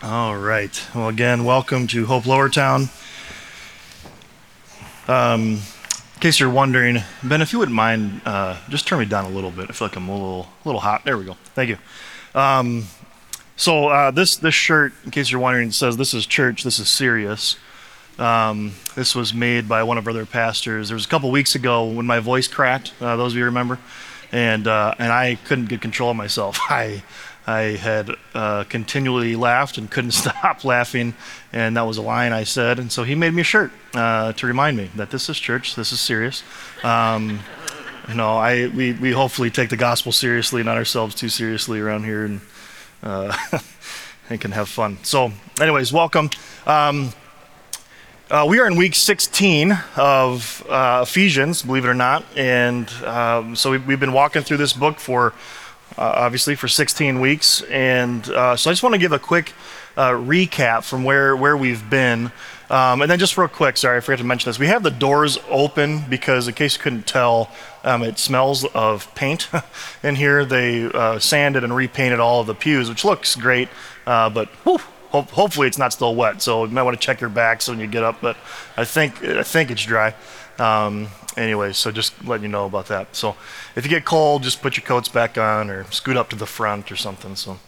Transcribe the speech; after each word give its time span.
All 0.00 0.36
right. 0.36 0.86
Well, 0.94 1.08
again, 1.08 1.44
welcome 1.44 1.88
to 1.88 2.06
Hope 2.06 2.22
Lowertown. 2.22 2.88
Um, 5.08 5.54
in 6.14 6.20
case 6.20 6.38
you're 6.38 6.50
wondering, 6.50 6.98
Ben, 7.24 7.42
if 7.42 7.52
you 7.52 7.58
wouldn't 7.58 7.74
mind, 7.74 8.20
uh, 8.24 8.58
just 8.68 8.86
turn 8.86 9.00
me 9.00 9.06
down 9.06 9.24
a 9.24 9.28
little 9.28 9.50
bit. 9.50 9.68
I 9.68 9.72
feel 9.72 9.88
like 9.88 9.96
I'm 9.96 10.08
a 10.08 10.12
little, 10.12 10.48
a 10.64 10.68
little 10.68 10.80
hot. 10.80 11.04
There 11.04 11.18
we 11.18 11.24
go. 11.24 11.36
Thank 11.54 11.70
you. 11.70 11.78
Um, 12.32 12.84
so 13.56 13.88
uh, 13.88 14.12
this 14.12 14.36
this 14.36 14.54
shirt, 14.54 14.92
in 15.04 15.10
case 15.10 15.32
you're 15.32 15.40
wondering, 15.40 15.72
says 15.72 15.96
this 15.96 16.14
is 16.14 16.26
church. 16.26 16.62
This 16.62 16.78
is 16.78 16.88
serious. 16.88 17.56
Um, 18.20 18.74
this 18.94 19.16
was 19.16 19.34
made 19.34 19.68
by 19.68 19.82
one 19.82 19.98
of 19.98 20.06
our 20.06 20.10
other 20.12 20.26
pastors. 20.26 20.90
There 20.90 20.94
was 20.94 21.06
a 21.06 21.08
couple 21.08 21.28
weeks 21.32 21.56
ago 21.56 21.84
when 21.84 22.06
my 22.06 22.20
voice 22.20 22.46
cracked. 22.46 22.92
Uh, 23.00 23.16
those 23.16 23.32
of 23.32 23.38
you 23.38 23.46
remember, 23.46 23.80
and 24.30 24.68
uh, 24.68 24.94
and 25.00 25.10
I 25.10 25.38
couldn't 25.44 25.66
get 25.66 25.80
control 25.80 26.12
of 26.12 26.16
myself. 26.16 26.60
I 26.70 27.02
I 27.48 27.76
had 27.76 28.10
uh, 28.34 28.64
continually 28.64 29.34
laughed 29.34 29.78
and 29.78 29.90
couldn't 29.90 30.10
stop 30.22 30.64
laughing, 30.64 31.14
and 31.50 31.78
that 31.78 31.86
was 31.86 31.96
a 31.96 32.02
line 32.02 32.32
I 32.34 32.44
said. 32.44 32.78
And 32.78 32.92
so 32.92 33.04
he 33.04 33.14
made 33.14 33.32
me 33.32 33.40
a 33.40 33.44
shirt 33.44 33.72
uh, 33.94 34.34
to 34.34 34.46
remind 34.46 34.76
me 34.76 34.90
that 34.96 35.10
this 35.10 35.30
is 35.30 35.38
church, 35.38 35.74
this 35.74 35.90
is 35.90 35.98
serious. 35.98 36.42
Um, 36.84 37.40
you 38.06 38.14
know, 38.14 38.36
I 38.36 38.68
we, 38.68 38.92
we 38.92 39.12
hopefully 39.12 39.50
take 39.50 39.70
the 39.70 39.78
gospel 39.78 40.12
seriously, 40.12 40.62
not 40.62 40.76
ourselves 40.76 41.14
too 41.14 41.30
seriously 41.30 41.80
around 41.80 42.04
here, 42.04 42.26
and 42.26 42.40
uh, 43.02 43.34
and 44.28 44.38
can 44.38 44.52
have 44.52 44.68
fun. 44.68 44.98
So, 45.02 45.32
anyways, 45.58 45.90
welcome. 45.90 46.28
Um, 46.66 47.14
uh, 48.30 48.44
we 48.46 48.58
are 48.60 48.66
in 48.66 48.76
week 48.76 48.94
16 48.94 49.72
of 49.96 50.66
uh, 50.68 51.00
Ephesians, 51.08 51.62
believe 51.62 51.86
it 51.86 51.88
or 51.88 51.94
not, 51.94 52.26
and 52.36 52.90
um, 53.04 53.56
so 53.56 53.70
we, 53.70 53.78
have 53.78 54.00
been 54.00 54.12
walking 54.12 54.42
through 54.42 54.58
this 54.58 54.74
book 54.74 54.98
for 54.98 55.32
obviously 55.98 56.54
for 56.54 56.68
16 56.68 57.20
weeks, 57.20 57.62
and 57.62 58.28
uh, 58.30 58.56
so 58.56 58.70
I 58.70 58.72
just 58.72 58.82
want 58.82 58.94
to 58.94 58.98
give 58.98 59.12
a 59.12 59.18
quick 59.18 59.52
uh, 59.96 60.10
recap 60.10 60.84
from 60.84 61.04
where 61.04 61.36
where 61.36 61.56
we've 61.56 61.88
been, 61.90 62.32
um, 62.70 63.02
and 63.02 63.10
then 63.10 63.18
just 63.18 63.36
real 63.36 63.48
quick. 63.48 63.76
Sorry, 63.76 63.96
I 63.96 64.00
forgot 64.00 64.18
to 64.18 64.24
mention 64.24 64.48
this. 64.48 64.58
We 64.58 64.66
have 64.68 64.82
the 64.82 64.90
doors 64.90 65.38
open 65.48 66.04
because, 66.08 66.48
in 66.48 66.54
case 66.54 66.76
you 66.76 66.82
couldn't 66.82 67.06
tell, 67.06 67.50
um, 67.84 68.02
it 68.02 68.18
smells 68.18 68.64
of 68.66 69.12
paint 69.14 69.48
in 70.02 70.14
here. 70.14 70.44
They 70.44 70.84
uh, 70.84 71.18
sanded 71.18 71.64
and 71.64 71.74
repainted 71.74 72.20
all 72.20 72.40
of 72.40 72.46
the 72.46 72.54
pews, 72.54 72.88
which 72.88 73.04
looks 73.04 73.34
great, 73.34 73.68
but. 74.04 74.48
Whew, 74.64 74.80
hopefully 75.10 75.66
it's 75.66 75.78
not 75.78 75.92
still 75.92 76.14
wet. 76.14 76.42
So 76.42 76.64
you 76.64 76.70
might 76.70 76.82
want 76.82 76.98
to 76.98 77.04
check 77.04 77.20
your 77.20 77.30
backs 77.30 77.68
when 77.68 77.78
you 77.78 77.86
get 77.86 78.04
up. 78.04 78.20
But 78.20 78.36
I 78.76 78.84
think 78.84 79.22
I 79.24 79.42
think 79.42 79.70
it's 79.70 79.84
dry. 79.84 80.14
Um, 80.58 81.08
anyway, 81.36 81.72
so 81.72 81.90
just 81.90 82.24
letting 82.24 82.42
you 82.42 82.48
know 82.48 82.66
about 82.66 82.86
that. 82.88 83.14
So 83.14 83.36
if 83.76 83.84
you 83.84 83.90
get 83.90 84.04
cold, 84.04 84.42
just 84.42 84.60
put 84.60 84.76
your 84.76 84.84
coats 84.84 85.08
back 85.08 85.38
on 85.38 85.70
or 85.70 85.84
scoot 85.90 86.16
up 86.16 86.30
to 86.30 86.36
the 86.36 86.46
front 86.46 86.90
or 86.90 86.96
something. 86.96 87.36
So. 87.36 87.58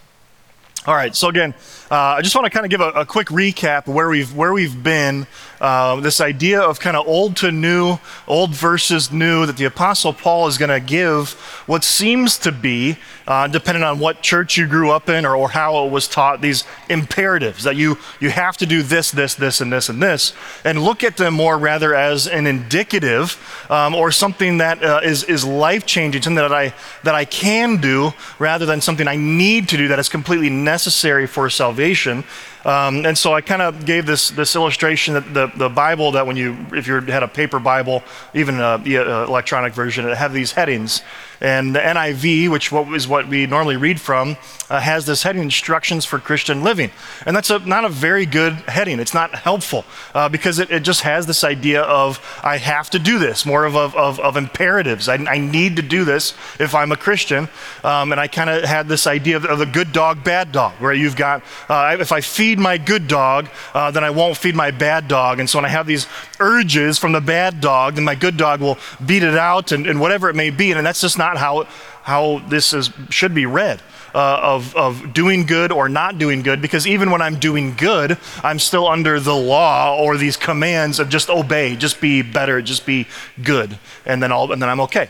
All 0.86 0.94
right, 0.94 1.14
so 1.14 1.28
again, 1.28 1.52
uh, 1.90 1.94
I 1.94 2.22
just 2.22 2.34
want 2.34 2.46
to 2.46 2.50
kind 2.50 2.64
of 2.64 2.70
give 2.70 2.80
a, 2.80 2.88
a, 2.92 3.04
quick 3.04 3.26
recap 3.26 3.86
of 3.86 3.92
where 3.92 4.08
we've 4.08 4.34
where 4.34 4.54
we've 4.54 4.82
been. 4.82 5.26
Uh, 5.60 6.00
this 6.00 6.22
idea 6.22 6.58
of 6.58 6.80
kind 6.80 6.96
of 6.96 7.06
old 7.06 7.36
to 7.36 7.52
new, 7.52 7.98
old 8.26 8.54
versus 8.54 9.12
new, 9.12 9.44
that 9.44 9.58
the 9.58 9.66
Apostle 9.66 10.14
Paul 10.14 10.46
is 10.46 10.56
going 10.56 10.70
to 10.70 10.80
give 10.80 11.32
what 11.66 11.84
seems 11.84 12.38
to 12.38 12.50
be, 12.50 12.96
uh, 13.26 13.46
depending 13.46 13.84
on 13.84 13.98
what 13.98 14.22
church 14.22 14.56
you 14.56 14.66
grew 14.66 14.90
up 14.90 15.10
in 15.10 15.26
or, 15.26 15.36
or 15.36 15.50
how 15.50 15.84
it 15.84 15.90
was 15.90 16.08
taught, 16.08 16.40
these 16.40 16.64
imperatives 16.88 17.64
that 17.64 17.76
you 17.76 17.98
you 18.20 18.30
have 18.30 18.56
to 18.56 18.64
do 18.64 18.82
this, 18.82 19.10
this, 19.10 19.34
this, 19.34 19.60
and 19.60 19.70
this, 19.70 19.90
and 19.90 20.02
this, 20.02 20.32
and 20.64 20.82
look 20.82 21.04
at 21.04 21.18
them 21.18 21.34
more 21.34 21.58
rather 21.58 21.94
as 21.94 22.26
an 22.26 22.46
indicative 22.46 23.36
um, 23.68 23.94
or 23.94 24.10
something 24.10 24.58
that 24.58 24.82
uh, 24.82 25.00
is 25.04 25.24
is 25.24 25.44
life 25.44 25.84
changing, 25.84 26.22
something 26.22 26.36
that 26.36 26.54
I 26.54 26.72
that 27.04 27.14
I 27.14 27.26
can 27.26 27.82
do 27.82 28.14
rather 28.38 28.64
than 28.64 28.80
something 28.80 29.06
I 29.06 29.16
need 29.16 29.68
to 29.68 29.76
do 29.76 29.88
that 29.88 29.98
is 29.98 30.08
completely 30.08 30.48
necessary 30.48 31.26
for 31.26 31.50
salvation. 31.50 32.24
Um, 32.64 33.06
and 33.06 33.16
so 33.16 33.32
I 33.32 33.40
kind 33.40 33.62
of 33.62 33.86
gave 33.86 34.06
this, 34.06 34.30
this 34.30 34.54
illustration 34.54 35.14
that 35.14 35.32
the, 35.32 35.50
the 35.56 35.68
Bible, 35.68 36.12
that 36.12 36.26
when 36.26 36.36
you, 36.36 36.56
if 36.72 36.86
you 36.86 37.00
had 37.00 37.22
a 37.22 37.28
paper 37.28 37.58
Bible, 37.58 38.02
even 38.34 38.60
an 38.60 38.86
electronic 38.86 39.72
version, 39.72 40.06
it 40.08 40.16
had 40.16 40.32
these 40.32 40.52
headings. 40.52 41.02
And 41.40 41.74
the 41.74 41.80
NIV, 41.80 42.48
which 42.50 42.72
is 42.72 43.08
what 43.08 43.28
we 43.28 43.46
normally 43.46 43.76
read 43.76 44.00
from, 44.00 44.36
uh, 44.70 44.80
has 44.80 45.04
this 45.06 45.24
heading 45.24 45.42
instructions 45.42 46.04
for 46.04 46.18
Christian 46.18 46.62
living. 46.62 46.90
And 47.26 47.34
that's 47.34 47.50
a, 47.50 47.58
not 47.58 47.84
a 47.84 47.88
very 47.88 48.24
good 48.24 48.54
heading. 48.68 49.00
It's 49.00 49.12
not 49.12 49.34
helpful 49.34 49.84
uh, 50.14 50.28
because 50.28 50.58
it, 50.58 50.70
it, 50.70 50.80
just 50.80 51.02
has 51.02 51.26
this 51.26 51.44
idea 51.44 51.82
of 51.82 52.20
I 52.42 52.56
have 52.56 52.88
to 52.90 52.98
do 52.98 53.18
this, 53.18 53.44
more 53.44 53.64
of, 53.64 53.76
of, 53.76 54.20
of 54.20 54.36
imperatives. 54.36 55.08
I, 55.08 55.14
I, 55.14 55.38
need 55.38 55.76
to 55.76 55.82
do 55.82 56.04
this 56.04 56.34
if 56.58 56.74
I'm 56.74 56.92
a 56.92 56.96
Christian. 56.96 57.48
Um, 57.82 58.12
and 58.12 58.20
I 58.20 58.28
kind 58.28 58.48
of 58.48 58.64
had 58.64 58.88
this 58.88 59.06
idea 59.06 59.36
of, 59.36 59.44
of, 59.44 59.58
the 59.58 59.66
good 59.66 59.92
dog, 59.92 60.24
bad 60.24 60.52
dog, 60.52 60.74
where 60.74 60.92
you've 60.92 61.16
got 61.16 61.42
uh, 61.68 61.96
if 62.00 62.12
I 62.12 62.20
feed 62.20 62.58
my 62.58 62.78
good 62.78 63.08
dog, 63.08 63.48
uh, 63.74 63.90
then 63.90 64.04
I 64.04 64.10
won't 64.10 64.36
feed 64.36 64.54
my 64.54 64.70
bad 64.70 65.08
dog. 65.08 65.38
And 65.38 65.50
so 65.50 65.58
when 65.58 65.64
I 65.64 65.68
have 65.68 65.86
these 65.86 66.06
urges 66.38 66.98
from 66.98 67.12
the 67.12 67.20
bad 67.20 67.60
dog, 67.60 67.96
then 67.96 68.04
my 68.04 68.14
good 68.14 68.36
dog 68.36 68.60
will 68.60 68.78
beat 69.04 69.22
it 69.22 69.36
out 69.36 69.72
and, 69.72 69.86
and 69.86 70.00
whatever 70.00 70.30
it 70.30 70.36
may 70.36 70.50
be. 70.50 70.72
And 70.72 70.86
that's 70.86 71.00
just 71.00 71.18
not 71.18 71.29
not 71.30 71.38
how, 71.38 71.64
how 72.02 72.38
this 72.48 72.72
is, 72.72 72.90
should 73.10 73.34
be 73.34 73.46
read. 73.46 73.80
Uh, 74.12 74.40
of, 74.42 74.74
of 74.74 75.14
doing 75.14 75.46
good 75.46 75.70
or 75.70 75.88
not 75.88 76.18
doing 76.18 76.42
good, 76.42 76.60
because 76.60 76.84
even 76.84 77.12
when 77.12 77.22
I'm 77.22 77.38
doing 77.38 77.76
good, 77.76 78.18
I'm 78.42 78.58
still 78.58 78.88
under 78.88 79.20
the 79.20 79.36
law 79.36 79.96
or 79.96 80.16
these 80.16 80.36
commands 80.36 80.98
of 80.98 81.08
just 81.08 81.30
obey, 81.30 81.76
just 81.76 82.00
be 82.00 82.20
better, 82.22 82.60
just 82.60 82.84
be 82.84 83.06
good, 83.40 83.78
and 84.04 84.20
then, 84.20 84.32
I'll, 84.32 84.50
and 84.50 84.60
then 84.60 84.68
I'm 84.68 84.80
okay. 84.80 85.08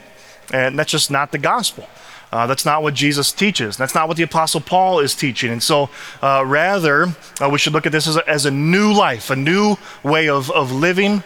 And 0.53 0.79
that's 0.79 0.91
just 0.91 1.11
not 1.11 1.33
the 1.33 1.39
gospel. 1.39 1.89
Uh, 2.31 2.47
that's 2.47 2.67
not 2.67 2.83
what 2.83 2.93
Jesus 2.93 3.33
teaches. 3.33 3.79
That's 3.79 3.95
not 3.95 4.07
what 4.07 4.19
the 4.19 4.23
Apostle 4.23 4.61
Paul 4.61 5.01
is 5.01 5.15
teaching. 5.15 5.51
And 5.51 5.63
so, 5.63 5.89
uh, 6.23 6.45
rather, 6.47 7.07
uh, 7.41 7.49
we 7.51 7.59
should 7.59 7.73
look 7.73 7.87
at 7.87 7.93
this 7.93 8.07
as 8.07 8.17
a, 8.17 8.29
as 8.29 8.45
a 8.45 8.51
new 8.51 8.93
life, 8.93 9.31
a 9.31 9.37
new 9.37 9.77
way 10.03 10.29
of, 10.29 10.51
of 10.51 10.71
living, 10.71 11.23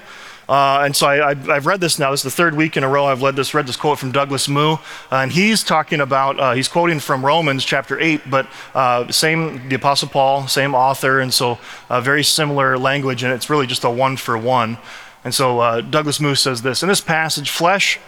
uh, 0.48 0.82
and 0.84 0.94
so 0.94 1.06
I, 1.06 1.34
have 1.34 1.66
read 1.66 1.80
this 1.80 1.98
now. 1.98 2.10
This 2.10 2.20
is 2.20 2.24
the 2.24 2.30
third 2.30 2.54
week 2.54 2.76
in 2.76 2.84
a 2.84 2.88
row 2.88 3.06
I've 3.06 3.22
read 3.22 3.36
this, 3.36 3.54
read 3.54 3.66
this 3.66 3.76
quote 3.76 3.98
from 3.98 4.12
Douglas 4.12 4.48
Moo. 4.48 4.72
Uh, 4.72 4.78
and 5.10 5.32
he's 5.32 5.62
talking 5.62 6.00
about, 6.00 6.38
uh, 6.38 6.52
he's 6.52 6.68
quoting 6.68 7.00
from 7.00 7.24
Romans 7.24 7.64
chapter 7.64 7.98
8, 7.98 8.28
but 8.28 8.46
uh, 8.74 9.10
same, 9.10 9.68
the 9.68 9.76
Apostle 9.76 10.08
Paul, 10.08 10.46
same 10.46 10.74
author, 10.74 11.20
and 11.20 11.32
so 11.32 11.58
uh, 11.88 12.00
very 12.00 12.22
similar 12.22 12.76
language, 12.78 13.22
and 13.22 13.32
it's 13.32 13.48
really 13.48 13.66
just 13.66 13.84
a 13.84 13.90
one 13.90 14.16
for 14.16 14.36
one. 14.36 14.78
And 15.24 15.34
so 15.34 15.60
uh, 15.60 15.80
Douglas 15.80 16.20
Moo 16.20 16.34
says 16.34 16.62
this 16.62 16.82
In 16.82 16.88
this 16.88 17.00
passage, 17.00 17.48
flesh 17.48 17.98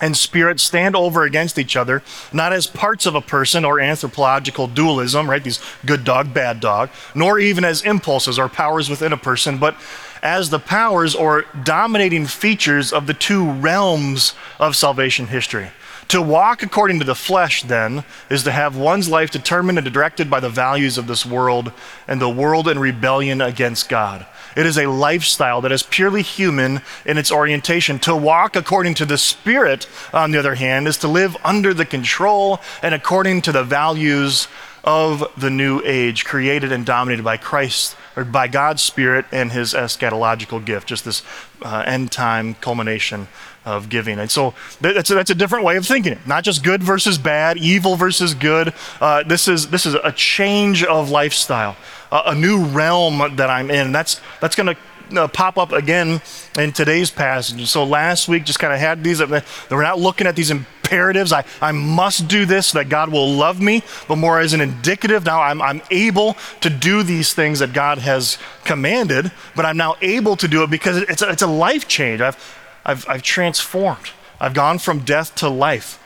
and 0.00 0.16
spirit 0.16 0.60
stand 0.60 0.94
over 0.96 1.24
against 1.24 1.58
each 1.58 1.76
other, 1.76 2.02
not 2.32 2.52
as 2.52 2.66
parts 2.66 3.06
of 3.06 3.14
a 3.14 3.20
person 3.20 3.64
or 3.64 3.80
anthropological 3.80 4.68
dualism, 4.68 5.28
right? 5.28 5.42
These 5.42 5.60
good 5.84 6.04
dog, 6.04 6.32
bad 6.32 6.60
dog, 6.60 6.90
nor 7.14 7.38
even 7.38 7.64
as 7.64 7.82
impulses 7.82 8.38
or 8.38 8.48
powers 8.48 8.88
within 8.88 9.12
a 9.12 9.16
person, 9.16 9.58
but 9.58 9.74
as 10.22 10.50
the 10.50 10.58
powers 10.58 11.14
or 11.14 11.44
dominating 11.62 12.26
features 12.26 12.92
of 12.92 13.06
the 13.06 13.14
two 13.14 13.50
realms 13.50 14.34
of 14.58 14.76
salvation 14.76 15.28
history. 15.28 15.70
To 16.08 16.22
walk 16.22 16.62
according 16.62 17.00
to 17.00 17.04
the 17.04 17.14
flesh, 17.14 17.62
then, 17.62 18.02
is 18.30 18.42
to 18.44 18.50
have 18.50 18.74
one's 18.74 19.10
life 19.10 19.30
determined 19.30 19.76
and 19.76 19.92
directed 19.92 20.30
by 20.30 20.40
the 20.40 20.48
values 20.48 20.96
of 20.96 21.06
this 21.06 21.26
world 21.26 21.70
and 22.06 22.18
the 22.18 22.30
world 22.30 22.66
in 22.66 22.78
rebellion 22.78 23.42
against 23.42 23.90
God. 23.90 24.24
It 24.56 24.64
is 24.64 24.78
a 24.78 24.86
lifestyle 24.86 25.60
that 25.60 25.70
is 25.70 25.82
purely 25.82 26.22
human 26.22 26.80
in 27.04 27.18
its 27.18 27.30
orientation. 27.30 27.98
To 28.00 28.16
walk 28.16 28.56
according 28.56 28.94
to 28.94 29.04
the 29.04 29.18
Spirit, 29.18 29.86
on 30.14 30.30
the 30.30 30.38
other 30.38 30.54
hand, 30.54 30.88
is 30.88 30.96
to 30.98 31.08
live 31.08 31.36
under 31.44 31.74
the 31.74 31.84
control 31.84 32.60
and 32.82 32.94
according 32.94 33.42
to 33.42 33.52
the 33.52 33.62
values 33.62 34.48
of 34.84 35.30
the 35.36 35.50
new 35.50 35.82
age, 35.84 36.24
created 36.24 36.72
and 36.72 36.86
dominated 36.86 37.22
by 37.22 37.36
Christ 37.36 37.96
or 38.18 38.24
by 38.24 38.48
God's 38.48 38.82
Spirit 38.82 39.26
and 39.30 39.52
His 39.52 39.74
eschatological 39.74 40.64
gift, 40.64 40.88
just 40.88 41.04
this 41.04 41.22
uh, 41.62 41.84
end 41.86 42.10
time 42.10 42.54
culmination 42.54 43.28
of 43.64 43.88
giving. 43.88 44.18
And 44.18 44.30
so 44.30 44.54
that's 44.80 45.10
a, 45.10 45.14
that's 45.14 45.30
a 45.30 45.34
different 45.34 45.64
way 45.64 45.76
of 45.76 45.86
thinking 45.86 46.12
it. 46.14 46.26
Not 46.26 46.42
just 46.42 46.64
good 46.64 46.82
versus 46.82 47.16
bad, 47.18 47.58
evil 47.58 47.96
versus 47.96 48.34
good. 48.34 48.74
Uh, 49.00 49.22
this 49.22 49.46
is 49.46 49.68
this 49.70 49.86
is 49.86 49.94
a 49.94 50.10
change 50.12 50.82
of 50.82 51.10
lifestyle, 51.10 51.76
uh, 52.10 52.22
a 52.26 52.34
new 52.34 52.64
realm 52.64 53.36
that 53.36 53.50
I'm 53.50 53.70
in. 53.70 53.92
That's 53.92 54.20
that's 54.40 54.56
going 54.56 54.74
to 54.74 55.20
uh, 55.22 55.28
pop 55.28 55.58
up 55.58 55.72
again 55.72 56.20
in 56.58 56.72
today's 56.72 57.10
passage. 57.10 57.66
So 57.68 57.84
last 57.84 58.28
week 58.28 58.44
just 58.44 58.58
kind 58.58 58.72
of 58.72 58.80
had 58.80 59.04
these. 59.04 59.20
Uh, 59.20 59.40
we're 59.70 59.82
not 59.82 59.98
looking 59.98 60.26
at 60.26 60.34
these 60.34 60.50
imperatives. 60.88 61.32
I, 61.32 61.44
I 61.60 61.72
must 61.72 62.28
do 62.28 62.46
this 62.46 62.68
so 62.68 62.78
that 62.78 62.88
God 62.88 63.10
will 63.12 63.30
love 63.30 63.60
me, 63.60 63.82
but 64.06 64.16
more 64.16 64.40
as 64.40 64.52
an 64.52 64.60
indicative. 64.60 65.24
Now 65.24 65.42
I'm, 65.42 65.60
I'm 65.60 65.82
able 65.90 66.36
to 66.60 66.70
do 66.70 67.02
these 67.02 67.34
things 67.34 67.58
that 67.58 67.72
God 67.72 67.98
has 67.98 68.38
commanded, 68.64 69.30
but 69.54 69.64
I'm 69.64 69.76
now 69.76 69.96
able 70.00 70.36
to 70.36 70.48
do 70.48 70.62
it 70.62 70.70
because 70.70 70.98
it's 70.98 71.22
a, 71.22 71.30
it's 71.30 71.42
a 71.42 71.46
life 71.46 71.88
change. 71.88 72.20
I've, 72.20 72.58
I've, 72.84 73.08
I've 73.08 73.22
transformed. 73.22 74.10
I've 74.40 74.54
gone 74.54 74.78
from 74.78 75.00
death 75.00 75.34
to 75.36 75.48
life. 75.48 76.04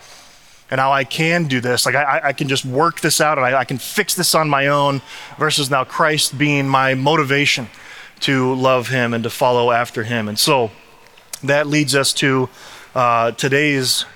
And 0.71 0.79
now 0.79 0.91
I 0.91 1.05
can 1.05 1.45
do 1.45 1.61
this. 1.61 1.85
Like 1.85 1.95
I, 1.95 2.21
I 2.25 2.33
can 2.33 2.49
just 2.49 2.65
work 2.65 3.01
this 3.01 3.21
out 3.21 3.37
and 3.37 3.47
I, 3.47 3.61
I 3.61 3.65
can 3.65 3.79
fix 3.79 4.15
this 4.15 4.35
on 4.35 4.49
my 4.49 4.69
own 4.69 5.03
versus 5.39 5.71
now 5.71 5.85
Christ 5.85 6.39
being 6.39 6.67
my 6.67 6.95
motivation 6.95 7.69
to 8.21 8.55
love 8.55 8.89
him 8.89 9.13
and 9.13 9.23
to 9.25 9.31
follow 9.31 9.71
after 9.71 10.05
him. 10.05 10.29
And 10.29 10.39
so 10.39 10.71
that 11.43 11.67
leads 11.67 11.95
us 11.95 12.15
to 12.15 12.49
uh, 12.95 13.33
today's 13.33 14.07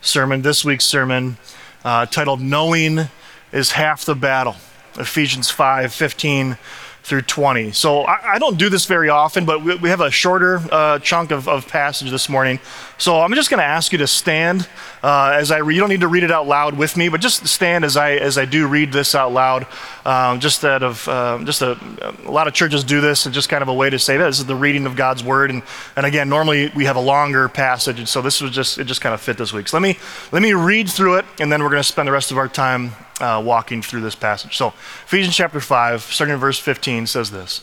sermon, 0.00 0.42
this 0.42 0.64
week's 0.64 0.84
sermon, 0.84 1.36
uh, 1.84 2.06
titled 2.06 2.40
Knowing 2.40 3.08
is 3.52 3.72
Half 3.72 4.04
the 4.04 4.14
Battle. 4.14 4.56
Ephesians 4.98 5.50
5 5.50 5.92
15 5.92 6.58
through 7.02 7.22
20. 7.22 7.72
So 7.72 8.02
I, 8.02 8.34
I, 8.34 8.38
don't 8.38 8.58
do 8.58 8.68
this 8.68 8.84
very 8.84 9.08
often, 9.08 9.46
but 9.46 9.62
we, 9.64 9.74
we 9.76 9.88
have 9.88 10.00
a 10.00 10.10
shorter 10.10 10.60
uh, 10.70 10.98
chunk 10.98 11.30
of, 11.30 11.48
of, 11.48 11.66
passage 11.66 12.10
this 12.10 12.28
morning. 12.28 12.60
So 12.98 13.20
I'm 13.20 13.32
just 13.34 13.48
going 13.48 13.58
to 13.58 13.64
ask 13.64 13.92
you 13.92 13.98
to 13.98 14.06
stand 14.06 14.68
uh, 15.02 15.32
as 15.34 15.50
I 15.50 15.58
read. 15.58 15.74
You 15.74 15.80
don't 15.80 15.88
need 15.88 16.00
to 16.00 16.08
read 16.08 16.24
it 16.24 16.30
out 16.30 16.46
loud 16.46 16.76
with 16.76 16.96
me, 16.96 17.08
but 17.08 17.20
just 17.20 17.46
stand 17.46 17.84
as 17.84 17.96
I 17.96 18.12
as 18.12 18.36
I 18.36 18.44
do 18.44 18.66
read 18.66 18.92
this 18.92 19.14
out 19.14 19.32
loud. 19.32 19.66
Um, 20.04 20.40
just 20.40 20.64
out 20.64 20.82
of 20.82 21.08
uh, 21.08 21.38
just 21.44 21.62
a, 21.62 21.78
a, 22.26 22.30
lot 22.30 22.48
of 22.48 22.54
churches 22.54 22.84
do 22.84 23.00
this, 23.00 23.24
and 23.24 23.34
just 23.34 23.48
kind 23.48 23.62
of 23.62 23.68
a 23.68 23.74
way 23.74 23.88
to 23.88 23.98
say 23.98 24.16
that 24.16 24.26
this 24.26 24.38
is 24.38 24.46
the 24.46 24.54
reading 24.54 24.84
of 24.86 24.96
God's 24.96 25.24
word. 25.24 25.50
And 25.50 25.62
and 25.96 26.04
again, 26.04 26.28
normally 26.28 26.70
we 26.74 26.84
have 26.84 26.96
a 26.96 27.00
longer 27.00 27.48
passage, 27.48 27.98
and 27.98 28.08
so 28.08 28.20
this 28.20 28.40
was 28.40 28.50
just 28.50 28.78
it 28.78 28.84
just 28.84 29.00
kind 29.00 29.14
of 29.14 29.20
fit 29.20 29.38
this 29.38 29.52
week. 29.52 29.68
So 29.68 29.78
let 29.78 29.82
me 29.82 29.98
let 30.32 30.42
me 30.42 30.52
read 30.52 30.88
through 30.88 31.16
it, 31.16 31.24
and 31.38 31.50
then 31.50 31.62
we're 31.62 31.70
going 31.70 31.82
to 31.82 31.88
spend 31.88 32.08
the 32.08 32.12
rest 32.12 32.30
of 32.30 32.38
our 32.38 32.48
time 32.48 32.92
uh, 33.20 33.40
walking 33.44 33.82
through 33.82 34.00
this 34.00 34.14
passage. 34.14 34.56
So, 34.56 34.68
Ephesians 34.68 35.36
chapter 35.36 35.60
5, 35.60 36.02
starting 36.02 36.34
in 36.34 36.40
verse 36.40 36.58
15, 36.58 37.06
says 37.06 37.30
this 37.30 37.62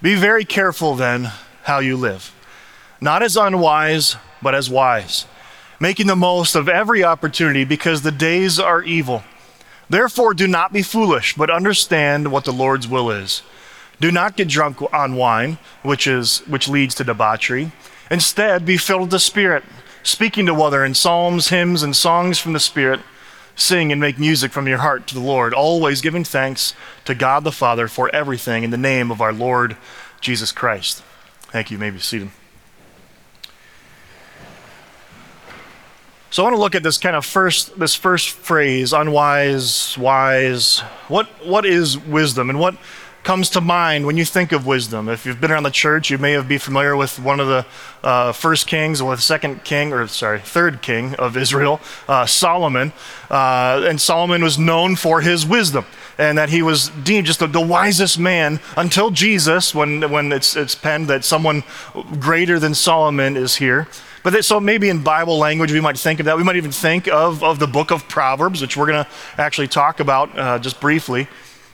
Be 0.00 0.14
very 0.14 0.44
careful 0.44 0.94
then 0.94 1.30
how 1.64 1.78
you 1.78 1.96
live, 1.96 2.32
not 3.00 3.22
as 3.22 3.36
unwise, 3.36 4.16
but 4.42 4.54
as 4.54 4.70
wise, 4.70 5.26
making 5.80 6.06
the 6.06 6.16
most 6.16 6.54
of 6.54 6.68
every 6.68 7.02
opportunity 7.02 7.64
because 7.64 8.02
the 8.02 8.12
days 8.12 8.58
are 8.58 8.82
evil. 8.82 9.22
Therefore, 9.88 10.32
do 10.32 10.46
not 10.46 10.72
be 10.72 10.82
foolish, 10.82 11.34
but 11.34 11.50
understand 11.50 12.32
what 12.32 12.44
the 12.44 12.52
Lord's 12.52 12.88
will 12.88 13.10
is. 13.10 13.42
Do 14.00 14.10
not 14.10 14.36
get 14.36 14.48
drunk 14.48 14.78
on 14.92 15.14
wine, 15.14 15.58
which, 15.82 16.06
is, 16.06 16.38
which 16.46 16.68
leads 16.68 16.94
to 16.96 17.04
debauchery. 17.04 17.72
Instead, 18.10 18.66
be 18.66 18.76
filled 18.76 19.02
with 19.02 19.10
the 19.10 19.18
Spirit, 19.18 19.62
speaking 20.02 20.46
to 20.46 20.54
one 20.54 20.62
another 20.62 20.84
in 20.84 20.94
psalms, 20.94 21.48
hymns, 21.48 21.82
and 21.82 21.94
songs 21.94 22.38
from 22.38 22.54
the 22.54 22.60
Spirit 22.60 23.00
sing 23.56 23.92
and 23.92 24.00
make 24.00 24.18
music 24.18 24.52
from 24.52 24.66
your 24.66 24.78
heart 24.78 25.06
to 25.08 25.14
the 25.14 25.20
Lord, 25.20 25.54
always 25.54 26.00
giving 26.00 26.24
thanks 26.24 26.74
to 27.04 27.14
God 27.14 27.44
the 27.44 27.52
Father 27.52 27.88
for 27.88 28.14
everything 28.14 28.64
in 28.64 28.70
the 28.70 28.78
name 28.78 29.10
of 29.10 29.20
our 29.20 29.32
Lord 29.32 29.76
Jesus 30.20 30.52
Christ. 30.52 31.02
Thank 31.52 31.70
you. 31.70 31.76
you 31.76 31.78
may 31.80 31.90
be 31.90 31.98
seated. 31.98 32.30
So 36.30 36.42
I 36.42 36.46
want 36.46 36.56
to 36.56 36.60
look 36.60 36.74
at 36.74 36.82
this 36.82 36.98
kind 36.98 37.14
of 37.14 37.24
first 37.24 37.78
this 37.78 37.94
first 37.94 38.30
phrase, 38.30 38.92
unwise, 38.92 39.96
wise. 39.96 40.80
What 41.06 41.28
what 41.46 41.64
is 41.64 41.96
wisdom 41.96 42.50
and 42.50 42.58
what 42.58 42.76
comes 43.24 43.48
to 43.50 43.60
mind 43.60 44.06
when 44.06 44.16
you 44.16 44.24
think 44.24 44.52
of 44.52 44.66
wisdom? 44.66 45.08
If 45.08 45.24
you've 45.24 45.40
been 45.40 45.50
around 45.50 45.62
the 45.62 45.70
church, 45.70 46.10
you 46.10 46.18
may 46.18 46.32
have 46.32 46.46
be 46.46 46.58
familiar 46.58 46.94
with 46.94 47.18
one 47.18 47.40
of 47.40 47.48
the 47.48 47.66
uh, 48.02 48.32
first 48.32 48.66
kings, 48.66 49.00
or 49.00 49.16
the 49.16 49.22
second 49.22 49.64
king, 49.64 49.92
or 49.92 50.06
sorry, 50.06 50.40
third 50.40 50.82
king 50.82 51.14
of 51.14 51.36
Israel, 51.36 51.80
uh, 52.06 52.26
Solomon. 52.26 52.92
Uh, 53.30 53.84
and 53.88 54.00
Solomon 54.00 54.44
was 54.44 54.58
known 54.58 54.94
for 54.94 55.22
his 55.22 55.46
wisdom, 55.46 55.86
and 56.18 56.36
that 56.36 56.50
he 56.50 56.62
was 56.62 56.90
deemed 56.90 57.26
just 57.26 57.40
the, 57.40 57.46
the 57.46 57.60
wisest 57.60 58.18
man 58.18 58.60
until 58.76 59.10
Jesus, 59.10 59.74
when 59.74 60.10
when 60.10 60.30
it's 60.30 60.54
it's 60.54 60.74
penned 60.74 61.08
that 61.08 61.24
someone 61.24 61.64
greater 62.20 62.58
than 62.58 62.74
Solomon 62.74 63.36
is 63.36 63.56
here. 63.56 63.88
But 64.22 64.42
so 64.42 64.58
maybe 64.58 64.88
in 64.88 65.02
Bible 65.02 65.36
language, 65.38 65.70
we 65.70 65.80
might 65.80 65.98
think 65.98 66.18
of 66.18 66.26
that. 66.26 66.36
We 66.36 66.44
might 66.44 66.56
even 66.56 66.72
think 66.72 67.08
of, 67.08 67.44
of 67.44 67.58
the 67.58 67.66
book 67.66 67.90
of 67.90 68.08
Proverbs, 68.08 68.62
which 68.62 68.74
we're 68.74 68.86
going 68.86 69.04
to 69.04 69.10
actually 69.36 69.68
talk 69.68 70.00
about 70.00 70.38
uh, 70.38 70.58
just 70.58 70.80
briefly. 70.80 71.28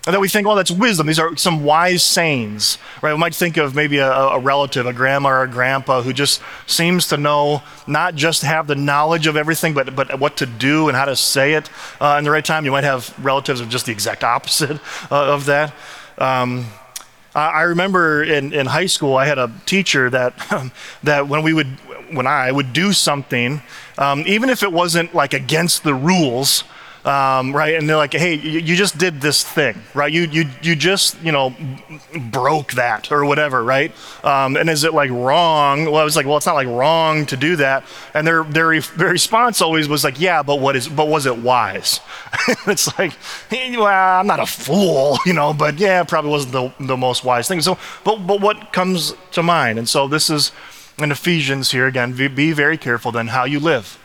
And 0.06 0.14
then 0.14 0.20
we 0.22 0.28
think, 0.28 0.46
well, 0.46 0.56
that's 0.56 0.70
wisdom. 0.70 1.06
These 1.06 1.18
are 1.18 1.36
some 1.36 1.62
wise 1.62 2.02
sayings, 2.02 2.78
right? 3.02 3.12
We 3.12 3.18
might 3.18 3.34
think 3.34 3.58
of 3.58 3.74
maybe 3.74 3.98
a, 3.98 4.10
a, 4.10 4.38
relative, 4.38 4.86
a 4.86 4.94
grandma 4.94 5.28
or 5.28 5.42
a 5.42 5.48
grandpa 5.48 6.00
who 6.00 6.14
just 6.14 6.40
seems 6.66 7.08
to 7.08 7.18
know, 7.18 7.62
not 7.86 8.14
just 8.14 8.40
have 8.40 8.66
the 8.66 8.74
knowledge 8.74 9.26
of 9.26 9.36
everything, 9.36 9.74
but, 9.74 9.94
but 9.94 10.18
what 10.18 10.38
to 10.38 10.46
do 10.46 10.88
and 10.88 10.96
how 10.96 11.04
to 11.04 11.14
say 11.14 11.52
it 11.52 11.68
uh, 12.00 12.16
in 12.16 12.24
the 12.24 12.30
right 12.30 12.44
time. 12.44 12.64
You 12.64 12.70
might 12.70 12.84
have 12.84 13.14
relatives 13.22 13.60
of 13.60 13.68
just 13.68 13.84
the 13.84 13.92
exact 13.92 14.24
opposite 14.24 14.80
uh, 15.10 15.34
of 15.34 15.44
that. 15.46 15.74
Um, 16.16 16.66
I 17.34 17.62
remember 17.62 18.24
in, 18.24 18.52
in 18.52 18.66
high 18.66 18.86
school, 18.86 19.16
I 19.16 19.26
had 19.26 19.38
a 19.38 19.52
teacher 19.64 20.10
that, 20.10 20.34
that 21.04 21.28
when 21.28 21.42
we 21.42 21.52
would, 21.52 21.68
when 22.10 22.26
I 22.26 22.50
would 22.50 22.72
do 22.72 22.92
something, 22.92 23.62
um, 23.98 24.24
even 24.26 24.48
if 24.48 24.62
it 24.62 24.72
wasn't 24.72 25.14
like 25.14 25.34
against 25.34 25.84
the 25.84 25.94
rules, 25.94 26.64
um, 27.04 27.54
right? 27.54 27.74
And 27.74 27.88
they're 27.88 27.96
like, 27.96 28.12
hey, 28.12 28.34
you, 28.34 28.60
you, 28.60 28.76
just 28.76 28.98
did 28.98 29.20
this 29.20 29.42
thing, 29.42 29.80
right? 29.94 30.12
You, 30.12 30.22
you, 30.22 30.44
you 30.62 30.76
just, 30.76 31.20
you 31.22 31.32
know, 31.32 31.54
broke 32.30 32.72
that 32.74 33.10
or 33.10 33.24
whatever, 33.24 33.64
right? 33.64 33.92
Um, 34.22 34.56
and 34.56 34.68
is 34.68 34.84
it 34.84 34.92
like 34.92 35.10
wrong? 35.10 35.86
Well, 35.86 35.96
I 35.96 36.04
was 36.04 36.16
like, 36.16 36.26
well, 36.26 36.36
it's 36.36 36.46
not 36.46 36.54
like 36.54 36.66
wrong 36.66 37.24
to 37.26 37.36
do 37.36 37.56
that. 37.56 37.84
And 38.12 38.26
their, 38.26 38.44
their, 38.44 38.80
their 38.80 39.08
response 39.08 39.62
always 39.62 39.88
was 39.88 40.04
like, 40.04 40.20
yeah, 40.20 40.42
but 40.42 40.56
what 40.56 40.76
is, 40.76 40.88
but 40.88 41.08
was 41.08 41.24
it 41.24 41.38
wise? 41.38 42.00
it's 42.66 42.98
like, 42.98 43.12
hey, 43.48 43.76
well, 43.76 44.20
I'm 44.20 44.26
not 44.26 44.40
a 44.40 44.46
fool, 44.46 45.18
you 45.26 45.32
know, 45.32 45.54
but 45.54 45.78
yeah, 45.78 46.02
probably 46.04 46.30
wasn't 46.30 46.52
the, 46.52 46.72
the 46.84 46.96
most 46.96 47.24
wise 47.24 47.48
thing. 47.48 47.62
So, 47.62 47.78
but, 48.04 48.26
but 48.26 48.40
what 48.40 48.72
comes 48.72 49.14
to 49.32 49.42
mind? 49.42 49.78
And 49.78 49.88
so 49.88 50.06
this 50.06 50.28
is 50.28 50.52
in 50.98 51.10
Ephesians 51.10 51.70
here 51.70 51.86
again, 51.86 52.12
be 52.12 52.52
very 52.52 52.76
careful 52.76 53.10
then 53.10 53.28
how 53.28 53.44
you 53.44 53.58
live. 53.58 53.98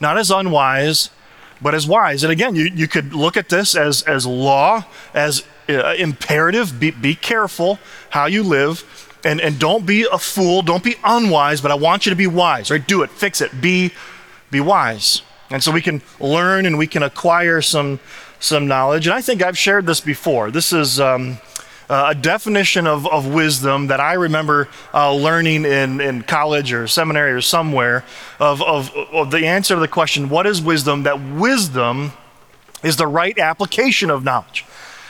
Not 0.00 0.18
as 0.18 0.30
unwise, 0.30 1.10
but 1.64 1.74
as 1.74 1.86
wise. 1.86 2.22
And 2.22 2.30
again, 2.30 2.54
you, 2.54 2.66
you 2.66 2.86
could 2.86 3.14
look 3.14 3.38
at 3.38 3.48
this 3.48 3.74
as, 3.74 4.02
as 4.02 4.26
law, 4.26 4.84
as 5.14 5.44
uh, 5.66 5.94
imperative. 5.98 6.78
Be, 6.78 6.90
be 6.90 7.14
careful 7.14 7.78
how 8.10 8.26
you 8.26 8.42
live. 8.42 8.84
And, 9.24 9.40
and 9.40 9.58
don't 9.58 9.86
be 9.86 10.06
a 10.12 10.18
fool. 10.18 10.60
Don't 10.60 10.84
be 10.84 10.96
unwise, 11.02 11.62
but 11.62 11.70
I 11.70 11.74
want 11.74 12.04
you 12.04 12.10
to 12.10 12.16
be 12.16 12.26
wise, 12.26 12.70
right? 12.70 12.86
Do 12.86 13.02
it, 13.02 13.08
fix 13.08 13.40
it, 13.40 13.62
be, 13.62 13.92
be 14.50 14.60
wise. 14.60 15.22
And 15.48 15.64
so 15.64 15.72
we 15.72 15.80
can 15.80 16.02
learn 16.20 16.66
and 16.66 16.76
we 16.76 16.86
can 16.86 17.02
acquire 17.02 17.62
some, 17.62 17.98
some 18.38 18.68
knowledge. 18.68 19.06
And 19.06 19.14
I 19.14 19.22
think 19.22 19.42
I've 19.42 19.56
shared 19.56 19.86
this 19.86 20.02
before. 20.02 20.50
This 20.50 20.72
is. 20.72 21.00
Um, 21.00 21.38
uh, 21.88 22.06
a 22.10 22.14
definition 22.14 22.86
of, 22.86 23.06
of 23.06 23.26
wisdom 23.26 23.88
that 23.88 24.00
I 24.00 24.14
remember 24.14 24.68
uh, 24.92 25.14
learning 25.14 25.64
in, 25.64 26.00
in 26.00 26.22
college 26.22 26.72
or 26.72 26.86
seminary 26.86 27.32
or 27.32 27.40
somewhere 27.40 28.04
of, 28.40 28.62
of, 28.62 28.94
of 28.94 29.30
the 29.30 29.46
answer 29.46 29.74
to 29.74 29.80
the 29.80 29.88
question, 29.88 30.28
what 30.28 30.46
is 30.46 30.62
wisdom? 30.62 31.02
That 31.02 31.20
wisdom 31.20 32.12
is 32.82 32.96
the 32.96 33.06
right 33.06 33.38
application 33.38 34.10
of 34.10 34.24
knowledge. 34.24 34.64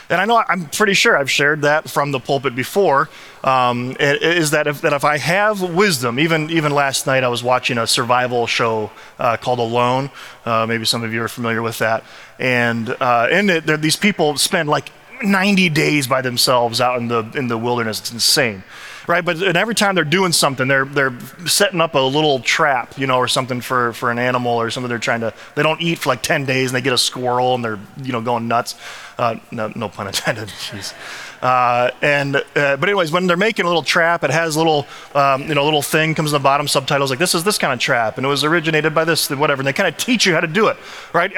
And 0.09 0.21
I 0.21 0.25
know 0.25 0.43
I'm 0.47 0.67
pretty 0.67 0.93
sure 0.93 1.17
I've 1.17 1.31
shared 1.31 1.63
that 1.63 1.89
from 1.89 2.11
the 2.11 2.19
pulpit 2.19 2.55
before. 2.55 3.09
Um, 3.43 3.95
is 3.99 4.51
that 4.51 4.67
if, 4.67 4.81
that 4.81 4.93
if 4.93 5.03
I 5.03 5.17
have 5.17 5.61
wisdom, 5.61 6.19
even 6.19 6.49
even 6.51 6.71
last 6.71 7.07
night 7.07 7.23
I 7.23 7.27
was 7.27 7.43
watching 7.43 7.77
a 7.77 7.87
survival 7.87 8.45
show 8.45 8.91
uh, 9.17 9.37
called 9.37 9.59
Alone. 9.59 10.11
Uh, 10.45 10.65
maybe 10.67 10.85
some 10.85 11.03
of 11.03 11.11
you 11.11 11.23
are 11.23 11.27
familiar 11.27 11.61
with 11.61 11.79
that. 11.79 12.03
And 12.37 12.89
uh, 12.89 13.27
in 13.31 13.49
it, 13.49 13.65
these 13.81 13.95
people 13.95 14.37
spend 14.37 14.69
like 14.69 14.91
90 15.23 15.69
days 15.69 16.07
by 16.07 16.21
themselves 16.21 16.81
out 16.81 16.99
in 16.99 17.07
the 17.07 17.23
in 17.35 17.47
the 17.47 17.57
wilderness. 17.57 17.99
It's 17.99 18.11
insane, 18.11 18.63
right? 19.07 19.23
But 19.23 19.41
and 19.41 19.57
every 19.57 19.75
time 19.75 19.95
they're 19.95 20.03
doing 20.03 20.31
something, 20.31 20.67
they're 20.67 20.85
they're 20.85 21.17
setting 21.45 21.81
up 21.81 21.95
a 21.95 21.99
little 21.99 22.39
trap, 22.39 22.97
you 22.97 23.07
know, 23.07 23.17
or 23.17 23.27
something 23.27 23.61
for 23.61 23.93
for 23.93 24.11
an 24.11 24.19
animal 24.19 24.53
or 24.53 24.69
something. 24.69 24.89
They're 24.89 24.99
trying 24.99 25.21
to. 25.21 25.33
They 25.55 25.63
don't 25.63 25.81
eat 25.81 25.99
for 25.99 26.09
like 26.09 26.21
10 26.21 26.45
days, 26.45 26.69
and 26.69 26.75
they 26.75 26.81
get 26.81 26.93
a 26.93 26.97
squirrel, 26.97 27.55
and 27.55 27.63
they're 27.63 27.79
you 28.01 28.11
know 28.11 28.21
going 28.21 28.47
nuts. 28.47 28.75
Uh, 29.17 29.35
no, 29.51 29.71
no 29.75 29.89
pun 29.89 30.07
intended. 30.07 30.49
Jeez. 30.49 30.93
Uh, 31.41 31.91
and 32.01 32.37
uh, 32.37 32.41
but 32.77 32.83
anyways, 32.89 33.11
when 33.11 33.27
they're 33.27 33.37
making 33.37 33.65
a 33.65 33.67
little 33.67 33.83
trap, 33.83 34.23
it 34.23 34.31
has 34.31 34.57
little 34.57 34.87
um, 35.13 35.43
you 35.43 35.55
know 35.55 35.63
little 35.63 35.81
thing 35.81 36.15
comes 36.15 36.31
in 36.31 36.33
the 36.33 36.43
bottom 36.43 36.67
subtitles 36.67 37.09
like 37.09 37.19
this 37.19 37.35
is 37.35 37.43
this 37.43 37.57
kind 37.57 37.73
of 37.73 37.79
trap, 37.79 38.17
and 38.17 38.25
it 38.25 38.29
was 38.29 38.43
originated 38.43 38.95
by 38.95 39.03
this 39.03 39.29
whatever. 39.29 39.61
And 39.61 39.67
they 39.67 39.73
kind 39.73 39.87
of 39.87 39.97
teach 39.97 40.25
you 40.25 40.33
how 40.33 40.39
to 40.39 40.47
do 40.47 40.67
it, 40.67 40.77
right? 41.13 41.31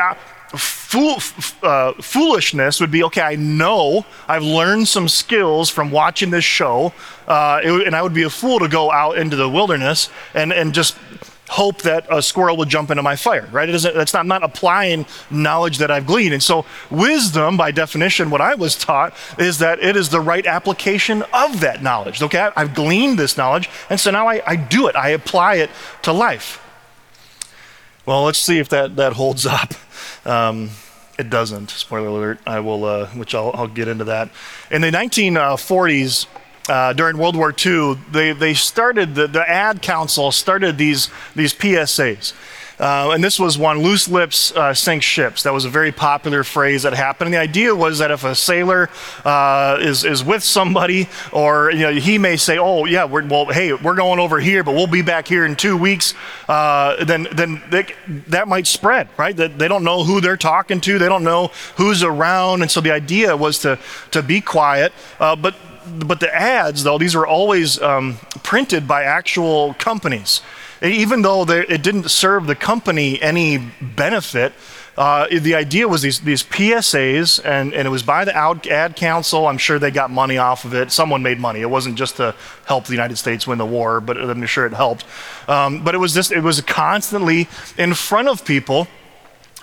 Fool, 0.56 1.18
uh, 1.62 1.94
foolishness 2.02 2.80
would 2.80 2.92
be 2.92 3.04
okay, 3.04 3.22
I 3.22 3.36
know 3.36 4.06
I've 4.30 4.44
learned 4.44 4.88
some 4.88 5.10
skills 5.10 5.70
from 5.70 5.92
watching 5.92 6.30
this 6.30 6.46
show, 6.46 6.94
uh, 7.28 7.60
it, 7.62 7.86
and 7.86 7.94
I 7.94 8.02
would 8.02 8.14
be 8.14 8.24
a 8.24 8.30
fool 8.30 8.60
to 8.60 8.70
go 8.70 8.90
out 8.90 9.18
into 9.18 9.36
the 9.36 9.50
wilderness 9.50 10.10
and, 10.34 10.54
and 10.54 10.74
just 10.74 10.96
hope 11.50 11.82
that 11.84 12.06
a 12.10 12.22
squirrel 12.22 12.58
would 12.58 12.70
jump 12.70 12.92
into 12.92 13.04
my 13.04 13.16
fire, 13.16 13.48
right? 13.52 13.70
It 13.70 13.76
isn't, 13.76 13.94
that's 13.94 14.14
not, 14.14 14.22
I'm 14.22 14.28
not 14.28 14.44
applying 14.44 15.06
knowledge 15.30 15.78
that 15.78 15.92
I've 15.92 16.06
gleaned. 16.06 16.34
And 16.34 16.44
so, 16.44 16.66
wisdom, 16.90 17.58
by 17.58 17.72
definition, 17.72 18.30
what 18.30 18.42
I 18.42 18.56
was 18.56 18.76
taught 18.76 19.14
is 19.38 19.60
that 19.60 19.80
it 19.80 19.96
is 19.96 20.10
the 20.10 20.20
right 20.22 20.46
application 20.46 21.24
of 21.34 21.62
that 21.62 21.82
knowledge. 21.82 22.22
Okay, 22.22 22.50
I've 22.56 22.74
gleaned 22.74 23.18
this 23.18 23.38
knowledge, 23.38 23.70
and 23.90 24.00
so 24.00 24.12
now 24.12 24.28
I, 24.28 24.42
I 24.46 24.56
do 24.56 24.88
it, 24.88 24.96
I 24.96 25.10
apply 25.10 25.56
it 25.56 25.70
to 26.04 26.12
life. 26.12 26.64
Well, 28.08 28.24
let's 28.24 28.40
see 28.40 28.58
if 28.58 28.70
that, 28.70 28.96
that 28.96 29.14
holds 29.14 29.46
up. 29.46 29.74
Um, 30.26 30.70
it 31.20 31.30
doesn't. 31.30 31.72
Spoiler 31.72 32.08
alert. 32.08 32.40
I 32.48 32.62
will, 32.62 32.86
uh, 32.86 33.08
which 33.08 33.36
I'll, 33.36 33.52
I'll, 33.54 33.68
get 33.68 33.90
into 33.90 34.06
that. 34.06 34.30
In 34.72 34.82
the 34.82 34.92
1940s, 34.92 36.26
uh, 36.70 36.94
during 36.94 37.18
World 37.18 37.36
War 37.36 37.54
II, 37.54 37.98
they, 38.10 38.32
they 38.32 38.54
started 38.54 39.16
the, 39.16 39.28
the 39.28 39.48
ad 39.50 39.82
council 39.82 40.32
started 40.32 40.78
these 40.78 41.10
these 41.36 41.54
PSAs, 41.54 42.34
Uh, 42.80 43.12
and 43.12 43.24
this 43.24 43.40
was 43.40 43.58
one 43.58 43.80
loose 43.80 44.08
lips 44.08 44.52
uh, 44.52 44.74
sink 44.74 45.02
ships. 45.02 45.44
That 45.44 45.54
was 45.54 45.66
a 45.66 45.70
very 45.70 45.92
popular 45.92 46.44
phrase 46.44 46.84
that 46.84 46.94
happened. 46.94 47.28
And 47.28 47.34
the 47.34 47.40
idea 47.40 47.76
was 47.76 48.00
that 48.00 48.12
if 48.12 48.24
a 48.24 48.36
sailor 48.36 48.90
uh, 49.26 49.78
is, 49.82 50.04
is 50.04 50.24
with 50.24 50.44
somebody, 50.44 51.10
or 51.32 51.72
you 51.72 51.80
know, 51.80 51.92
he 51.94 52.18
may 52.18 52.38
say, 52.38 52.58
Oh, 52.58 52.86
yeah, 52.86 53.06
we're, 53.06 53.26
well, 53.26 53.46
hey, 53.46 53.74
we're 53.74 53.96
going 53.96 54.20
over 54.20 54.40
here, 54.40 54.64
but 54.64 54.74
we'll 54.74 54.88
be 54.88 55.02
back 55.02 55.28
here 55.28 55.46
in 55.46 55.56
two 55.56 55.76
weeks, 55.76 56.14
uh, 56.48 57.04
then, 57.04 57.28
then 57.32 57.64
they, 57.72 57.88
that 58.28 58.48
might 58.48 58.68
spread, 58.68 59.10
right? 59.18 59.36
That 59.36 59.58
they 59.58 59.68
don't 59.68 59.84
know 59.84 60.04
who 60.04 60.22
they're 60.22 60.38
talking 60.38 60.80
to, 60.82 61.00
they 61.00 61.10
don't 61.10 61.24
know 61.24 61.48
who's 61.78 62.04
around. 62.04 62.62
And 62.62 62.70
so 62.70 62.82
the 62.82 62.92
idea 62.92 63.36
was 63.36 63.60
to, 63.60 63.80
to 64.12 64.22
be 64.22 64.42
quiet. 64.42 64.94
Uh, 65.20 65.36
but 65.36 65.56
but 65.88 66.20
the 66.20 66.34
ads, 66.36 66.84
though, 66.84 66.98
these 66.98 67.16
were 67.16 67.26
always 67.26 67.82
um, 67.82 68.18
printed 68.44 68.88
by 68.88 69.04
actual 69.04 69.74
companies 69.76 70.42
even 70.82 71.22
though 71.22 71.44
it 71.44 71.82
didn't 71.82 72.10
serve 72.10 72.48
the 72.48 72.56
company 72.56 73.22
any 73.22 73.58
benefit, 73.82 74.54
uh, 74.98 75.28
the 75.30 75.54
idea 75.54 75.88
was 75.88 76.02
these, 76.02 76.20
these 76.22 76.42
PSAs, 76.42 77.40
and, 77.46 77.72
and 77.74 77.88
it 77.88 77.92
was 77.92 78.02
by 78.02 78.26
the 78.26 78.36
ad 78.36 78.96
council. 78.96 79.48
I'm 79.48 79.60
sure 79.60 79.78
they 79.78 79.92
got 79.92 80.10
money 80.10 80.40
off 80.40 80.66
of 80.66 80.74
it. 80.74 80.92
Someone 80.92 81.22
made 81.22 81.40
money. 81.40 81.62
It 81.62 81.70
wasn't 81.70 81.96
just 81.96 82.18
to 82.18 82.34
help 82.66 82.86
the 82.86 82.94
United 82.94 83.18
States 83.18 83.46
win 83.46 83.60
the 83.60 83.66
war, 83.66 84.02
but 84.02 84.18
I'm 84.18 84.44
sure 84.48 84.66
it 84.66 84.74
helped. 84.74 85.06
Um, 85.48 85.84
but 85.84 85.94
it 85.94 86.00
was 86.00 86.16
just, 86.16 86.32
it 86.32 86.42
was 86.42 86.62
constantly 86.62 87.48
in 87.78 87.94
front 87.94 88.28
of 88.28 88.44
people 88.44 88.88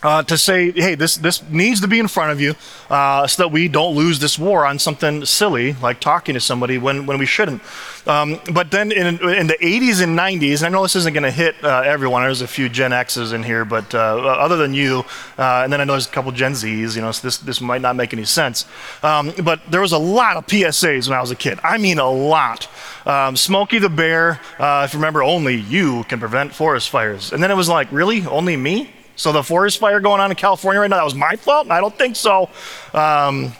uh, 0.05 0.23
to 0.23 0.39
say, 0.39 0.71
hey, 0.71 0.95
this, 0.95 1.17
this 1.17 1.43
needs 1.51 1.81
to 1.81 1.89
be 1.89 1.99
in 1.99 2.07
front 2.07 2.31
of 2.31 2.41
you 2.41 2.55
uh, 2.91 3.27
so 3.27 3.43
that 3.43 3.49
we 3.49 3.67
don't 3.67 3.97
lose 3.97 4.19
this 4.21 4.39
war 4.39 4.67
on 4.67 4.79
something 4.79 5.25
silly 5.25 5.73
like 5.83 5.99
talking 5.99 6.35
to 6.35 6.41
somebody 6.41 6.79
when, 6.79 7.07
when 7.07 7.19
we 7.19 7.27
shouldn't. 7.27 7.63
Um, 8.07 8.39
but 8.53 8.71
then 8.71 8.93
in, 8.93 9.07
in 9.29 9.47
the 9.47 9.57
80s 9.61 10.03
and 10.03 10.17
90s, 10.17 10.59
and 10.59 10.67
I 10.67 10.69
know 10.69 10.83
this 10.83 10.95
isn't 10.95 11.15
going 11.15 11.25
to 11.25 11.31
hit 11.31 11.57
uh, 11.65 11.83
everyone, 11.85 12.23
there's 12.23 12.43
a 12.43 12.47
few 12.47 12.69
Gen 12.69 12.93
X's 12.93 13.33
in 13.33 13.43
here, 13.43 13.65
but 13.65 13.95
uh, 13.95 13.99
other 13.99 14.59
than 14.59 14.75
you, 14.75 15.05
uh, 15.39 15.63
and 15.65 15.73
then 15.73 15.81
I 15.81 15.85
know 15.85 15.95
there's 15.95 16.07
a 16.07 16.11
couple 16.11 16.31
Gen 16.33 16.55
Z's, 16.55 16.95
you 16.95 17.03
know, 17.03 17.11
so 17.11 17.27
this, 17.27 17.39
this 17.39 17.61
might 17.63 17.81
not 17.81 17.97
make 17.97 18.13
any 18.13 18.25
sense. 18.25 18.67
Um, 19.03 19.33
but 19.43 19.61
there 19.71 19.81
was 19.81 19.93
a 19.93 19.99
lot 19.99 20.37
of 20.37 20.47
PSAs 20.47 21.09
when 21.09 21.17
I 21.17 21.21
was 21.23 21.31
a 21.31 21.37
kid. 21.37 21.59
I 21.65 21.79
mean, 21.79 21.99
a 21.99 22.11
lot. 22.11 22.69
Um, 23.07 23.37
Smokey 23.37 23.79
the 23.79 23.89
Bear, 23.89 24.39
uh, 24.59 24.83
if 24.85 24.93
you 24.93 24.99
remember, 24.99 25.23
only 25.23 25.57
you 25.57 26.05
can 26.05 26.21
prevent 26.21 26.55
forest 26.55 26.91
fires. 26.91 27.33
And 27.33 27.43
then 27.43 27.51
it 27.51 27.55
was 27.55 27.71
like, 27.71 27.91
really? 27.91 28.27
Only 28.27 28.57
me? 28.59 28.91
So 29.17 29.33
the 29.33 29.43
forest 29.43 29.79
fire 29.79 30.01
going 30.01 30.21
on 30.21 30.31
in 30.31 30.37
California 30.37 30.81
right 30.81 30.91
now, 30.91 30.97
that 30.97 31.05
was 31.05 31.15
my 31.15 31.37
fault? 31.37 31.71
I 31.71 31.81
don't 31.81 31.97
think 31.97 32.17
so. 32.17 32.51
Um, 32.93 33.53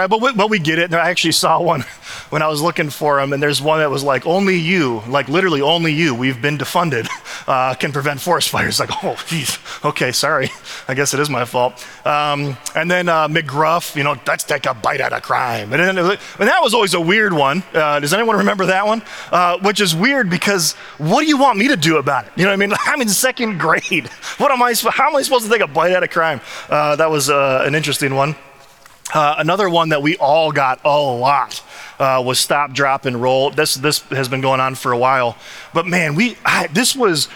right, 0.00 0.08
but 0.08 0.20
we, 0.20 0.32
but 0.32 0.50
we 0.50 0.58
get 0.58 0.78
it. 0.78 0.94
I 0.94 1.10
actually 1.10 1.32
saw 1.32 1.60
one 1.60 1.80
when 2.30 2.42
I 2.42 2.48
was 2.48 2.60
looking 2.60 2.90
for 2.90 3.20
them, 3.20 3.32
and 3.32 3.42
there's 3.42 3.60
one 3.60 3.78
that 3.80 3.90
was 3.90 4.02
like, 4.02 4.26
only 4.26 4.56
you, 4.56 5.02
like 5.08 5.28
literally 5.28 5.60
only 5.60 5.92
you, 5.92 6.14
we've 6.14 6.40
been 6.40 6.58
defunded, 6.58 7.08
uh, 7.48 7.74
can 7.74 7.92
prevent 7.92 8.20
forest 8.20 8.50
fires. 8.50 8.72
Like, 8.82 9.04
oh, 9.04 9.16
geez, 9.28 9.60
okay, 9.84 10.10
sorry. 10.10 10.50
I 10.88 10.94
guess 10.94 11.14
it 11.14 11.20
is 11.20 11.30
my 11.30 11.44
fault. 11.44 11.86
Um, 12.04 12.56
and 12.74 12.90
then 12.90 13.08
uh, 13.08 13.28
McGruff, 13.28 13.94
you 13.94 14.02
know, 14.02 14.16
let's 14.26 14.42
take 14.42 14.66
a 14.66 14.74
bite 14.74 15.00
out 15.00 15.12
of 15.12 15.22
crime. 15.22 15.72
And, 15.72 15.80
then, 15.80 15.98
and 15.98 16.18
that 16.48 16.60
was 16.62 16.74
always 16.74 16.94
a 16.94 17.00
weird 17.00 17.32
one. 17.32 17.62
Uh, 17.72 18.00
does 18.00 18.12
anyone 18.12 18.38
remember 18.38 18.66
that 18.66 18.84
one? 18.84 19.02
Uh, 19.30 19.58
which 19.58 19.80
is 19.80 19.94
weird 19.94 20.28
because 20.28 20.72
what 20.98 21.20
do 21.20 21.28
you 21.28 21.38
want 21.38 21.58
me 21.58 21.68
to 21.68 21.76
do 21.76 21.98
about 21.98 22.26
it? 22.26 22.32
You 22.34 22.42
know 22.42 22.50
what 22.50 22.54
I 22.54 22.66
mean? 22.66 22.72
I'm 22.86 23.00
in 23.02 23.08
second 23.08 23.58
grade. 23.58 24.08
What 24.38 24.50
am 24.50 24.60
I, 24.62 24.74
how 24.90 25.10
am 25.10 25.14
I 25.14 25.22
supposed 25.22 25.44
to 25.44 25.50
take 25.50 25.62
a 25.62 25.68
bite 25.68 25.92
out 25.92 26.02
of 26.02 26.10
crime? 26.10 26.40
Uh, 26.68 26.96
that 26.96 27.08
was 27.08 27.30
uh, 27.30 27.62
an 27.64 27.76
interesting 27.76 28.16
one. 28.16 28.34
Uh, 29.12 29.34
another 29.38 29.68
one 29.68 29.90
that 29.90 30.02
we 30.02 30.16
all 30.16 30.52
got 30.52 30.80
a 30.84 30.88
lot 30.88 31.62
uh, 31.98 32.22
was 32.24 32.38
stop, 32.38 32.72
drop, 32.72 33.04
and 33.04 33.20
roll. 33.20 33.50
This 33.50 33.74
this 33.74 34.00
has 34.10 34.28
been 34.28 34.40
going 34.40 34.60
on 34.60 34.74
for 34.74 34.92
a 34.92 34.98
while, 34.98 35.36
but 35.74 35.86
man, 35.86 36.14
we 36.14 36.36
I, 36.44 36.68
this 36.68 36.96
was 36.96 37.28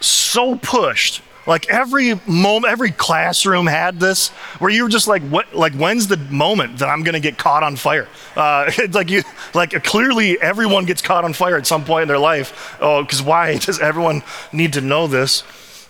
so 0.00 0.56
pushed. 0.56 1.22
Like 1.44 1.68
every 1.68 2.20
moment, 2.26 2.70
every 2.70 2.92
classroom 2.92 3.66
had 3.66 3.98
this, 3.98 4.28
where 4.60 4.70
you 4.70 4.84
were 4.84 4.88
just 4.88 5.08
like, 5.08 5.22
"What? 5.22 5.54
Like, 5.54 5.74
when's 5.74 6.06
the 6.06 6.16
moment 6.16 6.78
that 6.78 6.88
I'm 6.88 7.02
going 7.02 7.14
to 7.14 7.20
get 7.20 7.36
caught 7.36 7.64
on 7.64 7.74
fire?" 7.76 8.08
Uh, 8.36 8.70
like 8.92 9.10
you, 9.10 9.22
like 9.52 9.70
clearly 9.84 10.40
everyone 10.40 10.84
gets 10.84 11.02
caught 11.02 11.24
on 11.24 11.32
fire 11.32 11.56
at 11.56 11.66
some 11.66 11.84
point 11.84 12.02
in 12.02 12.08
their 12.08 12.18
life. 12.18 12.76
Oh, 12.80 13.02
because 13.02 13.22
why 13.22 13.56
does 13.58 13.80
everyone 13.80 14.22
need 14.52 14.72
to 14.74 14.80
know 14.80 15.08
this? 15.08 15.42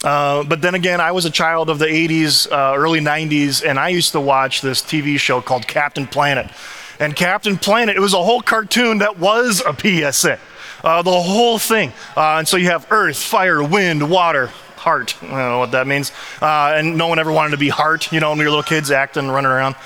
Uh, 0.04 0.42
but 0.44 0.60
then 0.60 0.74
again, 0.74 1.00
I 1.00 1.12
was 1.12 1.24
a 1.24 1.30
child 1.30 1.70
of 1.70 1.78
the 1.78 1.86
80s, 1.86 2.50
uh, 2.50 2.76
early 2.76 3.00
90s, 3.00 3.64
and 3.64 3.78
I 3.78 3.88
used 3.88 4.12
to 4.12 4.20
watch 4.20 4.60
this 4.60 4.82
TV 4.82 5.18
show 5.18 5.40
called 5.40 5.66
Captain 5.66 6.06
Planet. 6.06 6.50
And 6.98 7.14
Captain 7.16 7.56
Planet, 7.56 7.96
it 7.96 8.00
was 8.00 8.14
a 8.14 8.22
whole 8.22 8.42
cartoon 8.42 8.98
that 8.98 9.18
was 9.18 9.62
a 9.64 9.74
PSA, 9.74 10.38
uh, 10.84 11.02
the 11.02 11.10
whole 11.10 11.58
thing. 11.58 11.92
Uh, 12.16 12.38
and 12.38 12.48
so 12.48 12.56
you 12.56 12.68
have 12.68 12.86
earth, 12.90 13.16
fire, 13.16 13.62
wind, 13.62 14.10
water, 14.10 14.50
heart. 14.76 15.16
I 15.22 15.26
don't 15.26 15.36
know 15.36 15.58
what 15.60 15.70
that 15.72 15.86
means. 15.86 16.12
Uh, 16.40 16.74
and 16.76 16.96
no 16.98 17.06
one 17.06 17.18
ever 17.18 17.32
wanted 17.32 17.52
to 17.52 17.56
be 17.56 17.68
heart, 17.68 18.12
you 18.12 18.20
know, 18.20 18.30
when 18.30 18.38
we 18.38 18.44
were 18.44 18.50
little 18.50 18.62
kids 18.64 18.90
acting, 18.90 19.28
running 19.28 19.50
around. 19.50 19.76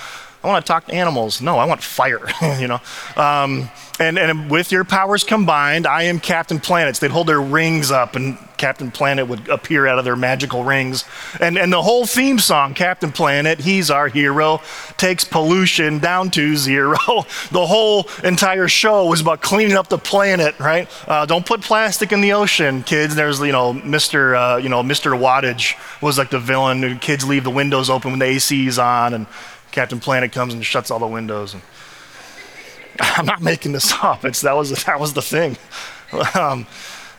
I 0.46 0.48
want 0.48 0.64
to 0.64 0.68
talk 0.70 0.86
to 0.86 0.94
animals. 0.94 1.42
No, 1.42 1.58
I 1.58 1.64
want 1.64 1.82
fire, 1.82 2.20
you 2.60 2.68
know. 2.68 2.80
Um, 3.16 3.68
and, 3.98 4.16
and 4.16 4.48
with 4.48 4.70
your 4.70 4.84
powers 4.84 5.24
combined, 5.24 5.86
I 5.86 6.04
am 6.04 6.20
Captain 6.20 6.60
Planets. 6.60 7.00
They'd 7.00 7.10
hold 7.10 7.26
their 7.26 7.40
rings 7.40 7.90
up, 7.90 8.14
and 8.14 8.38
Captain 8.56 8.90
Planet 8.90 9.26
would 9.26 9.48
appear 9.48 9.86
out 9.88 9.98
of 9.98 10.04
their 10.04 10.14
magical 10.14 10.62
rings. 10.62 11.04
And, 11.40 11.58
and 11.58 11.72
the 11.72 11.82
whole 11.82 12.06
theme 12.06 12.38
song, 12.38 12.74
Captain 12.74 13.10
Planet, 13.10 13.58
he's 13.58 13.90
our 13.90 14.08
hero, 14.08 14.60
takes 14.98 15.24
pollution 15.24 15.98
down 15.98 16.30
to 16.32 16.56
zero. 16.56 16.98
the 17.50 17.66
whole 17.66 18.08
entire 18.22 18.68
show 18.68 19.06
was 19.06 19.20
about 19.20 19.40
cleaning 19.40 19.76
up 19.76 19.88
the 19.88 19.98
planet, 19.98 20.58
right? 20.60 20.88
Uh, 21.08 21.26
don't 21.26 21.44
put 21.44 21.60
plastic 21.60 22.12
in 22.12 22.20
the 22.20 22.34
ocean, 22.34 22.84
kids. 22.84 23.14
There's, 23.16 23.40
you 23.40 23.52
know, 23.52 23.72
Mr. 23.74 24.36
Uh, 24.36 24.58
you 24.58 24.68
know, 24.68 24.82
Mr. 24.82 25.18
Wattage 25.18 25.74
was 26.00 26.18
like 26.18 26.30
the 26.30 26.38
villain. 26.38 26.98
Kids 27.00 27.26
leave 27.26 27.44
the 27.44 27.50
windows 27.50 27.90
open 27.90 28.12
when 28.12 28.20
the 28.20 28.26
AC's 28.26 28.78
on, 28.78 29.14
and 29.14 29.26
Captain 29.76 30.00
Planet 30.00 30.32
comes 30.32 30.54
and 30.54 30.64
shuts 30.64 30.90
all 30.90 30.98
the 30.98 31.06
windows. 31.06 31.52
And 31.52 31.62
I'm 33.00 33.26
not 33.26 33.42
making 33.42 33.72
this 33.72 33.92
up. 34.02 34.24
It's, 34.24 34.40
that, 34.40 34.56
was, 34.56 34.70
that 34.84 34.98
was 34.98 35.12
the 35.12 35.22
thing. 35.22 35.56
Um, 36.36 36.68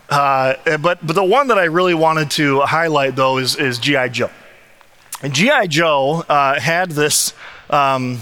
uh, 0.08 0.54
but, 0.78 1.06
but 1.06 1.12
the 1.12 1.22
one 1.22 1.48
that 1.48 1.58
I 1.58 1.64
really 1.64 1.92
wanted 1.92 2.30
to 2.32 2.60
highlight, 2.60 3.16
though, 3.16 3.36
is, 3.36 3.54
is 3.54 3.78
G.I. 3.78 4.08
Joe. 4.08 4.30
And 5.22 5.34
G.I. 5.34 5.66
Joe 5.66 6.24
uh, 6.26 6.58
had 6.58 6.92
this, 6.92 7.34
um, 7.68 8.18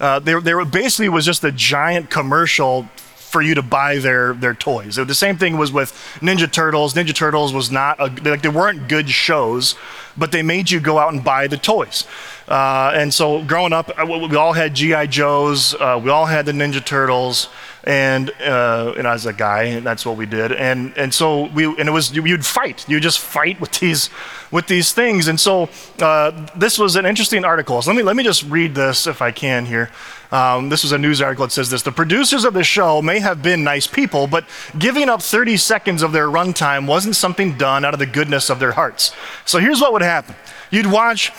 uh, 0.00 0.18
they, 0.18 0.34
they 0.40 0.54
were 0.54 0.64
basically 0.64 1.08
was 1.08 1.24
just 1.24 1.44
a 1.44 1.52
giant 1.52 2.10
commercial 2.10 2.88
for 3.28 3.42
you 3.42 3.54
to 3.54 3.62
buy 3.62 3.98
their 3.98 4.32
their 4.32 4.54
toys. 4.54 4.96
The 4.96 5.14
same 5.14 5.36
thing 5.36 5.58
was 5.58 5.70
with 5.70 5.92
Ninja 6.20 6.50
Turtles. 6.50 6.94
Ninja 6.94 7.14
Turtles 7.14 7.52
was 7.52 7.70
not 7.70 8.00
a, 8.00 8.06
like 8.28 8.42
they 8.42 8.48
weren't 8.48 8.88
good 8.88 9.08
shows, 9.08 9.76
but 10.16 10.32
they 10.32 10.42
made 10.42 10.70
you 10.70 10.80
go 10.80 10.98
out 10.98 11.12
and 11.12 11.22
buy 11.22 11.46
the 11.46 11.58
toys. 11.58 12.04
Uh, 12.48 12.92
and 12.94 13.12
so 13.12 13.42
growing 13.44 13.74
up, 13.74 13.90
uh, 13.98 14.06
we 14.06 14.36
all 14.36 14.54
had 14.54 14.74
GI 14.74 15.08
Joes. 15.08 15.74
Uh, 15.74 16.00
we 16.02 16.10
all 16.10 16.26
had 16.26 16.46
the 16.46 16.52
Ninja 16.52 16.84
Turtles 16.84 17.48
and 17.88 18.30
uh, 18.42 18.92
and 18.98 19.06
as 19.06 19.24
a 19.24 19.32
guy, 19.32 19.80
that's 19.80 20.04
what 20.04 20.18
we 20.18 20.26
did. 20.26 20.52
And 20.52 20.96
and 20.98 21.12
so 21.12 21.46
we 21.46 21.64
and 21.64 21.88
it 21.88 21.90
was 21.90 22.14
you'd 22.14 22.44
fight. 22.44 22.86
You 22.86 23.00
just 23.00 23.18
fight 23.18 23.60
with 23.60 23.72
these 23.78 24.10
with 24.50 24.66
these 24.66 24.92
things. 24.92 25.26
And 25.26 25.40
so 25.40 25.70
uh, 26.00 26.48
this 26.54 26.78
was 26.78 26.96
an 26.96 27.06
interesting 27.06 27.46
article. 27.46 27.80
So 27.80 27.90
let 27.90 27.96
me 27.96 28.02
let 28.02 28.14
me 28.14 28.24
just 28.24 28.42
read 28.42 28.74
this 28.74 29.06
if 29.06 29.22
I 29.22 29.30
can 29.30 29.64
here. 29.64 29.90
Um, 30.30 30.68
this 30.68 30.82
was 30.82 30.92
a 30.92 30.98
news 30.98 31.22
article 31.22 31.46
that 31.46 31.52
says 31.52 31.70
this: 31.70 31.82
the 31.82 31.90
producers 31.90 32.44
of 32.44 32.52
the 32.52 32.62
show 32.62 33.00
may 33.00 33.20
have 33.20 33.42
been 33.42 33.64
nice 33.64 33.86
people, 33.86 34.26
but 34.26 34.44
giving 34.78 35.08
up 35.08 35.22
30 35.22 35.56
seconds 35.56 36.02
of 36.02 36.12
their 36.12 36.26
runtime 36.26 36.86
wasn't 36.86 37.16
something 37.16 37.56
done 37.56 37.86
out 37.86 37.94
of 37.94 38.00
the 38.00 38.06
goodness 38.06 38.50
of 38.50 38.58
their 38.58 38.72
hearts. 38.72 39.14
So 39.46 39.60
here's 39.60 39.80
what 39.80 39.94
would 39.94 40.02
happen: 40.02 40.34
you'd 40.70 40.92
watch 40.92 41.32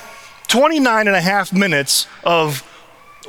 29 0.50 1.08
and 1.08 1.15
a 1.15 1.22
half 1.22 1.53
minutes 1.53 2.08
of 2.24 2.65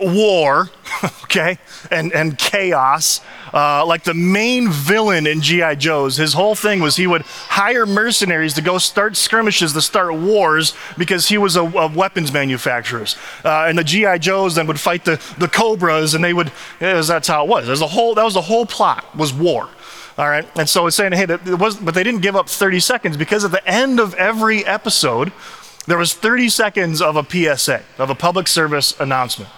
war, 0.01 0.71
okay, 1.25 1.59
and, 1.91 2.13
and 2.13 2.39
chaos. 2.39 3.21
Uh, 3.53 3.85
like 3.85 4.05
the 4.05 4.15
main 4.15 4.71
villain 4.71 5.27
in 5.27 5.41
G.I. 5.43 5.75
Joe's, 5.75 6.17
his 6.17 6.33
whole 6.33 6.55
thing 6.55 6.81
was 6.81 6.97
he 6.97 7.07
would 7.07 7.23
hire 7.23 7.85
mercenaries 7.85 8.55
to 8.55 8.63
go 8.63 8.79
start 8.79 9.17
skirmishes, 9.17 9.73
to 9.73 9.83
start 9.83 10.15
wars, 10.15 10.75
because 10.97 11.29
he 11.29 11.37
was 11.37 11.57
a, 11.57 11.63
a 11.63 11.89
weapons 11.89 12.33
manufacturer. 12.33 13.05
Uh, 13.45 13.67
and 13.69 13.77
the 13.77 13.85
G.I. 13.85 14.19
Joes 14.19 14.55
then 14.55 14.67
would 14.67 14.81
fight 14.81 15.05
the, 15.05 15.21
the 15.39 15.49
Cobras, 15.49 16.15
and 16.15 16.25
they 16.25 16.33
would, 16.33 16.53
yeah, 16.81 17.01
that's 17.01 17.29
how 17.29 17.45
it 17.45 17.49
was. 17.49 17.81
A 17.81 17.87
whole, 17.87 18.15
that 18.15 18.25
was 18.25 18.35
the 18.35 18.43
whole 18.43 18.67
plot, 18.67 19.05
was 19.17 19.33
war. 19.33 19.69
All 20.19 20.29
right, 20.29 20.47
and 20.57 20.69
so 20.69 20.87
it's 20.87 20.97
saying, 20.97 21.13
hey, 21.13 21.25
that 21.25 21.47
it 21.47 21.59
was, 21.59 21.77
but 21.77 21.95
they 21.95 22.03
didn't 22.03 22.21
give 22.21 22.37
up 22.37 22.49
30 22.49 22.81
seconds 22.81 23.17
because 23.17 23.45
at 23.45 23.53
the 23.53 23.67
end 23.67 23.99
of 23.99 24.13
every 24.15 24.65
episode, 24.67 25.33
there 25.87 25.99
was 25.99 26.15
30 26.15 26.49
seconds 26.49 27.01
of 27.03 27.17
a 27.17 27.25
PSA, 27.25 27.83
of 27.99 28.11
a 28.11 28.15
public 28.15 28.49
service 28.49 28.99
announcement 29.01 29.51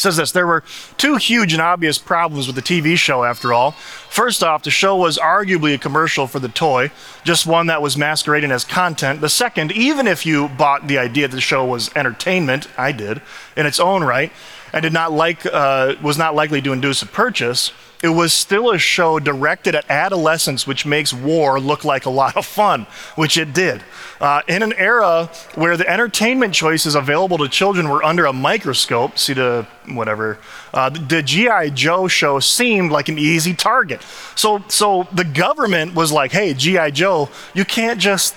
says 0.00 0.16
this 0.16 0.32
There 0.32 0.46
were 0.46 0.64
two 0.96 1.16
huge 1.16 1.52
and 1.52 1.62
obvious 1.62 1.98
problems 1.98 2.46
with 2.46 2.56
the 2.56 2.62
TV 2.62 2.96
show, 2.96 3.24
after 3.24 3.52
all. 3.52 3.72
First 3.72 4.42
off, 4.42 4.62
the 4.62 4.70
show 4.70 4.96
was 4.96 5.18
arguably 5.18 5.74
a 5.74 5.78
commercial 5.78 6.26
for 6.26 6.38
the 6.38 6.48
toy, 6.48 6.90
just 7.24 7.46
one 7.46 7.66
that 7.66 7.82
was 7.82 7.96
masquerading 7.96 8.50
as 8.50 8.64
content. 8.64 9.20
The 9.20 9.28
second, 9.28 9.72
even 9.72 10.06
if 10.06 10.24
you 10.24 10.48
bought 10.48 10.86
the 10.86 10.98
idea 10.98 11.28
that 11.28 11.34
the 11.34 11.40
show 11.40 11.64
was 11.64 11.94
entertainment, 11.96 12.68
I 12.78 12.92
did, 12.92 13.20
in 13.56 13.66
its 13.66 13.80
own 13.80 14.04
right, 14.04 14.32
and 14.72 14.82
did 14.82 14.92
not 14.92 15.12
like, 15.12 15.44
uh, 15.46 15.94
was 16.02 16.18
not 16.18 16.34
likely 16.34 16.60
to 16.62 16.72
induce 16.72 17.02
a 17.02 17.06
purchase, 17.06 17.72
it 18.02 18.08
was 18.08 18.32
still 18.32 18.70
a 18.70 18.78
show 18.78 19.18
directed 19.18 19.74
at 19.74 19.88
adolescents, 19.90 20.66
which 20.66 20.86
makes 20.86 21.12
war 21.12 21.58
look 21.58 21.84
like 21.84 22.06
a 22.06 22.10
lot 22.10 22.36
of 22.36 22.46
fun, 22.46 22.86
which 23.16 23.36
it 23.36 23.52
did. 23.52 23.82
Uh, 24.20 24.42
in 24.46 24.62
an 24.62 24.72
era 24.74 25.30
where 25.56 25.76
the 25.76 25.88
entertainment 25.88 26.54
choices 26.54 26.94
available 26.94 27.38
to 27.38 27.48
children 27.48 27.88
were 27.88 28.04
under 28.04 28.26
a 28.26 28.32
microscope, 28.32 29.18
see 29.18 29.32
the 29.32 29.66
whatever, 29.88 30.38
uh, 30.72 30.90
the 30.90 31.22
G.I. 31.22 31.70
Joe 31.70 32.06
show 32.06 32.38
seemed 32.38 32.92
like 32.92 33.08
an 33.08 33.18
easy 33.18 33.54
target. 33.54 34.02
So, 34.36 34.62
so 34.68 35.08
the 35.12 35.24
government 35.24 35.94
was 35.94 36.12
like, 36.12 36.30
hey, 36.30 36.54
G.I. 36.54 36.92
Joe, 36.92 37.30
you 37.52 37.64
can't 37.64 37.98
just 38.00 38.34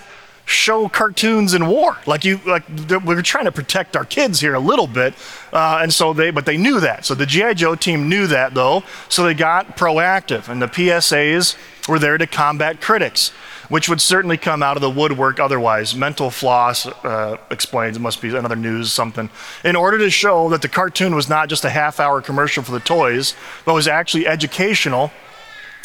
show 0.51 0.89
cartoons 0.89 1.53
in 1.53 1.67
war. 1.67 1.97
Like 2.05 2.23
you, 2.25 2.39
like 2.45 2.63
we 3.05 3.15
are 3.15 3.21
trying 3.21 3.45
to 3.45 3.51
protect 3.51 3.95
our 3.95 4.05
kids 4.05 4.39
here 4.39 4.53
a 4.53 4.59
little 4.59 4.87
bit, 4.87 5.13
uh, 5.51 5.79
and 5.81 5.93
so 5.93 6.13
they, 6.13 6.31
but 6.31 6.45
they 6.45 6.57
knew 6.57 6.79
that. 6.79 7.05
So 7.05 7.15
the 7.15 7.25
GI 7.25 7.55
Joe 7.55 7.75
team 7.75 8.09
knew 8.09 8.27
that 8.27 8.53
though, 8.53 8.83
so 9.09 9.23
they 9.23 9.33
got 9.33 9.77
proactive, 9.77 10.49
and 10.49 10.61
the 10.61 10.67
PSAs 10.67 11.55
were 11.87 11.99
there 11.99 12.17
to 12.17 12.27
combat 12.27 12.81
critics, 12.81 13.29
which 13.69 13.89
would 13.89 14.01
certainly 14.01 14.37
come 14.37 14.61
out 14.61 14.77
of 14.77 14.81
the 14.81 14.89
woodwork 14.89 15.39
otherwise. 15.39 15.95
Mental 15.95 16.29
Floss 16.29 16.85
uh, 16.85 17.37
explains 17.49 17.97
it 17.97 18.01
must 18.01 18.21
be 18.21 18.35
another 18.35 18.55
news 18.55 18.91
something. 18.93 19.29
In 19.63 19.75
order 19.75 19.97
to 19.97 20.09
show 20.09 20.49
that 20.49 20.61
the 20.61 20.69
cartoon 20.69 21.15
was 21.15 21.29
not 21.29 21.49
just 21.49 21.65
a 21.65 21.69
half-hour 21.69 22.21
commercial 22.21 22.63
for 22.63 22.71
the 22.71 22.79
toys, 22.79 23.33
but 23.65 23.73
was 23.73 23.87
actually 23.87 24.27
educational 24.27 25.11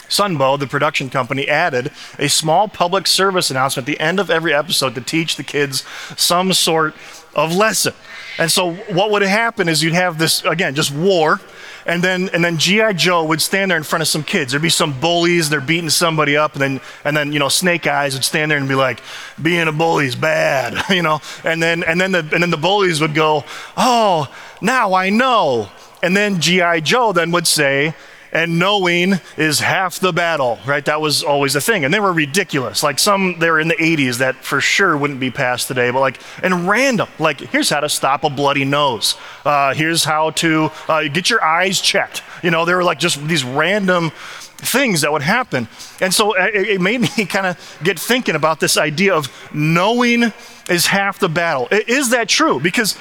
Sunbow, 0.09 0.59
the 0.59 0.67
production 0.67 1.11
company, 1.11 1.49
added 1.49 1.91
a 2.19 2.29
small 2.29 2.69
public 2.69 3.07
service 3.07 3.51
announcement 3.51 3.89
at 3.89 3.93
the 3.93 4.01
end 4.01 4.21
of 4.21 4.31
every 4.31 4.55
episode 4.55 4.95
to 4.95 5.01
teach 5.01 5.37
the 5.37 5.43
kids 5.43 5.85
some 6.17 6.53
sort 6.53 6.95
of 7.35 7.55
lesson. 7.55 7.95
And 8.39 8.51
so 8.51 8.75
what 8.75 9.11
would 9.11 9.23
happen 9.23 9.69
is 9.69 9.83
you'd 9.83 9.95
have 9.95 10.19
this 10.19 10.45
again, 10.45 10.75
just 10.75 10.93
war, 10.93 11.41
and 11.87 12.03
then 12.03 12.29
and 12.33 12.45
then 12.45 12.59
GI 12.59 12.95
Joe 12.95 13.25
would 13.25 13.41
stand 13.41 13.71
there 13.71 13.79
in 13.79 13.85
front 13.85 14.03
of 14.03 14.09
some 14.09 14.23
kids. 14.23 14.51
There'd 14.51 14.63
be 14.63 14.69
some 14.69 14.99
bullies, 14.99 15.49
they're 15.49 15.61
beating 15.61 15.91
somebody 15.91 16.37
up, 16.37 16.53
and 16.55 16.61
then 16.61 16.81
and 17.05 17.17
then 17.17 17.33
you 17.33 17.39
know 17.39 17.49
Snake 17.49 17.87
Eyes 17.87 18.15
would 18.15 18.25
stand 18.25 18.51
there 18.51 18.59
and 18.59 18.69
be 18.69 18.75
like, 18.75 19.01
"Being 19.41 19.69
a 19.69 19.73
bully's 19.73 20.15
bad," 20.17 20.83
you 20.91 21.03
know. 21.03 21.21
And 21.45 21.63
then 21.63 21.83
and 21.85 22.01
then 22.01 22.13
the 22.13 22.19
and 22.19 22.43
then 22.43 22.51
the 22.51 22.57
bullies 22.57 23.01
would 23.01 23.15
go, 23.15 23.45
"Oh, 23.77 24.29
now 24.61 24.95
I 24.95 25.11
know." 25.11 25.71
And 26.03 26.15
then 26.17 26.41
GI 26.41 26.83
Joe 26.83 27.13
then 27.13 27.31
would 27.31 27.47
say, 27.47 27.95
and 28.37 28.59
knowing 28.59 29.15
is 29.39 29.61
half 29.61 29.99
the 29.99 30.13
battle, 30.13 30.59
right? 30.67 30.85
That 30.85 31.01
was 31.01 31.23
always 31.23 31.57
a 31.57 31.61
thing. 31.61 31.87
And 31.87 31.95
they 31.95 32.01
were 32.01 32.13
ridiculous. 32.13 32.83
Like 32.83 32.99
some, 32.99 33.39
they 33.39 33.51
were 33.51 33.59
in 33.59 33.69
the 33.69 33.77
80s 33.77 34.19
that 34.19 34.37
for 34.45 34.61
sure 34.61 34.95
wouldn't 34.95 35.21
be 35.21 35.31
passed 35.31 35.69
today, 35.69 35.91
but 35.91 36.01
like, 36.01 36.21
and 36.43 36.69
random. 36.69 37.09
Like, 37.19 37.41
here's 37.41 37.71
how 37.71 37.81
to 37.81 37.89
stop 37.89 38.25
a 38.25 38.31
bloody 38.31 38.67
nose. 38.67 39.15
Uh, 39.43 39.73
here's 39.73 40.05
how 40.05 40.31
to 40.33 40.71
uh, 40.87 41.05
get 41.05 41.31
your 41.31 41.43
eyes 41.43 41.81
checked. 41.81 42.23
You 42.43 42.51
know, 42.51 42.67
there 42.67 42.77
were 42.77 42.85
like 42.85 42.99
just 42.99 43.27
these 43.27 43.43
random 43.43 44.11
things 44.59 45.01
that 45.01 45.11
would 45.11 45.23
happen. 45.23 45.67
And 46.03 46.13
so 46.13 46.37
uh, 46.39 46.51
it, 46.53 46.69
it 46.69 46.81
made 46.83 47.01
me 47.17 47.25
kind 47.25 47.47
of 47.47 47.79
get 47.83 47.99
thinking 47.99 48.35
about 48.35 48.61
this 48.61 48.77
idea 48.77 49.15
of 49.15 49.31
knowing 49.55 50.31
is 50.69 50.85
half 50.89 51.19
the 51.21 51.31
battle. 51.31 51.69
Is 51.71 52.11
that 52.11 52.29
true? 52.29 52.61
Because, 52.61 52.99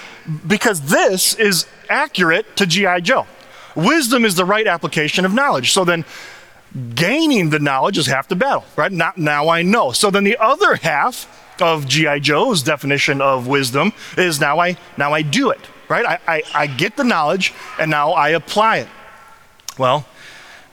because 0.48 0.80
this 0.80 1.36
is 1.36 1.66
accurate 1.90 2.56
to 2.56 2.66
G.I. 2.66 3.02
Joe. 3.02 3.28
Wisdom 3.76 4.26
is 4.26 4.36
the 4.36 4.46
right 4.46 4.68
application 4.68 5.26
of 5.26 5.34
knowledge. 5.34 5.72
So 5.72 5.84
then, 5.84 6.06
gaining 6.96 7.50
the 7.50 7.60
knowledge 7.60 7.98
is 7.98 8.08
half 8.08 8.28
the 8.28 8.36
battle, 8.36 8.66
right? 8.76 8.92
Not, 8.92 9.18
now 9.18 9.50
I 9.50 9.62
know. 9.62 9.92
So 9.92 10.10
then 10.10 10.24
the 10.24 10.38
other 10.38 10.76
half 10.76 11.28
of 11.62 11.88
G.I. 11.88 12.20
Joe's 12.20 12.64
definition 12.64 13.22
of 13.22 13.48
wisdom 13.48 13.94
is 14.18 14.40
now 14.40 14.60
I, 14.60 14.78
now 14.98 15.14
I 15.14 15.22
do 15.22 15.52
it, 15.52 15.62
right? 15.88 16.06
I, 16.06 16.20
I, 16.28 16.44
I 16.54 16.68
get 16.68 16.98
the 16.98 17.04
knowledge 17.04 17.54
and 17.80 17.90
now 17.90 18.12
I 18.12 18.30
apply 18.30 18.78
it. 18.80 18.88
Well, 19.78 20.06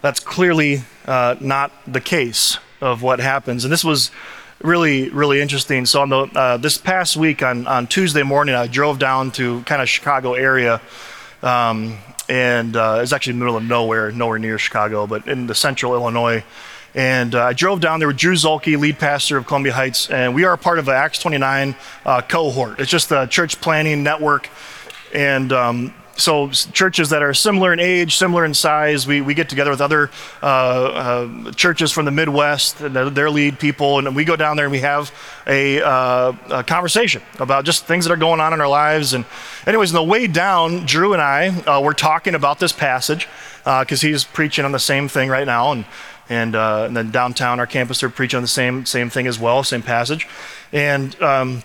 that's 0.01 0.21
clearly 0.21 0.83
uh, 1.07 1.37
not 1.41 1.73
the 1.87 2.01
case 2.01 2.59
of 2.81 3.03
what 3.03 3.21
happens. 3.21 3.65
And 3.65 3.73
this 3.73 3.85
was 3.85 4.11
really, 4.61 5.09
really 5.11 5.41
interesting. 5.41 5.87
So 5.87 6.03
on 6.03 6.09
the 6.09 6.19
uh, 6.19 6.57
this 6.57 6.79
past 6.79 7.17
week 7.17 7.43
on, 7.43 7.67
on 7.67 7.87
Tuesday 7.87 8.23
morning, 8.23 8.55
I 8.55 8.67
drove 8.67 8.99
down 8.99 9.31
to 9.33 9.63
kind 9.63 9.81
of 9.83 9.89
Chicago 9.89 10.35
area 10.35 10.81
um, 11.43 11.99
and 12.33 12.77
uh, 12.77 13.01
it's 13.03 13.13
actually 13.13 13.35
in 13.35 13.41
the 13.41 13.45
middle 13.45 13.59
of 13.59 13.65
nowhere, 13.65 14.11
nowhere 14.11 14.39
near 14.39 14.57
Chicago, 14.57 15.07
but 15.07 15.29
in 15.29 15.47
the 15.47 15.55
central 15.55 15.93
Illinois. 15.93 16.43
And 16.95 17.35
uh, 17.35 17.45
I 17.45 17.53
drove 17.53 17.81
down 17.81 17.99
there 17.99 18.09
with 18.09 18.17
Drew 18.17 18.33
Zolke, 18.33 18.79
lead 18.81 18.99
pastor 18.99 19.37
of 19.37 19.47
Columbia 19.47 19.75
Heights, 19.75 20.09
and 20.09 20.35
we 20.35 20.45
are 20.45 20.57
part 20.57 20.79
of 20.79 20.87
the 20.87 20.95
Acts 20.95 21.19
29 21.19 21.77
uh, 22.07 22.23
cohort. 22.23 22.81
It's 22.81 22.91
just 22.91 23.13
a 23.13 23.27
church 23.27 23.61
planting 23.61 24.03
network, 24.03 24.49
and 25.13 25.53
um, 25.53 25.95
so 26.17 26.51
churches 26.51 27.11
that 27.11 27.23
are 27.23 27.33
similar 27.35 27.73
in 27.73 27.81
age, 27.81 28.17
similar 28.17 28.45
in 28.45 28.55
size, 28.55 29.07
we, 29.07 29.21
we 29.21 29.35
get 29.35 29.49
together 29.49 29.71
with 29.71 29.81
other 29.81 30.11
uh, 30.43 30.47
uh, 30.47 31.53
churches 31.53 31.91
from 31.91 32.05
the 32.05 32.11
Midwest, 32.11 32.79
their 32.79 33.31
lead 33.31 33.59
people, 33.59 33.99
and 33.99 34.15
we 34.15 34.25
go 34.25 34.37
down 34.37 34.57
there 34.57 34.67
and 34.67 34.73
we 34.73 34.81
have 34.81 35.13
a, 35.47 35.81
uh, 35.81 36.33
a, 36.51 36.65
conversation 36.65 37.23
about 37.39 37.65
just 37.65 37.87
things 37.87 38.05
that 38.05 38.13
are 38.13 38.17
going 38.19 38.41
on 38.41 38.53
in 38.53 38.61
our 38.61 38.69
lives. 38.69 39.15
And 39.15 39.25
anyways, 39.67 39.95
on 39.95 40.05
the 40.05 40.11
way 40.11 40.27
down, 40.27 40.85
Drew 40.85 41.13
and 41.13 41.23
I 41.23 41.49
uh, 41.49 41.81
were 41.81 41.95
talking 41.95 42.35
about 42.35 42.59
this 42.59 42.73
passage 42.73 43.27
because 43.65 44.05
uh, 44.05 44.07
he's 44.07 44.25
preaching 44.25 44.65
on 44.65 44.73
the 44.73 44.79
same 44.79 45.09
thing 45.09 45.29
right 45.29 45.47
now, 45.47 45.73
and 45.73 45.85
and, 46.29 46.55
uh, 46.55 46.85
and 46.87 46.97
then 46.97 47.11
downtown 47.11 47.59
our 47.61 47.67
campus 47.67 48.01
they're 48.01 48.09
preaching 48.09 48.39
on 48.39 48.43
the 48.43 48.49
same 48.49 48.87
same 48.87 49.11
thing 49.11 49.27
as 49.27 49.39
well, 49.39 49.63
same 49.65 49.83
passage, 49.83 50.29
and. 50.73 51.21
Um, 51.23 51.63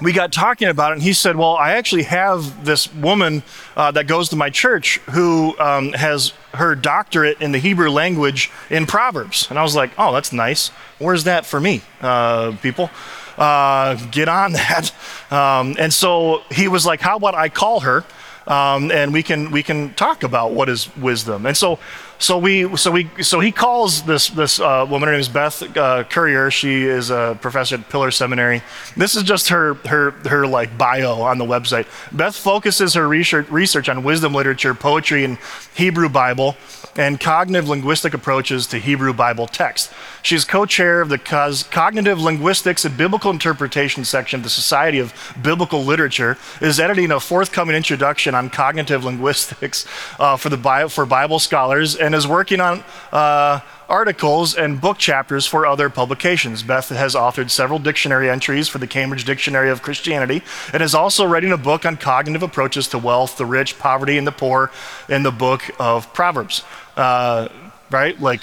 we 0.00 0.12
got 0.12 0.32
talking 0.32 0.68
about 0.68 0.92
it, 0.92 0.94
and 0.94 1.02
he 1.02 1.12
said, 1.12 1.36
Well, 1.36 1.56
I 1.56 1.72
actually 1.72 2.02
have 2.04 2.64
this 2.64 2.92
woman 2.92 3.42
uh, 3.76 3.90
that 3.92 4.06
goes 4.06 4.28
to 4.30 4.36
my 4.36 4.50
church 4.50 4.98
who 5.10 5.58
um, 5.58 5.92
has 5.94 6.32
her 6.54 6.74
doctorate 6.74 7.40
in 7.40 7.52
the 7.52 7.58
Hebrew 7.58 7.90
language 7.90 8.50
in 8.68 8.86
Proverbs. 8.86 9.46
And 9.48 9.58
I 9.58 9.62
was 9.62 9.74
like, 9.74 9.90
Oh, 9.98 10.12
that's 10.12 10.32
nice. 10.32 10.68
Where's 10.98 11.24
that 11.24 11.46
for 11.46 11.60
me, 11.60 11.82
uh, 12.00 12.56
people? 12.62 12.90
Uh, 13.38 13.94
get 14.10 14.28
on 14.28 14.52
that. 14.54 14.92
Um, 15.30 15.76
and 15.78 15.92
so 15.92 16.42
he 16.50 16.68
was 16.68 16.84
like, 16.84 17.00
How 17.00 17.16
about 17.16 17.34
I 17.34 17.48
call 17.48 17.80
her? 17.80 18.04
Um, 18.46 18.92
and 18.92 19.12
we 19.12 19.22
can 19.22 19.50
we 19.50 19.62
can 19.62 19.92
talk 19.94 20.22
about 20.22 20.52
what 20.52 20.68
is 20.68 20.94
wisdom. 20.96 21.46
And 21.46 21.56
so 21.56 21.80
so 22.18 22.38
we 22.38 22.76
so 22.76 22.90
we 22.90 23.10
so 23.22 23.40
he 23.40 23.52
calls 23.52 24.02
this 24.02 24.28
this 24.28 24.58
uh, 24.58 24.86
woman. 24.88 25.08
Her 25.08 25.12
name 25.12 25.20
is 25.20 25.28
Beth 25.28 25.76
uh, 25.76 26.04
Currier. 26.04 26.50
She 26.50 26.84
is 26.84 27.10
a 27.10 27.36
professor 27.40 27.76
at 27.76 27.88
Pillar 27.90 28.10
Seminary. 28.10 28.62
This 28.96 29.16
is 29.16 29.22
just 29.22 29.48
her 29.48 29.74
her 29.86 30.12
her 30.12 30.46
like 30.46 30.78
bio 30.78 31.20
on 31.20 31.38
the 31.38 31.44
website. 31.44 31.86
Beth 32.12 32.36
focuses 32.36 32.94
her 32.94 33.06
research 33.06 33.48
research 33.50 33.88
on 33.88 34.02
wisdom 34.02 34.32
literature, 34.32 34.74
poetry, 34.74 35.24
and 35.24 35.38
Hebrew 35.74 36.08
Bible, 36.08 36.56
and 36.96 37.20
cognitive 37.20 37.68
linguistic 37.68 38.14
approaches 38.14 38.66
to 38.68 38.78
Hebrew 38.78 39.12
Bible 39.12 39.46
text. 39.46 39.92
She's 40.22 40.44
co-chair 40.44 41.00
of 41.00 41.08
the 41.08 41.18
Cognitive 41.18 42.20
Linguistics 42.20 42.84
and 42.84 42.96
Biblical 42.96 43.30
Interpretation 43.30 44.04
section 44.04 44.40
of 44.40 44.44
the 44.44 44.50
Society 44.50 44.98
of 44.98 45.12
Biblical 45.42 45.84
Literature. 45.84 46.36
Is 46.60 46.80
editing 46.80 47.10
a 47.10 47.20
forthcoming 47.20 47.76
introduction 47.76 48.34
on 48.34 48.50
cognitive 48.50 49.04
linguistics 49.04 49.86
uh, 50.18 50.36
for 50.36 50.48
the 50.48 50.88
for 50.88 51.06
Bible 51.06 51.38
scholars 51.38 51.96
and 51.96 52.14
is 52.14 52.26
working 52.26 52.60
on 52.60 52.82
uh, 53.12 53.60
articles 53.88 54.54
and 54.54 54.80
book 54.80 54.98
chapters 54.98 55.46
for 55.46 55.66
other 55.66 55.88
publications. 55.88 56.62
Beth 56.62 56.88
has 56.88 57.14
authored 57.14 57.50
several 57.50 57.78
dictionary 57.78 58.28
entries 58.28 58.68
for 58.68 58.78
the 58.78 58.86
Cambridge 58.86 59.24
Dictionary 59.24 59.70
of 59.70 59.82
Christianity 59.82 60.42
and 60.72 60.82
is 60.82 60.94
also 60.94 61.24
writing 61.24 61.52
a 61.52 61.56
book 61.56 61.84
on 61.84 61.96
cognitive 61.96 62.42
approaches 62.42 62.88
to 62.88 62.98
wealth, 62.98 63.36
the 63.36 63.46
rich, 63.46 63.78
poverty, 63.78 64.18
and 64.18 64.26
the 64.26 64.32
poor 64.32 64.70
in 65.08 65.22
the 65.22 65.30
book 65.30 65.62
of 65.78 66.12
Proverbs. 66.12 66.64
Uh, 66.96 67.48
right? 67.90 68.20
Like, 68.20 68.40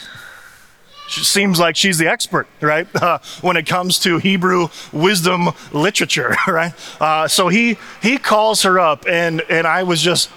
she 1.07 1.23
seems 1.23 1.59
like 1.59 1.75
she's 1.75 1.97
the 1.97 2.07
expert, 2.07 2.47
right? 2.61 2.87
Uh, 3.03 3.17
when 3.41 3.57
it 3.57 3.65
comes 3.65 3.99
to 3.99 4.17
Hebrew 4.17 4.69
wisdom 4.93 5.49
literature, 5.73 6.35
right? 6.47 6.73
Uh, 7.01 7.27
so 7.27 7.49
he 7.49 7.77
he 8.01 8.17
calls 8.17 8.63
her 8.63 8.79
up, 8.79 9.05
and 9.07 9.41
and 9.49 9.67
I 9.67 9.83
was 9.83 10.01
just 10.01 10.29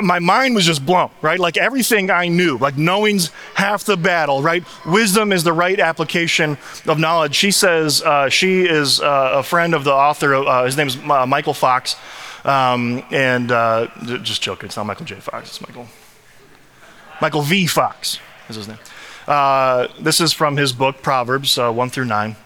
my 0.00 0.18
mind 0.18 0.54
was 0.54 0.66
just 0.66 0.84
blown, 0.84 1.10
right? 1.22 1.38
Like 1.38 1.56
everything 1.56 2.10
I 2.10 2.28
knew, 2.28 2.56
like 2.58 2.76
knowing's 2.76 3.30
half 3.54 3.84
the 3.84 3.96
battle, 3.96 4.42
right? 4.42 4.64
Wisdom 4.86 5.32
is 5.32 5.44
the 5.44 5.52
right 5.52 5.78
application 5.78 6.56
of 6.86 6.98
knowledge. 6.98 7.34
She 7.34 7.50
says 7.50 8.02
uh, 8.02 8.28
she 8.28 8.62
is 8.62 9.00
uh, 9.00 9.30
a 9.34 9.42
friend 9.42 9.74
of 9.74 9.84
the 9.84 9.92
author, 9.92 10.34
uh, 10.34 10.64
his 10.64 10.76
name 10.76 10.88
is 10.88 10.96
uh, 10.96 11.26
Michael 11.26 11.54
Fox. 11.54 11.96
Um, 12.44 13.02
and 13.10 13.48
just 14.22 14.42
joking, 14.42 14.66
it's 14.66 14.76
not 14.76 14.86
Michael 14.86 15.04
J. 15.04 15.16
Fox, 15.16 15.48
it's 15.48 15.60
Michael. 15.60 15.88
Michael 17.20 17.42
V. 17.42 17.66
Fox 17.66 18.18
is 18.48 18.56
his 18.56 18.68
name. 18.68 18.78
Uh, 19.26 19.88
this 20.00 20.20
is 20.20 20.32
from 20.32 20.56
his 20.56 20.72
book, 20.72 21.02
Proverbs 21.02 21.58
1 21.58 21.90
through 21.90 22.06
9. 22.06 22.36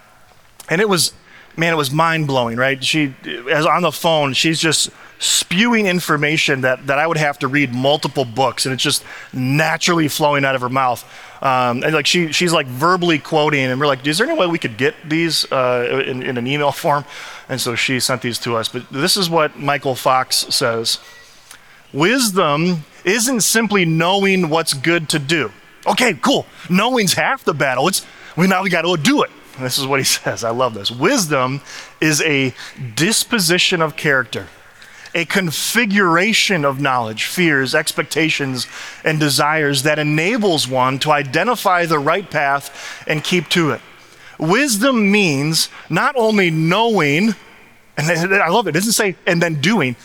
And 0.69 0.81
it 0.81 0.89
was, 0.89 1.13
man, 1.57 1.73
it 1.73 1.77
was 1.77 1.91
mind 1.91 2.27
blowing, 2.27 2.57
right? 2.57 2.83
She, 2.83 3.15
as 3.51 3.67
on 3.67 3.83
the 3.83 3.93
phone, 3.93 4.33
she's 4.33 4.59
just 4.59 4.91
spewing 5.19 5.87
information 5.87 6.63
that, 6.63 6.89
that 6.89 6.99
I 6.99 7.07
would 7.07 7.17
have 7.17 7.39
to 7.41 7.49
read 7.49 7.73
multiple 7.73 8.25
books, 8.25 8.67
and 8.67 8.73
it's 8.73 8.83
just 8.83 9.05
naturally 9.33 10.09
flowing 10.09 10.45
out 10.45 10.57
of 10.57 10.61
her 10.61 10.69
mouth. 10.69 11.05
Um, 11.41 11.85
and 11.85 11.93
like 11.93 12.07
she, 12.07 12.33
she's 12.33 12.53
like 12.53 12.67
verbally 12.67 13.21
quoting, 13.21 13.65
and 13.67 13.79
we're 13.79 13.87
like, 13.87 14.05
is 14.07 14.19
there 14.19 14.29
any 14.29 14.39
way 14.39 14.47
we 14.49 14.59
could 14.59 14.77
get 14.77 14.95
these 15.09 15.51
uh, 15.53 16.03
in, 16.05 16.23
in 16.23 16.37
an 16.39 16.47
email 16.47 16.73
form? 16.73 17.05
And 17.49 17.61
so 17.61 17.77
she 17.77 18.01
sent 18.01 18.23
these 18.23 18.39
to 18.41 18.57
us. 18.57 18.69
But 18.69 18.91
this 18.91 19.17
is 19.17 19.31
what 19.31 19.59
Michael 19.59 19.95
Fox 19.95 20.37
says 20.51 20.99
Wisdom 21.93 22.85
isn't 23.05 23.41
simply 23.41 23.85
knowing 23.85 24.49
what's 24.49 24.75
good 24.75 25.09
to 25.11 25.19
do. 25.19 25.51
Okay, 25.87 26.15
cool. 26.15 26.47
Knowing's 26.71 27.15
half 27.15 27.45
the 27.45 27.55
battle. 27.55 27.89
It's 27.89 28.07
we 28.37 28.47
now 28.47 28.63
we 28.63 28.71
got 28.71 28.83
to 28.83 28.97
do 28.97 29.23
it. 29.23 29.31
This 29.59 29.79
is 29.79 29.87
what 29.87 30.01
he 30.01 30.05
says. 30.21 30.45
I 30.45 30.51
love 30.51 30.75
this. 30.75 30.91
Wisdom 30.91 31.61
is 32.01 32.21
a 32.23 32.55
disposition 32.95 33.83
of 33.83 33.97
character, 33.97 34.49
a 35.15 35.25
configuration 35.25 36.65
of 36.65 36.81
knowledge, 36.81 37.25
fears, 37.25 37.75
expectations, 37.75 38.67
and 39.05 39.19
desires 39.21 39.83
that 39.83 39.99
enables 39.99 40.69
one 40.69 40.99
to 41.01 41.11
identify 41.11 41.85
the 41.87 41.99
right 41.99 42.31
path 42.31 43.05
and 43.07 43.23
keep 43.23 43.49
to 43.51 43.71
it. 43.71 43.81
Wisdom 44.39 45.11
means 45.11 45.69
not 45.91 46.17
only 46.17 46.51
knowing, 46.51 47.35
and 47.97 48.35
I 48.35 48.49
love 48.49 48.67
it, 48.67 48.71
it 48.71 48.73
doesn't 48.73 48.93
say 48.93 49.17
and 49.27 49.43
then 49.43 49.61
doing. 49.61 49.97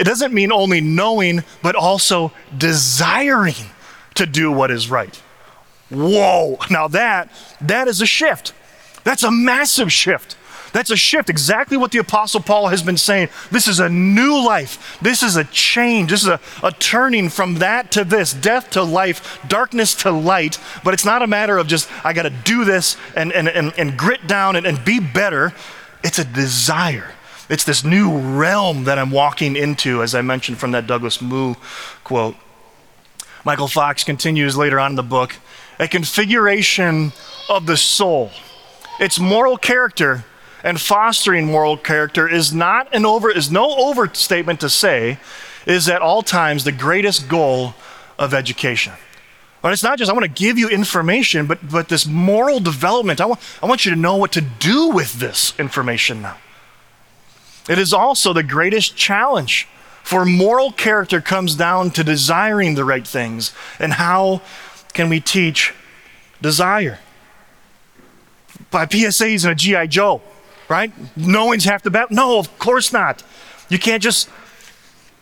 It 0.00 0.04
doesn't 0.04 0.32
mean 0.32 0.50
only 0.50 0.80
knowing, 0.80 1.44
but 1.62 1.76
also 1.76 2.32
desiring 2.56 3.54
to 4.14 4.24
do 4.24 4.50
what 4.50 4.70
is 4.70 4.90
right. 4.90 5.14
Whoa. 5.90 6.56
Now 6.70 6.88
that 6.88 7.30
that 7.60 7.86
is 7.86 8.00
a 8.00 8.06
shift. 8.06 8.54
That's 9.04 9.22
a 9.24 9.30
massive 9.30 9.92
shift. 9.92 10.38
That's 10.72 10.90
a 10.90 10.96
shift, 10.96 11.28
exactly 11.28 11.76
what 11.76 11.90
the 11.90 11.98
Apostle 11.98 12.40
Paul 12.40 12.68
has 12.68 12.82
been 12.82 12.96
saying. 12.96 13.28
This 13.50 13.68
is 13.68 13.78
a 13.78 13.90
new 13.90 14.42
life. 14.42 14.98
This 15.02 15.22
is 15.22 15.36
a 15.36 15.44
change. 15.44 16.10
This 16.10 16.22
is 16.22 16.28
a, 16.28 16.40
a 16.62 16.72
turning 16.72 17.28
from 17.28 17.56
that 17.56 17.92
to 17.92 18.04
this, 18.04 18.32
death 18.32 18.70
to 18.70 18.82
life, 18.82 19.38
darkness 19.48 19.94
to 19.96 20.10
light. 20.10 20.58
But 20.82 20.94
it's 20.94 21.04
not 21.04 21.20
a 21.20 21.26
matter 21.26 21.58
of 21.58 21.66
just, 21.66 21.90
I 22.06 22.14
got 22.14 22.22
to 22.22 22.30
do 22.30 22.64
this 22.64 22.96
and, 23.16 23.32
and, 23.32 23.48
and, 23.48 23.74
and 23.76 23.98
grit 23.98 24.26
down 24.26 24.56
and, 24.56 24.64
and 24.64 24.82
be 24.82 24.98
better. 24.98 25.52
It's 26.02 26.18
a 26.18 26.24
desire. 26.24 27.12
It's 27.50 27.64
this 27.64 27.82
new 27.82 28.16
realm 28.16 28.84
that 28.84 28.96
I'm 28.96 29.10
walking 29.10 29.56
into, 29.56 30.04
as 30.04 30.14
I 30.14 30.22
mentioned 30.22 30.58
from 30.58 30.70
that 30.70 30.86
Douglas 30.86 31.20
Moo 31.20 31.56
quote. 32.04 32.36
Michael 33.44 33.66
Fox 33.66 34.04
continues 34.04 34.56
later 34.56 34.78
on 34.78 34.92
in 34.92 34.96
the 34.96 35.02
book 35.02 35.34
a 35.80 35.88
configuration 35.88 37.12
of 37.48 37.66
the 37.66 37.76
soul. 37.76 38.30
Its 39.00 39.18
moral 39.18 39.56
character 39.56 40.24
and 40.62 40.80
fostering 40.80 41.46
moral 41.46 41.76
character 41.76 42.28
is 42.28 42.54
not 42.54 42.94
an 42.94 43.04
over 43.04 43.28
is 43.28 43.50
no 43.50 43.74
overstatement 43.88 44.60
to 44.60 44.70
say 44.70 45.18
is 45.66 45.88
at 45.88 46.02
all 46.02 46.22
times 46.22 46.62
the 46.62 46.70
greatest 46.70 47.28
goal 47.28 47.74
of 48.16 48.32
education. 48.32 48.92
But 49.60 49.72
it's 49.72 49.82
not 49.82 49.98
just 49.98 50.08
I 50.08 50.14
want 50.14 50.24
to 50.24 50.42
give 50.42 50.56
you 50.56 50.68
information, 50.68 51.46
but 51.46 51.68
but 51.68 51.88
this 51.88 52.06
moral 52.06 52.60
development. 52.60 53.20
I 53.20 53.26
want 53.26 53.40
I 53.60 53.66
want 53.66 53.84
you 53.84 53.90
to 53.90 53.98
know 53.98 54.14
what 54.14 54.30
to 54.32 54.40
do 54.40 54.90
with 54.90 55.14
this 55.14 55.52
information 55.58 56.22
now. 56.22 56.36
It 57.70 57.78
is 57.78 57.92
also 57.92 58.32
the 58.32 58.42
greatest 58.42 58.96
challenge. 58.96 59.68
For 60.02 60.24
moral 60.24 60.72
character 60.72 61.20
comes 61.20 61.54
down 61.54 61.92
to 61.92 62.02
desiring 62.02 62.74
the 62.74 62.84
right 62.84 63.06
things. 63.06 63.54
And 63.78 63.92
how 63.92 64.42
can 64.92 65.08
we 65.08 65.20
teach 65.20 65.72
desire? 66.42 66.98
By 68.72 68.86
PSAs 68.86 69.44
and 69.44 69.52
a 69.52 69.54
G.I. 69.54 69.86
Joe, 69.86 70.20
right? 70.68 70.92
No 71.16 71.44
one's 71.44 71.64
half 71.64 71.84
the 71.84 71.90
battle. 71.92 72.16
No, 72.16 72.40
of 72.40 72.58
course 72.58 72.92
not. 72.92 73.22
You 73.68 73.78
can't 73.78 74.02
just 74.02 74.28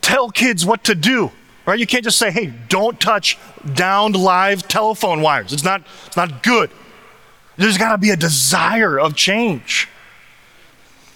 tell 0.01 0.31
kids 0.31 0.65
what 0.65 0.83
to 0.85 0.95
do, 0.95 1.31
right? 1.67 1.77
You 1.77 1.85
can't 1.85 2.03
just 2.03 2.17
say, 2.17 2.31
hey, 2.31 2.51
don't 2.67 2.99
touch 2.99 3.37
downed 3.75 4.15
live 4.15 4.67
telephone 4.67 5.21
wires. 5.21 5.53
It's 5.53 5.63
not, 5.63 5.83
it's 6.07 6.17
not 6.17 6.41
good. 6.41 6.71
There's 7.57 7.77
got 7.77 7.91
to 7.91 7.99
be 7.99 8.09
a 8.09 8.17
desire 8.17 8.99
of 8.99 9.15
change. 9.15 9.87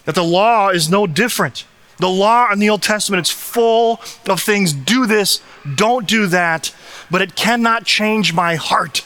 That 0.05 0.15
the 0.15 0.23
law 0.23 0.69
is 0.69 0.89
no 0.89 1.07
different. 1.07 1.65
The 1.97 2.09
law 2.09 2.51
in 2.51 2.59
the 2.59 2.69
Old 2.69 2.81
Testament 2.81 3.27
is 3.27 3.31
full 3.31 4.01
of 4.27 4.41
things 4.41 4.73
do 4.73 5.05
this, 5.05 5.41
don't 5.75 6.07
do 6.07 6.27
that, 6.27 6.73
but 7.09 7.21
it 7.21 7.35
cannot 7.35 7.85
change 7.85 8.33
my 8.33 8.55
heart. 8.55 9.05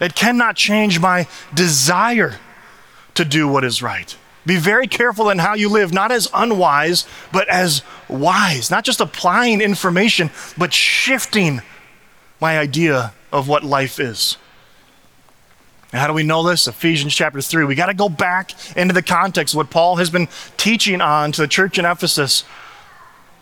It 0.00 0.14
cannot 0.14 0.56
change 0.56 1.00
my 1.00 1.26
desire 1.52 2.36
to 3.14 3.24
do 3.24 3.48
what 3.48 3.64
is 3.64 3.82
right. 3.82 4.16
Be 4.46 4.56
very 4.56 4.86
careful 4.86 5.28
in 5.28 5.38
how 5.38 5.54
you 5.54 5.68
live, 5.68 5.92
not 5.92 6.10
as 6.10 6.28
unwise, 6.32 7.06
but 7.32 7.48
as 7.48 7.82
wise. 8.08 8.70
Not 8.70 8.84
just 8.84 9.00
applying 9.00 9.60
information, 9.60 10.30
but 10.56 10.72
shifting 10.72 11.60
my 12.40 12.58
idea 12.58 13.12
of 13.32 13.48
what 13.48 13.64
life 13.64 14.00
is. 14.00 14.38
And 15.92 16.00
how 16.00 16.06
do 16.06 16.12
we 16.12 16.22
know 16.22 16.42
this? 16.42 16.66
Ephesians 16.66 17.14
chapter 17.14 17.40
3. 17.40 17.64
We 17.64 17.74
got 17.74 17.86
to 17.86 17.94
go 17.94 18.08
back 18.08 18.52
into 18.76 18.92
the 18.92 19.02
context 19.02 19.54
of 19.54 19.58
what 19.58 19.70
Paul 19.70 19.96
has 19.96 20.10
been 20.10 20.28
teaching 20.56 21.00
on 21.00 21.32
to 21.32 21.40
the 21.40 21.48
church 21.48 21.78
in 21.78 21.86
Ephesus. 21.86 22.44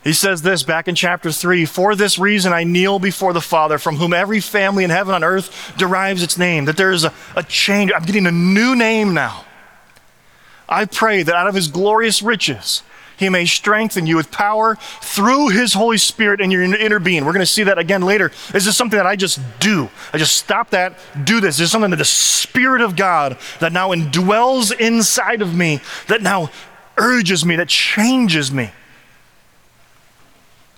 He 0.03 0.13
says 0.13 0.41
this 0.41 0.63
back 0.63 0.87
in 0.87 0.95
chapter 0.95 1.31
3 1.31 1.65
For 1.65 1.93
this 1.93 2.17
reason 2.17 2.53
I 2.53 2.63
kneel 2.63 2.99
before 2.99 3.33
the 3.33 3.41
Father, 3.41 3.77
from 3.77 3.97
whom 3.97 4.13
every 4.13 4.39
family 4.39 4.85
in 4.85 4.89
heaven 4.89 5.13
and 5.13 5.23
earth 5.23 5.73
derives 5.77 6.23
its 6.23 6.37
name, 6.37 6.63
that 6.65 6.77
there 6.77 6.91
is 6.91 7.03
a, 7.03 7.13
a 7.35 7.43
change. 7.43 7.91
I'm 7.93 8.03
getting 8.03 8.27
a 8.27 8.31
new 8.31 8.75
name 8.75 9.13
now. 9.13 9.43
I 10.69 10.85
pray 10.85 11.23
that 11.23 11.35
out 11.35 11.47
of 11.47 11.55
his 11.55 11.67
glorious 11.67 12.21
riches, 12.21 12.83
he 13.17 13.29
may 13.29 13.45
strengthen 13.45 14.05
you 14.05 14.15
with 14.15 14.31
power 14.31 14.75
through 15.01 15.49
his 15.49 15.73
Holy 15.73 15.97
Spirit 15.97 16.39
in 16.39 16.51
your 16.51 16.61
inner 16.61 16.99
being. 16.99 17.25
We're 17.25 17.33
going 17.33 17.41
to 17.41 17.45
see 17.45 17.63
that 17.63 17.77
again 17.77 18.03
later. 18.03 18.31
This 18.51 18.67
is 18.67 18.77
something 18.77 18.97
that 18.97 19.07
I 19.07 19.15
just 19.15 19.39
do? 19.59 19.89
I 20.13 20.17
just 20.17 20.37
stop 20.37 20.69
that, 20.69 20.97
do 21.23 21.41
this. 21.41 21.57
This 21.57 21.65
is 21.65 21.71
something 21.71 21.89
that 21.91 21.97
the 21.97 22.05
Spirit 22.05 22.81
of 22.81 22.95
God 22.95 23.37
that 23.59 23.73
now 23.73 23.89
indwells 23.89 24.77
inside 24.79 25.41
of 25.41 25.55
me, 25.55 25.81
that 26.07 26.21
now 26.21 26.49
urges 26.97 27.43
me, 27.43 27.55
that 27.55 27.69
changes 27.69 28.51
me 28.51 28.71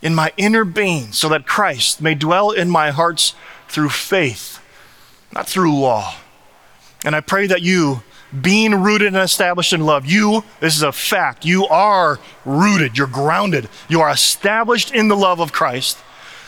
in 0.01 0.15
my 0.15 0.31
inner 0.37 0.63
being, 0.63 1.11
so 1.11 1.27
that 1.27 1.45
Christ 1.45 2.01
may 2.01 2.15
dwell 2.15 2.51
in 2.51 2.69
my 2.69 2.91
hearts 2.91 3.33
through 3.67 3.89
faith, 3.89 4.61
not 5.33 5.47
through 5.47 5.77
law. 5.77 6.15
And 7.03 7.15
I 7.15 7.19
pray 7.19 7.47
that 7.47 7.61
you 7.61 8.01
being 8.41 8.75
rooted 8.75 9.07
and 9.07 9.17
established 9.17 9.73
in 9.73 9.85
love. 9.85 10.05
You, 10.05 10.43
this 10.59 10.75
is 10.75 10.83
a 10.83 10.91
fact, 10.91 11.45
you 11.45 11.67
are 11.67 12.19
rooted, 12.45 12.97
you're 12.97 13.07
grounded, 13.07 13.69
you 13.87 14.01
are 14.01 14.09
established 14.09 14.93
in 14.93 15.07
the 15.07 15.15
love 15.15 15.39
of 15.39 15.51
Christ. 15.51 15.97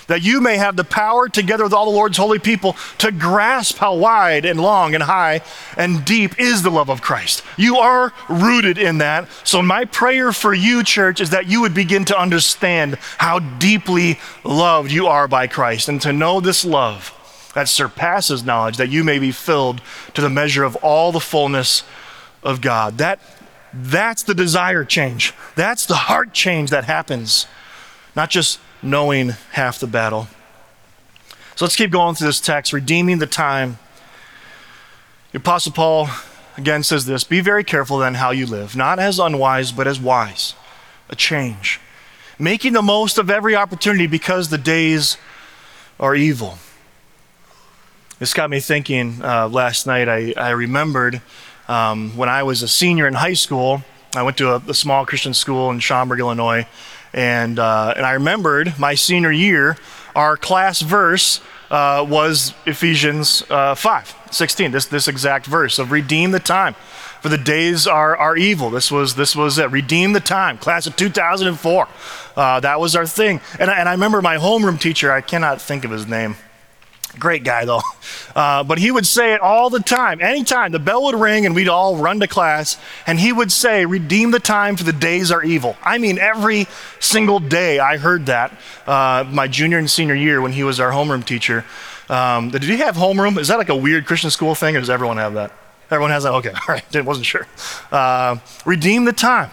That 0.07 0.23
you 0.23 0.41
may 0.41 0.57
have 0.57 0.75
the 0.75 0.83
power, 0.83 1.29
together 1.29 1.63
with 1.63 1.71
all 1.71 1.85
the 1.85 1.95
Lord's 1.95 2.17
holy 2.17 2.39
people, 2.39 2.75
to 2.97 3.13
grasp 3.13 3.77
how 3.77 3.95
wide 3.95 4.43
and 4.43 4.59
long 4.59 4.93
and 4.93 5.03
high 5.03 5.41
and 5.77 6.03
deep 6.03 6.37
is 6.37 6.63
the 6.63 6.71
love 6.71 6.89
of 6.89 7.01
Christ. 7.01 7.43
You 7.55 7.77
are 7.77 8.11
rooted 8.27 8.77
in 8.77 8.97
that. 8.97 9.29
So, 9.45 9.61
my 9.61 9.85
prayer 9.85 10.33
for 10.33 10.53
you, 10.53 10.83
church, 10.83 11.21
is 11.21 11.29
that 11.29 11.47
you 11.47 11.61
would 11.61 11.73
begin 11.73 12.03
to 12.05 12.19
understand 12.19 12.95
how 13.19 13.39
deeply 13.39 14.19
loved 14.43 14.91
you 14.91 15.07
are 15.07 15.29
by 15.29 15.47
Christ 15.47 15.87
and 15.87 16.01
to 16.01 16.11
know 16.11 16.41
this 16.41 16.65
love 16.65 17.17
that 17.53 17.67
surpasses 17.67 18.43
knowledge, 18.43 18.77
that 18.77 18.89
you 18.89 19.03
may 19.03 19.19
be 19.19 19.31
filled 19.31 19.81
to 20.13 20.21
the 20.21 20.29
measure 20.29 20.63
of 20.63 20.75
all 20.77 21.11
the 21.11 21.19
fullness 21.19 21.83
of 22.43 22.61
God. 22.61 22.97
That, 22.97 23.19
that's 23.73 24.23
the 24.23 24.33
desire 24.33 24.85
change. 24.85 25.33
That's 25.55 25.85
the 25.85 25.95
heart 25.95 26.33
change 26.33 26.69
that 26.69 26.85
happens, 26.85 27.47
not 28.15 28.29
just 28.29 28.59
knowing 28.81 29.29
half 29.51 29.79
the 29.79 29.87
battle. 29.87 30.27
So 31.55 31.65
let's 31.65 31.75
keep 31.75 31.91
going 31.91 32.15
through 32.15 32.27
this 32.27 32.41
text, 32.41 32.73
redeeming 32.73 33.19
the 33.19 33.27
time. 33.27 33.77
The 35.31 35.37
Apostle 35.37 35.71
Paul 35.71 36.09
again 36.57 36.83
says 36.83 37.05
this 37.05 37.23
Be 37.23 37.41
very 37.41 37.63
careful 37.63 37.97
then 37.99 38.15
how 38.15 38.31
you 38.31 38.45
live, 38.45 38.75
not 38.75 38.99
as 38.99 39.19
unwise, 39.19 39.71
but 39.71 39.87
as 39.87 39.99
wise. 39.99 40.55
A 41.09 41.15
change. 41.15 41.79
Making 42.39 42.73
the 42.73 42.81
most 42.81 43.17
of 43.17 43.29
every 43.29 43.55
opportunity 43.55 44.07
because 44.07 44.49
the 44.49 44.57
days 44.57 45.17
are 45.99 46.15
evil. 46.15 46.57
This 48.21 48.35
got 48.35 48.51
me 48.51 48.59
thinking 48.59 49.19
uh, 49.23 49.49
last 49.49 49.87
night. 49.87 50.07
I, 50.07 50.31
I 50.37 50.51
remembered 50.51 51.23
um, 51.67 52.15
when 52.15 52.29
I 52.29 52.43
was 52.43 52.61
a 52.61 52.67
senior 52.67 53.07
in 53.07 53.15
high 53.15 53.33
school, 53.33 53.81
I 54.15 54.21
went 54.21 54.37
to 54.37 54.53
a, 54.53 54.57
a 54.67 54.75
small 54.75 55.07
Christian 55.07 55.33
school 55.33 55.71
in 55.71 55.79
Schaumburg, 55.79 56.19
Illinois. 56.19 56.67
And, 57.13 57.57
uh, 57.57 57.95
and 57.97 58.05
I 58.05 58.11
remembered 58.11 58.77
my 58.77 58.93
senior 58.93 59.31
year, 59.31 59.75
our 60.15 60.37
class 60.37 60.81
verse 60.81 61.41
uh, 61.71 62.05
was 62.07 62.53
Ephesians 62.67 63.41
uh, 63.49 63.73
5 63.73 64.15
16, 64.29 64.69
this, 64.69 64.85
this 64.85 65.07
exact 65.07 65.47
verse 65.47 65.79
of 65.79 65.91
redeem 65.91 66.29
the 66.29 66.39
time. 66.39 66.75
For 67.21 67.29
the 67.29 67.39
days 67.39 67.87
are, 67.87 68.15
are 68.15 68.37
evil. 68.37 68.69
This 68.69 68.91
was, 68.91 69.15
this 69.15 69.35
was 69.35 69.57
it. 69.57 69.71
Redeem 69.71 70.13
the 70.13 70.19
time. 70.19 70.59
Class 70.59 70.85
of 70.85 70.95
2004. 70.95 71.87
Uh, 72.35 72.59
that 72.59 72.79
was 72.79 72.95
our 72.95 73.07
thing. 73.07 73.41
And, 73.57 73.71
I, 73.71 73.79
and 73.79 73.89
I 73.89 73.93
remember 73.93 74.21
my 74.21 74.37
homeroom 74.37 74.79
teacher, 74.79 75.11
I 75.11 75.21
cannot 75.21 75.59
think 75.59 75.85
of 75.85 75.89
his 75.89 76.05
name. 76.05 76.35
Great 77.19 77.43
guy, 77.43 77.65
though. 77.65 77.81
Uh, 78.35 78.63
but 78.63 78.77
he 78.77 78.91
would 78.91 79.05
say 79.05 79.33
it 79.33 79.41
all 79.41 79.69
the 79.69 79.79
time. 79.79 80.21
Anytime 80.21 80.71
the 80.71 80.79
bell 80.79 81.03
would 81.03 81.15
ring 81.15 81.45
and 81.45 81.53
we'd 81.53 81.67
all 81.67 81.97
run 81.97 82.19
to 82.21 82.27
class, 82.27 82.77
and 83.05 83.19
he 83.19 83.33
would 83.33 83.51
say, 83.51 83.85
Redeem 83.85 84.31
the 84.31 84.39
time, 84.39 84.77
for 84.77 84.83
the 84.83 84.93
days 84.93 85.31
are 85.31 85.43
evil. 85.43 85.75
I 85.83 85.97
mean, 85.97 86.17
every 86.17 86.67
single 86.99 87.39
day 87.39 87.79
I 87.79 87.97
heard 87.97 88.27
that 88.27 88.57
uh, 88.87 89.25
my 89.29 89.47
junior 89.47 89.77
and 89.77 89.89
senior 89.89 90.15
year 90.15 90.41
when 90.41 90.53
he 90.53 90.63
was 90.63 90.79
our 90.79 90.91
homeroom 90.91 91.25
teacher. 91.25 91.65
Um, 92.09 92.49
did 92.49 92.63
he 92.63 92.77
have 92.77 92.95
homeroom? 92.95 93.37
Is 93.37 93.49
that 93.49 93.57
like 93.57 93.69
a 93.69 93.75
weird 93.75 94.05
Christian 94.05 94.29
school 94.29 94.55
thing, 94.55 94.75
or 94.75 94.79
does 94.79 94.89
everyone 94.89 95.17
have 95.17 95.33
that? 95.33 95.51
Everyone 95.89 96.11
has 96.11 96.23
that? 96.23 96.33
Okay, 96.33 96.49
all 96.53 96.59
right, 96.69 97.05
wasn't 97.05 97.25
sure. 97.25 97.47
Uh, 97.91 98.37
redeem 98.65 99.05
the 99.05 99.13
time. 99.13 99.51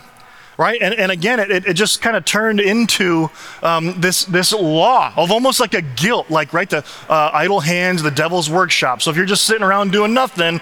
Right? 0.58 0.82
And, 0.82 0.92
and 0.92 1.12
again, 1.12 1.38
it, 1.38 1.66
it 1.66 1.74
just 1.74 2.02
kind 2.02 2.16
of 2.16 2.24
turned 2.24 2.60
into 2.60 3.30
um, 3.62 3.98
this, 4.00 4.24
this 4.24 4.52
law 4.52 5.12
of 5.16 5.30
almost 5.30 5.60
like 5.60 5.72
a 5.72 5.82
guilt, 5.82 6.30
like, 6.30 6.52
right, 6.52 6.68
the 6.68 6.84
uh, 7.08 7.30
idle 7.32 7.60
hands, 7.60 8.02
the 8.02 8.10
devil's 8.10 8.50
workshop. 8.50 9.00
So 9.00 9.10
if 9.10 9.16
you're 9.16 9.24
just 9.24 9.44
sitting 9.44 9.62
around 9.62 9.92
doing 9.92 10.12
nothing, 10.12 10.60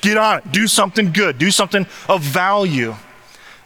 get 0.00 0.16
on 0.16 0.38
it. 0.38 0.52
Do 0.52 0.66
something 0.66 1.12
good. 1.12 1.36
Do 1.36 1.50
something 1.50 1.86
of 2.08 2.22
value. 2.22 2.96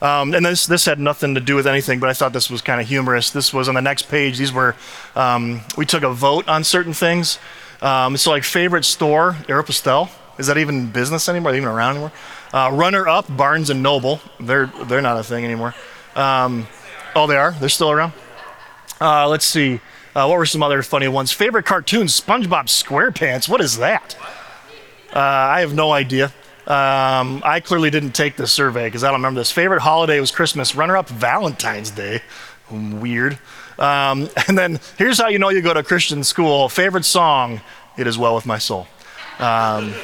Um, 0.02 0.34
and 0.34 0.44
this, 0.44 0.66
this 0.66 0.86
had 0.86 0.98
nothing 0.98 1.34
to 1.34 1.40
do 1.40 1.54
with 1.54 1.66
anything, 1.66 2.00
but 2.00 2.08
I 2.08 2.14
thought 2.14 2.32
this 2.32 2.50
was 2.50 2.62
kind 2.62 2.80
of 2.80 2.88
humorous. 2.88 3.30
This 3.30 3.54
was 3.54 3.68
on 3.68 3.74
the 3.76 3.82
next 3.82 4.08
page. 4.08 4.38
These 4.38 4.52
were, 4.52 4.74
um, 5.14 5.60
we 5.76 5.86
took 5.86 6.02
a 6.02 6.10
vote 6.10 6.48
on 6.48 6.64
certain 6.64 6.94
things. 6.94 7.38
Um, 7.80 8.16
so, 8.16 8.30
like, 8.30 8.42
favorite 8.42 8.84
store, 8.84 9.34
Aeropostale. 9.46 10.10
Is 10.38 10.46
that 10.46 10.56
even 10.56 10.90
business 10.90 11.28
anymore? 11.28 11.50
Are 11.50 11.52
they 11.52 11.58
even 11.58 11.68
around 11.68 11.90
anymore? 11.92 12.12
Uh, 12.52 12.70
runner 12.72 13.06
up, 13.06 13.34
Barnes 13.36 13.70
and 13.70 13.82
Noble. 13.82 14.20
They're, 14.40 14.66
they're 14.66 15.02
not 15.02 15.18
a 15.18 15.22
thing 15.22 15.44
anymore. 15.44 15.74
Um, 16.16 16.66
oh, 17.14 17.26
they 17.26 17.36
are? 17.36 17.52
They're 17.52 17.68
still 17.68 17.90
around? 17.90 18.12
Uh, 19.00 19.28
let's 19.28 19.44
see. 19.44 19.80
Uh, 20.14 20.26
what 20.26 20.38
were 20.38 20.46
some 20.46 20.62
other 20.62 20.82
funny 20.82 21.08
ones? 21.08 21.30
Favorite 21.30 21.64
cartoon, 21.64 22.08
SpongeBob 22.08 22.66
SquarePants. 22.66 23.48
What 23.48 23.60
is 23.60 23.78
that? 23.78 24.16
Uh, 25.14 25.18
I 25.20 25.60
have 25.60 25.74
no 25.74 25.92
idea. 25.92 26.32
Um, 26.66 27.42
I 27.44 27.60
clearly 27.64 27.90
didn't 27.90 28.12
take 28.12 28.36
this 28.36 28.52
survey 28.52 28.86
because 28.86 29.04
I 29.04 29.08
don't 29.08 29.20
remember 29.20 29.40
this. 29.40 29.50
Favorite 29.50 29.80
holiday 29.80 30.20
was 30.20 30.30
Christmas. 30.30 30.74
Runner 30.74 30.96
up, 30.96 31.08
Valentine's 31.08 31.90
Day. 31.90 32.22
Weird. 32.70 33.38
Um, 33.78 34.28
and 34.48 34.58
then 34.58 34.80
here's 34.98 35.18
how 35.18 35.28
you 35.28 35.38
know 35.38 35.48
you 35.48 35.62
go 35.62 35.74
to 35.74 35.82
Christian 35.82 36.22
school. 36.24 36.68
Favorite 36.68 37.04
song, 37.04 37.60
It 37.96 38.06
Is 38.06 38.18
Well 38.18 38.34
With 38.34 38.46
My 38.46 38.58
Soul. 38.58 38.86
Um, 39.38 39.94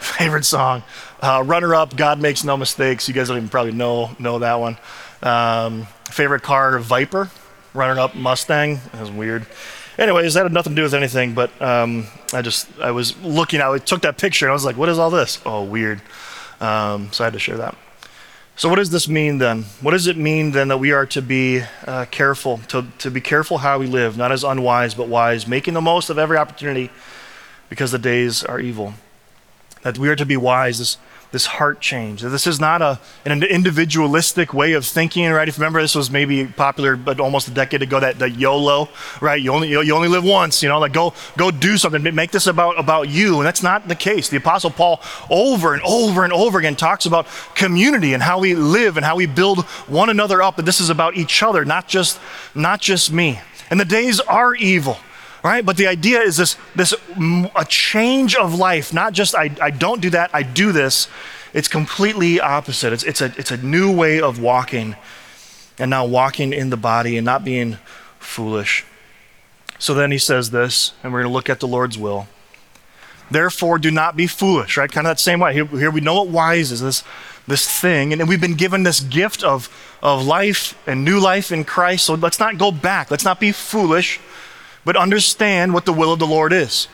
favorite 0.18 0.44
song. 0.44 0.82
Uh, 1.20 1.42
runner 1.46 1.74
up, 1.74 1.96
God 1.96 2.20
Makes 2.20 2.44
No 2.44 2.56
Mistakes. 2.56 3.06
You 3.06 3.14
guys 3.14 3.28
don't 3.28 3.36
even 3.36 3.48
probably 3.48 3.72
know, 3.72 4.10
know 4.18 4.38
that 4.38 4.54
one. 4.54 4.78
Um, 5.22 5.86
favorite 6.10 6.42
car, 6.42 6.78
Viper. 6.78 7.30
Runner 7.74 8.00
up, 8.00 8.14
Mustang. 8.14 8.80
That 8.92 9.00
was 9.00 9.10
weird. 9.10 9.46
Anyways, 9.98 10.34
that 10.34 10.44
had 10.44 10.52
nothing 10.52 10.72
to 10.72 10.76
do 10.76 10.82
with 10.82 10.94
anything, 10.94 11.34
but 11.34 11.50
um, 11.60 12.06
I 12.32 12.40
just, 12.40 12.68
I 12.80 12.90
was 12.90 13.16
looking, 13.22 13.60
I 13.60 13.76
took 13.78 14.02
that 14.02 14.16
picture 14.16 14.46
and 14.46 14.50
I 14.50 14.54
was 14.54 14.64
like, 14.64 14.78
what 14.78 14.88
is 14.88 14.98
all 14.98 15.10
this? 15.10 15.40
Oh, 15.44 15.62
weird. 15.62 16.00
Um, 16.60 17.12
so 17.12 17.22
I 17.22 17.26
had 17.26 17.34
to 17.34 17.38
share 17.38 17.58
that. 17.58 17.76
So, 18.56 18.68
what 18.68 18.76
does 18.76 18.90
this 18.90 19.08
mean 19.08 19.38
then? 19.38 19.62
What 19.80 19.92
does 19.92 20.06
it 20.06 20.16
mean 20.16 20.50
then 20.50 20.68
that 20.68 20.78
we 20.78 20.92
are 20.92 21.06
to 21.06 21.22
be 21.22 21.62
uh, 21.86 22.04
careful, 22.10 22.58
to, 22.68 22.86
to 22.98 23.10
be 23.10 23.20
careful 23.20 23.58
how 23.58 23.78
we 23.78 23.86
live, 23.86 24.18
not 24.18 24.32
as 24.32 24.44
unwise, 24.44 24.94
but 24.94 25.08
wise, 25.08 25.46
making 25.46 25.74
the 25.74 25.80
most 25.80 26.10
of 26.10 26.18
every 26.18 26.36
opportunity 26.36 26.90
because 27.70 27.90
the 27.90 27.98
days 27.98 28.44
are 28.44 28.60
evil? 28.60 28.94
That 29.82 29.98
we 29.98 30.08
are 30.08 30.16
to 30.16 30.26
be 30.26 30.36
wise. 30.36 30.78
This, 30.78 30.98
this 31.32 31.46
heart 31.46 31.80
change. 31.80 32.22
This 32.22 32.46
is 32.46 32.58
not 32.58 32.82
a, 32.82 32.98
an 33.24 33.42
individualistic 33.42 34.52
way 34.52 34.72
of 34.72 34.84
thinking, 34.84 35.30
right? 35.30 35.48
If 35.48 35.56
you 35.56 35.62
remember, 35.62 35.80
this 35.80 35.94
was 35.94 36.10
maybe 36.10 36.46
popular, 36.46 36.96
but 36.96 37.20
almost 37.20 37.48
a 37.48 37.52
decade 37.52 37.82
ago. 37.82 38.00
That, 38.00 38.18
that 38.18 38.30
YOLO, 38.30 38.88
right? 39.20 39.40
You 39.40 39.52
only 39.52 39.68
you 39.68 39.94
only 39.94 40.08
live 40.08 40.24
once. 40.24 40.62
You 40.62 40.68
know, 40.68 40.78
like 40.78 40.92
go 40.92 41.14
go 41.36 41.50
do 41.50 41.76
something. 41.76 42.02
Make 42.14 42.32
this 42.32 42.46
about 42.46 42.78
about 42.78 43.08
you, 43.08 43.36
and 43.38 43.46
that's 43.46 43.62
not 43.62 43.86
the 43.86 43.94
case. 43.94 44.28
The 44.28 44.38
Apostle 44.38 44.70
Paul, 44.70 45.00
over 45.28 45.72
and 45.72 45.82
over 45.82 46.24
and 46.24 46.32
over 46.32 46.58
again, 46.58 46.76
talks 46.76 47.06
about 47.06 47.26
community 47.54 48.12
and 48.12 48.22
how 48.22 48.40
we 48.40 48.54
live 48.54 48.96
and 48.96 49.06
how 49.06 49.16
we 49.16 49.26
build 49.26 49.64
one 49.86 50.10
another 50.10 50.42
up. 50.42 50.58
And 50.58 50.66
this 50.66 50.80
is 50.80 50.90
about 50.90 51.16
each 51.16 51.42
other, 51.42 51.64
not 51.64 51.86
just 51.86 52.18
not 52.54 52.80
just 52.80 53.12
me. 53.12 53.40
And 53.70 53.78
the 53.78 53.84
days 53.84 54.18
are 54.20 54.54
evil 54.56 54.98
right? 55.42 55.64
But 55.64 55.76
the 55.76 55.86
idea 55.86 56.20
is 56.20 56.36
this, 56.36 56.56
this 56.74 56.94
a 57.54 57.64
change 57.64 58.34
of 58.36 58.54
life, 58.54 58.92
not 58.92 59.12
just 59.12 59.34
I, 59.34 59.50
I 59.60 59.70
don't 59.70 60.00
do 60.00 60.10
that, 60.10 60.30
I 60.32 60.42
do 60.42 60.72
this. 60.72 61.08
It's 61.52 61.68
completely 61.68 62.40
opposite. 62.40 62.92
It's, 62.92 63.02
it's, 63.02 63.20
a, 63.20 63.32
it's 63.36 63.50
a 63.50 63.56
new 63.56 63.94
way 63.94 64.20
of 64.20 64.40
walking 64.40 64.96
and 65.78 65.90
now 65.90 66.04
walking 66.04 66.52
in 66.52 66.70
the 66.70 66.76
body 66.76 67.16
and 67.16 67.24
not 67.24 67.44
being 67.44 67.78
foolish. 68.18 68.84
So 69.78 69.94
then 69.94 70.12
he 70.12 70.18
says 70.18 70.50
this, 70.50 70.92
and 71.02 71.12
we're 71.12 71.22
going 71.22 71.30
to 71.30 71.34
look 71.34 71.48
at 71.48 71.58
the 71.58 71.66
Lord's 71.66 71.96
will. 71.96 72.28
Therefore, 73.30 73.78
do 73.78 73.90
not 73.90 74.16
be 74.16 74.26
foolish, 74.26 74.76
right? 74.76 74.90
Kind 74.90 75.06
of 75.06 75.12
that 75.12 75.20
same 75.20 75.40
way. 75.40 75.54
Here, 75.54 75.64
here 75.64 75.90
we 75.90 76.00
know 76.00 76.14
what 76.14 76.28
wise 76.28 76.70
is 76.70 76.80
this, 76.80 77.02
this 77.46 77.66
thing, 77.80 78.12
and 78.12 78.28
we've 78.28 78.40
been 78.40 78.54
given 78.54 78.82
this 78.82 79.00
gift 79.00 79.42
of, 79.42 79.68
of 80.02 80.26
life 80.26 80.76
and 80.86 81.04
new 81.04 81.18
life 81.18 81.50
in 81.50 81.64
Christ. 81.64 82.06
So 82.06 82.14
let's 82.14 82.38
not 82.38 82.58
go 82.58 82.70
back. 82.70 83.10
Let's 83.10 83.24
not 83.24 83.40
be 83.40 83.52
foolish 83.52 84.20
but 84.84 84.96
understand 84.96 85.74
what 85.74 85.84
the 85.84 85.92
will 85.92 86.12
of 86.12 86.18
the 86.18 86.26
Lord 86.26 86.52
is. 86.52 86.88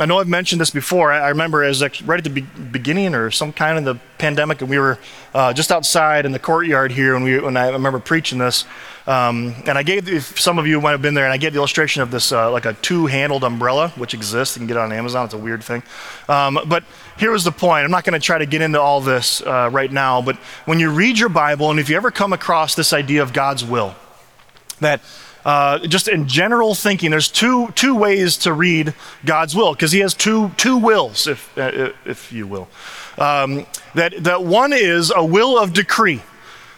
I 0.00 0.06
know 0.06 0.18
I've 0.18 0.28
mentioned 0.28 0.60
this 0.60 0.70
before. 0.70 1.12
I 1.12 1.28
remember 1.28 1.62
as 1.62 1.80
right 2.02 2.18
at 2.18 2.24
the 2.24 2.40
beginning 2.40 3.14
or 3.14 3.30
some 3.30 3.52
kind 3.52 3.78
of 3.78 3.84
the 3.84 3.94
pandemic, 4.18 4.60
and 4.60 4.68
we 4.68 4.76
were 4.76 4.98
uh, 5.32 5.52
just 5.52 5.70
outside 5.70 6.26
in 6.26 6.32
the 6.32 6.40
courtyard 6.40 6.90
here, 6.90 7.14
and 7.14 7.24
we 7.24 7.38
when 7.38 7.56
I 7.56 7.68
remember 7.68 8.00
preaching 8.00 8.38
this, 8.38 8.64
um, 9.06 9.54
and 9.66 9.78
I 9.78 9.84
gave 9.84 10.08
if 10.08 10.40
some 10.40 10.58
of 10.58 10.66
you 10.66 10.80
might 10.80 10.90
have 10.92 11.02
been 11.02 11.14
there, 11.14 11.26
and 11.26 11.32
I 11.32 11.36
gave 11.36 11.52
the 11.52 11.60
illustration 11.60 12.02
of 12.02 12.10
this 12.10 12.32
uh, 12.32 12.50
like 12.50 12.64
a 12.64 12.72
two-handled 12.72 13.44
umbrella, 13.44 13.90
which 13.90 14.14
exists. 14.14 14.56
You 14.56 14.60
can 14.60 14.66
get 14.66 14.76
it 14.76 14.80
on 14.80 14.92
Amazon. 14.92 15.26
It's 15.26 15.34
a 15.34 15.38
weird 15.38 15.62
thing, 15.62 15.84
um, 16.28 16.58
but 16.66 16.82
here 17.16 17.30
was 17.30 17.44
the 17.44 17.52
point. 17.52 17.84
I'm 17.84 17.92
not 17.92 18.02
going 18.02 18.20
to 18.20 18.24
try 18.24 18.38
to 18.38 18.46
get 18.46 18.62
into 18.62 18.80
all 18.80 19.00
this 19.00 19.42
uh, 19.42 19.70
right 19.72 19.92
now, 19.92 20.20
but 20.20 20.34
when 20.64 20.80
you 20.80 20.90
read 20.90 21.20
your 21.20 21.28
Bible, 21.28 21.70
and 21.70 21.78
if 21.78 21.88
you 21.88 21.96
ever 21.96 22.10
come 22.10 22.32
across 22.32 22.74
this 22.74 22.92
idea 22.92 23.22
of 23.22 23.32
God's 23.32 23.64
will, 23.64 23.94
that 24.80 25.00
uh, 25.44 25.78
just 25.80 26.08
in 26.08 26.26
general 26.26 26.74
thinking, 26.74 27.10
there's 27.10 27.28
two, 27.28 27.68
two 27.72 27.94
ways 27.94 28.38
to 28.38 28.52
read 28.52 28.94
God's 29.24 29.54
will, 29.54 29.72
because 29.72 29.92
he 29.92 30.00
has 30.00 30.14
two, 30.14 30.50
two 30.56 30.78
wills, 30.78 31.26
if, 31.26 31.56
uh, 31.58 31.92
if 32.04 32.32
you 32.32 32.46
will. 32.46 32.68
Um, 33.18 33.66
that, 33.94 34.14
that 34.24 34.42
one 34.42 34.72
is 34.72 35.12
a 35.14 35.24
will 35.24 35.58
of 35.58 35.72
decree, 35.72 36.22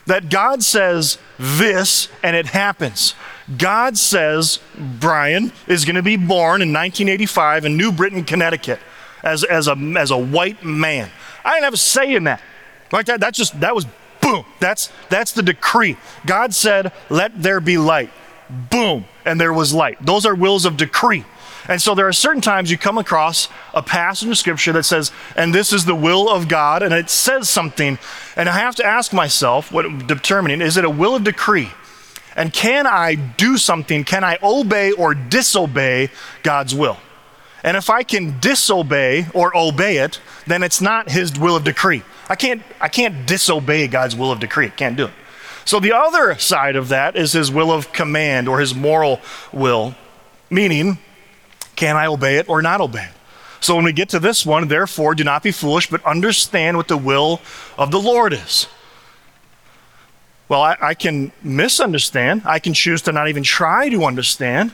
that 0.06 0.28
God 0.28 0.62
says 0.62 1.18
this 1.38 2.08
and 2.22 2.34
it 2.34 2.46
happens. 2.46 3.14
God 3.56 3.96
says 3.96 4.58
Brian 4.98 5.52
is 5.68 5.84
going 5.84 5.96
to 5.96 6.02
be 6.02 6.16
born 6.16 6.60
in 6.62 6.72
1985 6.72 7.64
in 7.64 7.76
New 7.76 7.92
Britain, 7.92 8.24
Connecticut, 8.24 8.80
as, 9.22 9.44
as, 9.44 9.68
a, 9.68 9.76
as 9.96 10.10
a 10.10 10.18
white 10.18 10.64
man. 10.64 11.08
I 11.44 11.52
didn't 11.52 11.64
have 11.64 11.74
a 11.74 11.78
say 11.78 12.14
in 12.14 12.24
that. 12.24 12.42
Like 12.90 13.06
that, 13.06 13.20
that's 13.20 13.38
just, 13.38 13.60
that 13.60 13.74
was 13.74 13.86
boom. 14.20 14.44
That's, 14.58 14.90
that's 15.08 15.32
the 15.32 15.42
decree. 15.42 15.96
God 16.26 16.52
said, 16.52 16.92
let 17.08 17.40
there 17.40 17.60
be 17.60 17.78
light 17.78 18.10
boom, 18.50 19.06
and 19.24 19.40
there 19.40 19.52
was 19.52 19.72
light. 19.74 20.04
Those 20.04 20.26
are 20.26 20.34
wills 20.34 20.64
of 20.64 20.76
decree. 20.76 21.24
And 21.68 21.82
so 21.82 21.94
there 21.94 22.06
are 22.06 22.12
certain 22.12 22.42
times 22.42 22.70
you 22.70 22.78
come 22.78 22.96
across 22.96 23.48
a 23.74 23.82
passage 23.82 24.28
of 24.28 24.38
scripture 24.38 24.72
that 24.72 24.84
says, 24.84 25.10
and 25.34 25.52
this 25.52 25.72
is 25.72 25.84
the 25.84 25.94
will 25.94 26.28
of 26.28 26.48
God, 26.48 26.82
and 26.82 26.94
it 26.94 27.10
says 27.10 27.50
something. 27.50 27.98
And 28.36 28.48
I 28.48 28.52
have 28.52 28.76
to 28.76 28.84
ask 28.84 29.12
myself, 29.12 29.72
what 29.72 30.06
determining, 30.06 30.60
is 30.60 30.76
it 30.76 30.84
a 30.84 30.90
will 30.90 31.16
of 31.16 31.24
decree? 31.24 31.70
And 32.36 32.52
can 32.52 32.86
I 32.86 33.14
do 33.14 33.56
something? 33.56 34.04
Can 34.04 34.22
I 34.22 34.38
obey 34.42 34.92
or 34.92 35.14
disobey 35.14 36.10
God's 36.42 36.74
will? 36.74 36.98
And 37.64 37.76
if 37.76 37.90
I 37.90 38.04
can 38.04 38.38
disobey 38.38 39.26
or 39.34 39.56
obey 39.56 39.96
it, 39.96 40.20
then 40.46 40.62
it's 40.62 40.80
not 40.80 41.10
his 41.10 41.36
will 41.36 41.56
of 41.56 41.64
decree. 41.64 42.04
I 42.28 42.36
can't, 42.36 42.62
I 42.80 42.88
can't 42.88 43.26
disobey 43.26 43.88
God's 43.88 44.14
will 44.14 44.30
of 44.30 44.38
decree. 44.38 44.66
I 44.66 44.70
can't 44.70 44.96
do 44.96 45.06
it. 45.06 45.12
So 45.66 45.80
the 45.80 45.92
other 45.92 46.38
side 46.38 46.76
of 46.76 46.88
that 46.88 47.16
is 47.16 47.32
his 47.32 47.50
will 47.50 47.72
of 47.72 47.92
command 47.92 48.48
or 48.48 48.60
his 48.60 48.72
moral 48.72 49.20
will, 49.52 49.96
meaning, 50.48 50.98
can 51.74 51.96
I 51.96 52.06
obey 52.06 52.36
it 52.36 52.48
or 52.48 52.62
not 52.62 52.80
obey 52.80 53.02
it? 53.02 53.16
So 53.60 53.74
when 53.74 53.84
we 53.84 53.92
get 53.92 54.08
to 54.10 54.20
this 54.20 54.46
one, 54.46 54.68
therefore, 54.68 55.16
do 55.16 55.24
not 55.24 55.42
be 55.42 55.50
foolish, 55.50 55.90
but 55.90 56.04
understand 56.04 56.76
what 56.76 56.86
the 56.86 56.96
will 56.96 57.40
of 57.76 57.90
the 57.90 57.98
Lord 57.98 58.32
is. 58.32 58.68
Well, 60.48 60.62
I, 60.62 60.76
I, 60.80 60.94
can 60.94 61.32
misunderstand. 61.42 62.42
I 62.44 62.60
can 62.60 62.72
choose 62.72 63.02
to 63.02 63.12
not 63.12 63.28
even 63.28 63.42
try 63.42 63.88
to 63.88 64.04
understand. 64.04 64.72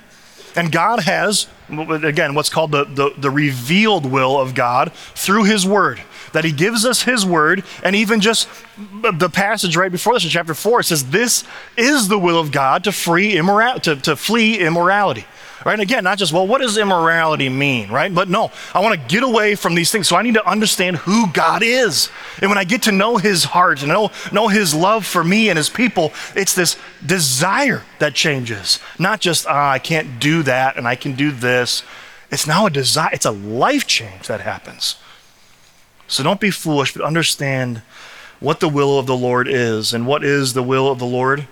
And 0.55 0.71
God 0.71 1.01
has, 1.01 1.47
again, 1.71 2.35
what's 2.35 2.51
called 2.51 2.73
the, 2.73 2.85
the, 2.85 3.15
the 3.17 3.31
revealed 3.31 4.05
will 4.05 4.39
of 4.39 4.55
God 4.55 4.93
through 4.93 5.45
His 5.45 5.67
Word 5.67 6.03
that 6.33 6.45
he 6.45 6.53
gives 6.53 6.85
us 6.85 7.03
his 7.03 7.25
word. 7.25 7.65
And 7.83 7.97
even 7.97 8.21
just 8.21 8.49
the 9.03 9.31
passage 9.31 9.77
right 9.77 9.93
before 9.93 10.15
this 10.15 10.25
in 10.25 10.31
chapter 10.31 10.55
4, 10.55 10.81
it 10.81 10.85
says, 10.85 11.11
This 11.11 11.45
is 11.77 12.09
the 12.09 12.19
will 12.19 12.39
of 12.39 12.53
God 12.53 12.85
to, 12.85 12.93
free 12.93 13.35
immora- 13.35 13.81
to, 13.83 13.97
to 13.97 14.17
flee 14.17 14.59
immorality. 14.59 15.27
Right? 15.65 15.75
And 15.75 15.83
again, 15.83 16.05
not 16.05 16.19
just, 16.19 16.33
well, 16.33 16.47
what 16.47 16.61
does 16.61 16.77
immorality 16.77 17.49
mean? 17.49 17.91
Right? 17.91 18.13
But 18.13 18.29
no, 18.29 18.51
I 18.75 18.81
want 18.81 19.01
to 19.01 19.09
get 19.09 19.23
away 19.23 19.55
from 19.55 19.75
these 19.75 19.93
things. 19.93 20.09
So 20.09 20.17
I 20.17 20.23
need 20.23 20.35
to 20.35 20.47
understand 20.47 20.97
who 20.97 21.31
God 21.33 21.63
is. 21.63 22.11
And 22.41 22.51
when 22.51 22.59
I 22.59 22.65
get 22.65 22.83
to 22.83 22.93
know 22.93 23.17
his 23.17 23.45
heart 23.45 23.83
and 23.83 23.93
know, 23.93 24.11
know 24.33 24.49
his 24.49 24.75
love 24.75 25.07
for 25.07 25.23
me 25.23 25.49
and 25.49 25.57
his 25.57 25.69
people, 25.69 26.13
it's 26.35 26.55
this 26.55 26.77
desire 27.05 27.83
that 28.01 28.15
changes. 28.15 28.81
Not 28.99 29.21
just, 29.21 29.47
ah, 29.47 29.71
I 29.71 29.79
can't 29.79 30.19
do 30.19 30.43
that 30.43 30.77
and 30.77 30.89
I 30.89 30.97
can 30.97 31.15
do 31.15 31.31
this. 31.31 31.83
It's 32.31 32.47
now 32.47 32.67
a 32.67 32.71
desire, 32.71 33.11
it's 33.13 33.27
a 33.27 33.31
life 33.31 33.87
change 33.87 34.27
that 34.27 34.41
happens. 34.41 34.97
So 36.13 36.23
don't 36.23 36.41
be 36.41 36.51
foolish, 36.51 36.93
but 36.93 37.03
understand 37.03 37.81
what 38.39 38.61
the 38.61 38.69
will 38.69 38.99
of 38.99 39.07
the 39.07 39.17
Lord 39.17 39.49
is. 39.49 39.95
And 39.95 40.07
what 40.07 40.23
is 40.23 40.53
the 40.53 40.63
will 40.63 40.93
of 40.93 40.99
the 40.99 41.07
Lord? 41.07 41.49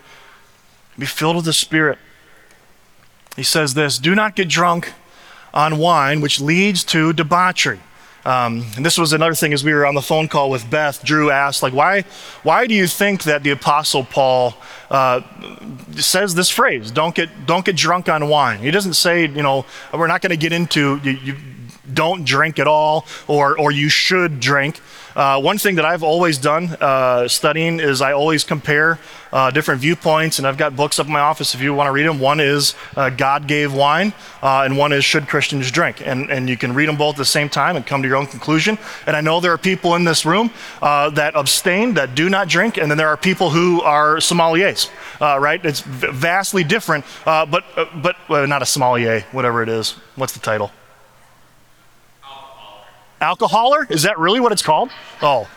Be 0.98 1.06
filled 1.06 1.36
with 1.36 1.46
the 1.46 1.54
Spirit. 1.54 1.98
He 3.36 3.42
says 3.42 3.72
this 3.72 3.98
Do 3.98 4.14
not 4.14 4.36
get 4.36 4.50
drunk 4.50 4.92
on 5.54 5.78
wine, 5.78 6.20
which 6.20 6.42
leads 6.42 6.84
to 6.84 7.14
debauchery. 7.14 7.80
Um, 8.26 8.66
and 8.76 8.84
this 8.84 8.98
was 8.98 9.14
another 9.14 9.32
thing 9.32 9.54
as 9.54 9.64
we 9.64 9.72
were 9.72 9.86
on 9.86 9.94
the 9.94 10.02
phone 10.02 10.28
call 10.28 10.50
with 10.50 10.68
Beth. 10.68 11.02
Drew 11.02 11.30
asked, 11.30 11.62
like, 11.62 11.72
why, 11.72 12.02
why 12.42 12.66
do 12.66 12.74
you 12.74 12.86
think 12.86 13.22
that 13.22 13.42
the 13.42 13.52
Apostle 13.52 14.04
Paul 14.04 14.54
uh, 14.90 15.22
says 15.92 16.34
this 16.34 16.50
phrase, 16.50 16.90
"Don't 16.90 17.14
get, 17.14 17.46
don't 17.46 17.64
get 17.64 17.76
drunk 17.76 18.10
on 18.10 18.28
wine"? 18.28 18.58
He 18.58 18.70
doesn't 18.70 18.92
say, 18.92 19.22
you 19.22 19.42
know, 19.42 19.64
we're 19.90 20.06
not 20.06 20.20
going 20.20 20.30
to 20.30 20.36
get 20.36 20.52
into 20.52 21.00
you, 21.02 21.12
you 21.12 21.36
don't 21.94 22.24
drink 22.24 22.58
at 22.58 22.66
all, 22.66 23.06
or 23.26 23.58
or 23.58 23.70
you 23.70 23.88
should 23.88 24.40
drink. 24.40 24.80
Uh, 25.14 25.40
one 25.40 25.58
thing 25.58 25.74
that 25.74 25.84
I've 25.84 26.02
always 26.02 26.38
done 26.38 26.76
uh, 26.80 27.26
studying 27.26 27.80
is 27.80 28.00
I 28.00 28.12
always 28.12 28.44
compare 28.44 28.98
uh, 29.32 29.50
different 29.50 29.80
viewpoints, 29.80 30.38
and 30.38 30.46
I've 30.46 30.56
got 30.56 30.76
books 30.76 30.98
up 30.98 31.06
in 31.06 31.12
my 31.12 31.20
office 31.20 31.54
if 31.54 31.60
you 31.60 31.74
want 31.74 31.88
to 31.88 31.92
read 31.92 32.06
them. 32.06 32.20
One 32.20 32.40
is 32.40 32.74
uh, 32.96 33.10
God 33.10 33.46
Gave 33.46 33.74
Wine, 33.74 34.12
uh, 34.42 34.62
and 34.64 34.78
one 34.78 34.92
is 34.92 35.04
Should 35.04 35.28
Christians 35.28 35.70
Drink? 35.70 36.00
And, 36.06 36.30
and 36.30 36.48
you 36.48 36.56
can 36.56 36.74
read 36.74 36.88
them 36.88 36.96
both 36.96 37.16
at 37.16 37.18
the 37.18 37.24
same 37.24 37.48
time 37.48 37.76
and 37.76 37.86
come 37.86 38.02
to 38.02 38.08
your 38.08 38.16
own 38.16 38.26
conclusion. 38.26 38.78
And 39.06 39.16
I 39.16 39.20
know 39.20 39.40
there 39.40 39.52
are 39.52 39.58
people 39.58 39.94
in 39.94 40.04
this 40.04 40.24
room 40.24 40.50
uh, 40.80 41.10
that 41.10 41.34
abstain, 41.34 41.94
that 41.94 42.14
do 42.14 42.28
not 42.30 42.48
drink, 42.48 42.76
and 42.76 42.90
then 42.90 42.98
there 42.98 43.08
are 43.08 43.16
people 43.16 43.50
who 43.50 43.82
are 43.82 44.16
sommeliers, 44.18 44.90
right? 45.20 45.64
It's 45.64 45.80
vastly 45.80 46.64
different, 46.64 47.04
but, 47.24 47.64
but 48.02 48.16
not 48.28 48.62
a 48.62 48.66
sommelier, 48.66 49.20
whatever 49.32 49.62
it 49.62 49.68
is. 49.68 49.92
What's 50.14 50.32
the 50.32 50.40
title? 50.40 50.70
Alcoholer? 53.20 53.90
Is 53.90 54.02
that 54.02 54.18
really 54.18 54.40
what 54.40 54.52
it's 54.52 54.62
called? 54.62 54.90
Oh, 55.22 55.48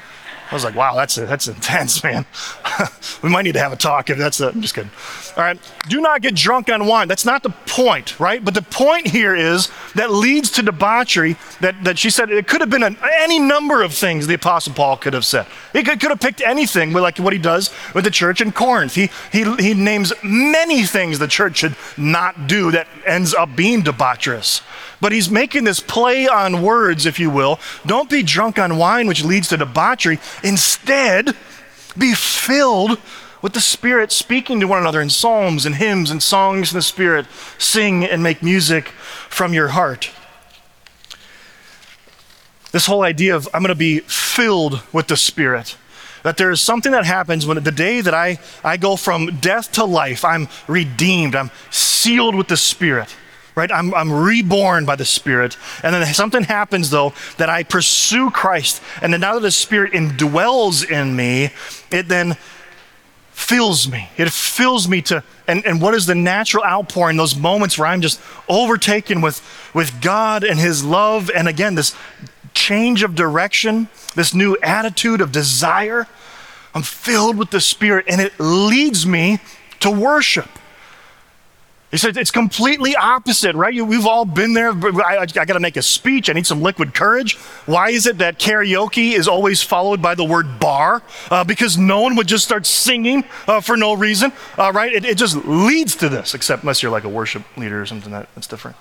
I 0.53 0.55
was 0.55 0.63
like, 0.63 0.75
wow, 0.75 0.93
that's 0.93 1.15
that's 1.15 1.47
intense, 1.47 2.03
man. 2.03 2.25
we 3.23 3.29
might 3.29 3.41
need 3.41 3.53
to 3.53 3.59
have 3.59 3.73
a 3.73 3.75
talk 3.75 4.11
if 4.11 4.19
that's 4.19 4.39
a, 4.39 4.49
I'm 4.49 4.61
just 4.61 4.75
kidding. 4.75 4.91
All 5.35 5.41
right, 5.43 5.59
do 5.89 5.99
not 5.99 6.21
get 6.21 6.35
drunk 6.35 6.69
on 6.69 6.85
wine. 6.85 7.07
That's 7.07 7.25
not 7.25 7.41
the 7.41 7.49
point, 7.49 8.19
right? 8.19 8.43
But 8.43 8.53
the 8.53 8.61
point 8.61 9.07
here 9.07 9.33
is 9.33 9.71
that 9.95 10.11
leads 10.11 10.51
to 10.51 10.61
debauchery. 10.61 11.37
That, 11.61 11.83
that 11.85 11.97
she 11.97 12.11
said 12.11 12.29
it 12.29 12.47
could 12.47 12.61
have 12.61 12.69
been 12.69 12.83
an, 12.83 12.97
any 13.01 13.39
number 13.39 13.81
of 13.81 13.93
things 13.95 14.27
the 14.27 14.35
Apostle 14.35 14.73
Paul 14.73 14.97
could 14.97 15.13
have 15.13 15.25
said. 15.25 15.47
He 15.71 15.81
could, 15.81 15.99
could 15.99 16.11
have 16.11 16.19
picked 16.19 16.41
anything, 16.41 16.93
like 16.93 17.17
what 17.17 17.33
he 17.33 17.39
does 17.39 17.71
with 17.95 18.03
the 18.03 18.11
church 18.11 18.39
in 18.39 18.51
Corinth. 18.51 18.93
He, 18.93 19.09
he, 19.31 19.55
he 19.55 19.73
names 19.73 20.13
many 20.23 20.83
things 20.83 21.17
the 21.17 21.27
church 21.27 21.57
should 21.57 21.75
not 21.97 22.45
do 22.45 22.69
that 22.71 22.87
ends 23.07 23.33
up 23.33 23.55
being 23.55 23.81
debaucherous. 23.81 24.61
But 25.03 25.11
he's 25.11 25.29
making 25.29 25.65
this 25.65 25.81
play 25.81 26.29
on 26.29 26.61
words, 26.61 27.05
if 27.05 27.19
you 27.19 27.29
will. 27.29 27.59
Don't 27.85 28.09
be 28.09 28.23
drunk 28.23 28.57
on 28.57 28.77
wine, 28.77 29.05
which 29.05 29.21
leads 29.21 29.49
to 29.49 29.57
debauchery. 29.57 30.17
Instead, 30.45 31.35
be 31.97 32.13
filled 32.13 32.97
with 33.41 33.51
the 33.51 33.59
Spirit, 33.59 34.13
speaking 34.13 34.61
to 34.61 34.65
one 34.65 34.79
another 34.79 35.01
in 35.01 35.09
psalms 35.09 35.65
and 35.65 35.75
hymns 35.75 36.09
and 36.09 36.23
songs 36.23 36.71
in 36.71 36.77
the 36.77 36.81
Spirit. 36.81 37.25
Sing 37.57 38.05
and 38.05 38.23
make 38.23 38.41
music 38.41 38.87
from 39.27 39.53
your 39.53 39.67
heart. 39.67 40.09
This 42.71 42.85
whole 42.85 43.03
idea 43.03 43.35
of 43.35 43.49
I'm 43.53 43.61
going 43.61 43.67
to 43.67 43.75
be 43.75 43.99
filled 43.99 44.83
with 44.93 45.09
the 45.09 45.17
Spirit 45.17 45.75
that 46.21 46.37
there 46.37 46.49
is 46.49 46.61
something 46.61 46.93
that 46.93 47.03
happens 47.03 47.45
when 47.45 47.61
the 47.61 47.71
day 47.73 47.99
that 47.99 48.13
I, 48.13 48.39
I 48.63 48.77
go 48.77 48.95
from 48.95 49.39
death 49.41 49.73
to 49.73 49.83
life, 49.83 50.23
I'm 50.23 50.47
redeemed, 50.69 51.35
I'm 51.35 51.51
sealed 51.71 52.35
with 52.35 52.47
the 52.47 52.55
Spirit 52.55 53.13
right? 53.55 53.71
I'm, 53.71 53.93
I'm 53.93 54.11
reborn 54.11 54.85
by 54.85 54.95
the 54.95 55.05
Spirit. 55.05 55.57
And 55.83 55.93
then 55.93 56.13
something 56.13 56.43
happens, 56.43 56.89
though, 56.89 57.13
that 57.37 57.49
I 57.49 57.63
pursue 57.63 58.29
Christ. 58.31 58.81
And 59.01 59.13
then 59.13 59.21
now 59.21 59.35
that 59.35 59.41
the 59.41 59.51
Spirit 59.51 59.93
indwells 59.93 60.89
in 60.89 61.15
me, 61.15 61.51
it 61.91 62.07
then 62.07 62.37
fills 63.31 63.87
me. 63.87 64.09
It 64.17 64.31
fills 64.31 64.87
me 64.87 65.01
to, 65.03 65.23
and, 65.47 65.65
and 65.65 65.81
what 65.81 65.93
is 65.93 66.05
the 66.05 66.15
natural 66.15 66.63
outpouring, 66.63 67.17
those 67.17 67.35
moments 67.35 67.77
where 67.77 67.87
I'm 67.87 68.01
just 68.01 68.21
overtaken 68.47 69.21
with, 69.21 69.41
with 69.73 70.01
God 70.01 70.43
and 70.43 70.59
His 70.59 70.83
love. 70.83 71.29
And 71.35 71.47
again, 71.47 71.75
this 71.75 71.95
change 72.53 73.03
of 73.03 73.15
direction, 73.15 73.89
this 74.15 74.33
new 74.33 74.57
attitude 74.61 75.21
of 75.21 75.31
desire. 75.31 76.07
I'm 76.75 76.83
filled 76.83 77.37
with 77.37 77.51
the 77.51 77.61
Spirit, 77.61 78.05
and 78.07 78.21
it 78.21 78.33
leads 78.39 79.05
me 79.05 79.39
to 79.79 79.91
worship. 79.91 80.49
Said 81.95 82.17
it's 82.17 82.31
completely 82.31 82.95
opposite, 82.95 83.55
right? 83.55 83.73
We've 83.73 84.07
all 84.07 84.25
been 84.25 84.53
there. 84.53 84.71
I, 84.71 85.19
I 85.19 85.25
got 85.25 85.45
to 85.45 85.59
make 85.59 85.77
a 85.77 85.81
speech. 85.81 86.29
I 86.29 86.33
need 86.33 86.47
some 86.47 86.61
liquid 86.61 86.95
courage. 86.95 87.37
Why 87.67 87.91
is 87.91 88.07
it 88.07 88.17
that 88.17 88.39
karaoke 88.39 89.13
is 89.13 89.27
always 89.27 89.61
followed 89.61 90.01
by 90.01 90.15
the 90.15 90.23
word 90.23 90.59
bar? 90.59 91.03
Uh, 91.29 91.43
because 91.43 91.77
no 91.77 92.01
one 92.01 92.15
would 92.15 92.27
just 92.27 92.45
start 92.45 92.65
singing 92.65 93.23
uh, 93.47 93.61
for 93.61 93.77
no 93.77 93.93
reason, 93.93 94.33
uh, 94.57 94.71
right? 94.73 94.91
It, 94.91 95.05
it, 95.05 95.17
just 95.17 95.35
leads 95.45 95.95
to 95.97 96.09
this, 96.09 96.33
except 96.33 96.63
unless 96.63 96.81
you're 96.81 96.91
like 96.91 97.03
a 97.03 97.09
worship 97.09 97.43
leader 97.57 97.81
or 97.81 97.85
something 97.85 98.11
that, 98.11 98.27
that's 98.33 98.47
different. 98.47 98.75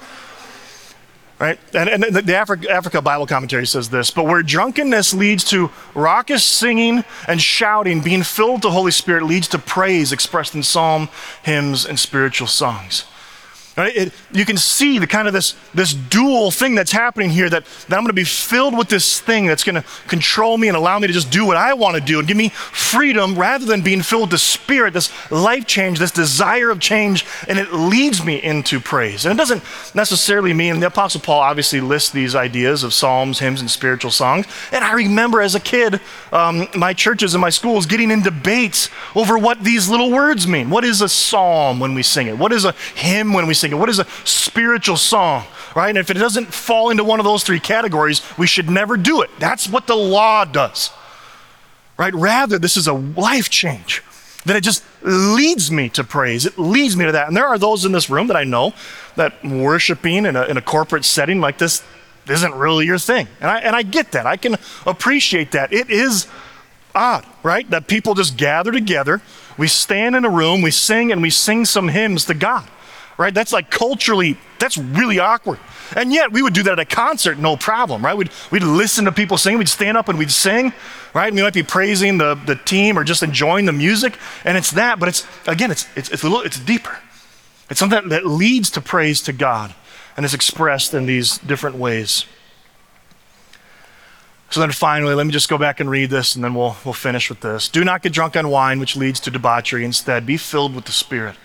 Right? 1.43 1.59
And, 1.75 1.89
and 1.89 2.05
the, 2.05 2.23
the 2.23 2.37
Africa, 2.37 2.71
Africa 2.71 3.03
Bible 3.03 3.27
commentary 3.27 3.67
says 3.67 3.91
this 3.91 4.13
But 4.13 4.27
where 4.27 4.45
drunkenness 4.45 5.13
leads 5.13 5.43
to 5.47 5.73
raucous 5.93 6.45
singing 6.45 7.03
and 7.27 7.43
shouting, 7.43 8.01
being 8.01 8.23
filled 8.23 8.53
with 8.53 8.63
the 8.63 8.71
Holy 8.71 8.93
Spirit 8.93 9.25
leads 9.25 9.49
to 9.49 9.59
praise 9.59 10.13
expressed 10.13 10.55
in 10.55 10.63
psalm, 10.63 11.09
hymns, 11.43 11.85
and 11.85 11.99
spiritual 11.99 12.47
songs. 12.47 13.07
Right? 13.77 13.97
It, 13.97 14.13
you 14.33 14.45
can 14.45 14.59
see 14.59 14.99
the 14.99 15.07
kind 15.07 15.27
of 15.27 15.33
this, 15.33 15.55
this 15.73 15.95
dual 15.95 16.51
thing 16.51 16.75
that's 16.75 16.93
happening 16.93 17.31
here 17.31 17.49
that, 17.49 17.65
that 17.89 17.97
I'm 17.97 18.03
going 18.03 18.09
to 18.09 18.13
be 18.13 18.25
filled 18.25 18.77
with 18.77 18.89
this 18.89 19.19
thing 19.19 19.47
that's 19.47 19.65
going 19.65 19.77
to 19.77 19.85
control 20.09 20.59
me 20.59 20.69
and 20.69 20.77
allow 20.77 20.99
me 20.99 21.07
to 21.07 21.13
just 21.13 21.31
do 21.31 21.47
what 21.47 21.57
I 21.57 21.73
want 21.73 21.95
to 21.97 22.01
do 22.03 22.19
and 22.19 22.29
give 22.29 22.37
me 22.37 22.51
freedom 22.51 23.35
rather 23.35 23.65
than 23.65 23.81
being 23.81 24.03
filled 24.03 24.23
with 24.23 24.31
the 24.31 24.39
Spirit, 24.39 24.93
this 24.93 25.11
life 25.31 25.67
change, 25.67 25.99
this 25.99 26.11
desire 26.11 26.71
of 26.71 26.81
change, 26.81 27.25
and 27.49 27.59
it 27.59 27.73
leads 27.73 28.23
me 28.23 28.43
into 28.43 28.79
praise. 28.79 29.25
And 29.25 29.33
it 29.33 29.39
doesn't 29.39 29.63
necessarily 29.95 30.53
mean, 30.53 30.81
the 30.81 30.89
Apostle 30.89 31.23
Paul 31.23 31.41
obviously 31.41 31.81
lists 31.81 32.11
these 32.11 32.35
ideas 32.35 32.85
of 32.85 32.93
psalms, 32.93 33.39
hymns, 33.39 33.61
and 33.61 33.71
spiritual 33.71 34.11
songs. 34.11 34.47
And 34.71 34.85
I 34.85 34.93
remember 34.93 35.41
as 35.41 35.55
a 35.55 35.61
kid, 35.61 35.99
um, 36.31 36.69
my 36.77 36.93
churches 36.93 37.35
and 37.35 37.41
my 37.41 37.51
schools 37.51 37.87
getting 37.87 38.11
in 38.11 38.23
debates 38.23 38.91
over 39.15 39.39
what 39.39 39.65
these 39.65 39.89
little 39.89 40.11
words 40.11 40.47
mean. 40.47 40.69
What 40.69 40.85
is 40.85 41.01
a 41.01 41.09
psalm 41.09 41.81
when 41.81 41.95
we 41.95 42.03
sing 42.03 42.27
it? 42.27 42.37
What 42.37 42.53
is 42.53 42.67
a 42.67 42.73
hymn 42.95 43.33
when 43.33 43.47
we 43.47 43.55
sing 43.63 43.73
it? 43.73 43.77
What 43.77 43.89
is 43.89 43.99
a 43.99 44.07
spiritual 44.25 44.97
song? 44.97 45.45
Right? 45.75 45.89
And 45.89 45.99
if 45.99 46.11
it 46.11 46.15
doesn't 46.15 46.53
fall 46.53 46.91
into 46.91 47.05
one 47.05 47.21
of 47.21 47.25
those 47.25 47.45
three 47.45 47.61
categories, 47.61 48.23
we 48.37 48.47
should 48.47 48.69
never 48.69 48.97
do 48.97 49.23
it. 49.23 49.31
That's 49.39 49.69
what 49.69 49.87
the 49.87 49.95
law 49.97 50.45
does. 50.45 50.91
Right? 51.97 52.15
Rather, 52.15 52.59
this 52.59 52.77
is 52.77 52.87
a 52.87 52.93
life 52.93 53.49
change. 53.49 54.03
That 54.45 54.57
it 54.57 54.65
just 54.65 54.83
leads 55.03 55.71
me 55.71 55.89
to 55.91 56.03
praise. 56.03 56.45
It 56.47 56.59
leads 56.59 56.97
me 56.97 57.05
to 57.05 57.13
that. 57.13 57.29
And 57.29 57.37
there 57.37 57.47
are 57.47 57.59
those 57.59 57.85
in 57.85 57.93
this 57.93 58.11
room 58.11 58.27
that 58.27 58.37
I 58.37 58.43
know 58.43 58.75
that 59.15 59.45
worshiping 59.45 60.27
in 60.27 60.35
a, 60.35 60.45
in 60.45 60.57
a 60.57 60.63
corporate 60.63 61.05
setting 61.05 61.41
like 61.41 61.59
this 61.59 61.83
isn't 62.29 62.55
really 62.55 62.85
your 62.85 62.99
thing. 62.99 63.29
And 63.41 63.49
I, 63.49 63.59
and 63.61 63.77
I 63.77 63.83
get 63.83 64.13
that. 64.13 64.27
I 64.27 64.37
can 64.37 64.57
appreciate 64.85 65.53
that. 65.53 65.73
It 65.73 65.91
is 65.91 66.27
odd, 66.95 67.25
right? 67.45 67.69
That 67.71 67.87
people 67.87 68.15
just 68.15 68.37
gather 68.37 68.73
together, 68.73 69.23
we 69.57 69.69
stand 69.69 70.17
in 70.17 70.25
a 70.25 70.31
room, 70.31 70.61
we 70.61 70.73
sing, 70.73 71.13
and 71.13 71.23
we 71.23 71.31
sing 71.31 71.65
some 71.65 71.89
hymns 71.89 72.25
to 72.27 72.35
God 72.35 72.69
right? 73.19 73.33
That's 73.33 73.53
like 73.53 73.71
culturally, 73.71 74.37
that's 74.59 74.79
really 74.79 75.19
awkward. 75.19 75.59
And 75.97 76.13
yet 76.13 76.33
we 76.33 76.43
would 76.43 76.55
do 76.55 76.63
that 76.65 76.73
at 76.73 76.79
a 76.79 76.85
concert, 76.85 77.39
no 77.39 77.57
problem, 77.57 78.05
right? 78.05 78.17
We'd, 78.17 78.31
we'd 78.51 78.63
listen 78.63 79.05
to 79.05 79.13
people 79.13 79.37
sing, 79.37 79.59
we'd 79.59 79.69
stand 79.69 79.97
up 79.97 80.09
and 80.09 80.19
we'd 80.19 80.31
sing, 80.31 80.73
right? 81.15 81.29
And 81.29 81.37
we 81.37 81.43
might 81.43 81.55
be 81.55 81.63
praising 81.63 82.19
the, 82.19 82.35
the 82.35 82.57
team 82.57 82.99
or 82.99 83.05
just 83.05 83.23
enjoying 83.23 83.67
the 83.67 83.73
music. 83.73 84.19
And 84.45 84.57
it's 84.57 84.71
that, 84.73 84.99
but 84.99 85.09
it's, 85.09 85.27
again, 85.47 85.71
it's, 85.71 85.87
it's, 85.97 86.11
it's 86.11 86.23
a 86.23 86.29
little, 86.29 86.43
it's 86.43 86.59
deeper. 86.59 86.99
It's 87.71 87.81
something 87.81 88.09
that 88.09 88.27
leads 88.27 88.71
to 88.71 88.81
praise 88.81 89.23
to 89.23 89.33
God 89.33 89.75
and 90.17 90.27
is 90.27 90.35
expressed 90.35 90.95
in 90.95 91.07
these 91.07 91.39
different 91.39 91.77
ways. 91.77 92.27
So 94.51 94.61
then 94.61 94.71
finally, 94.73 95.15
let 95.15 95.27
me 95.27 95.33
just 95.33 95.49
go 95.49 95.57
back 95.57 95.81
and 95.81 95.89
read 95.89 96.11
this 96.11 96.35
and 96.35 96.45
then 96.45 96.55
we'll, 96.55 96.77
we'll 96.85 96.93
finish 96.93 97.31
with 97.31 97.41
this. 97.41 97.69
Do 97.69 97.85
not 97.85 98.03
get 98.03 98.13
drunk 98.13 98.37
on 98.37 98.49
wine, 98.49 98.81
which 98.81 98.97
leads 98.97 99.19
to 99.21 99.31
debauchery. 99.31 99.83
Instead, 99.83 100.27
be 100.27 100.37
filled 100.37 100.75
with 100.75 100.85
the 100.85 100.93
Spirit 100.93 101.37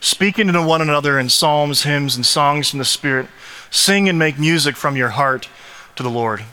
speaking 0.00 0.52
to 0.52 0.62
one 0.62 0.82
another 0.82 1.18
in 1.18 1.28
psalms, 1.28 1.82
hymns, 1.82 2.16
and 2.16 2.24
songs 2.24 2.70
from 2.70 2.78
the 2.78 2.84
Spirit. 2.84 3.26
Sing 3.70 4.08
and 4.08 4.18
make 4.18 4.38
music 4.38 4.76
from 4.76 4.96
your 4.96 5.10
heart 5.10 5.48
to 5.96 6.02
the 6.02 6.10
Lord. 6.10 6.44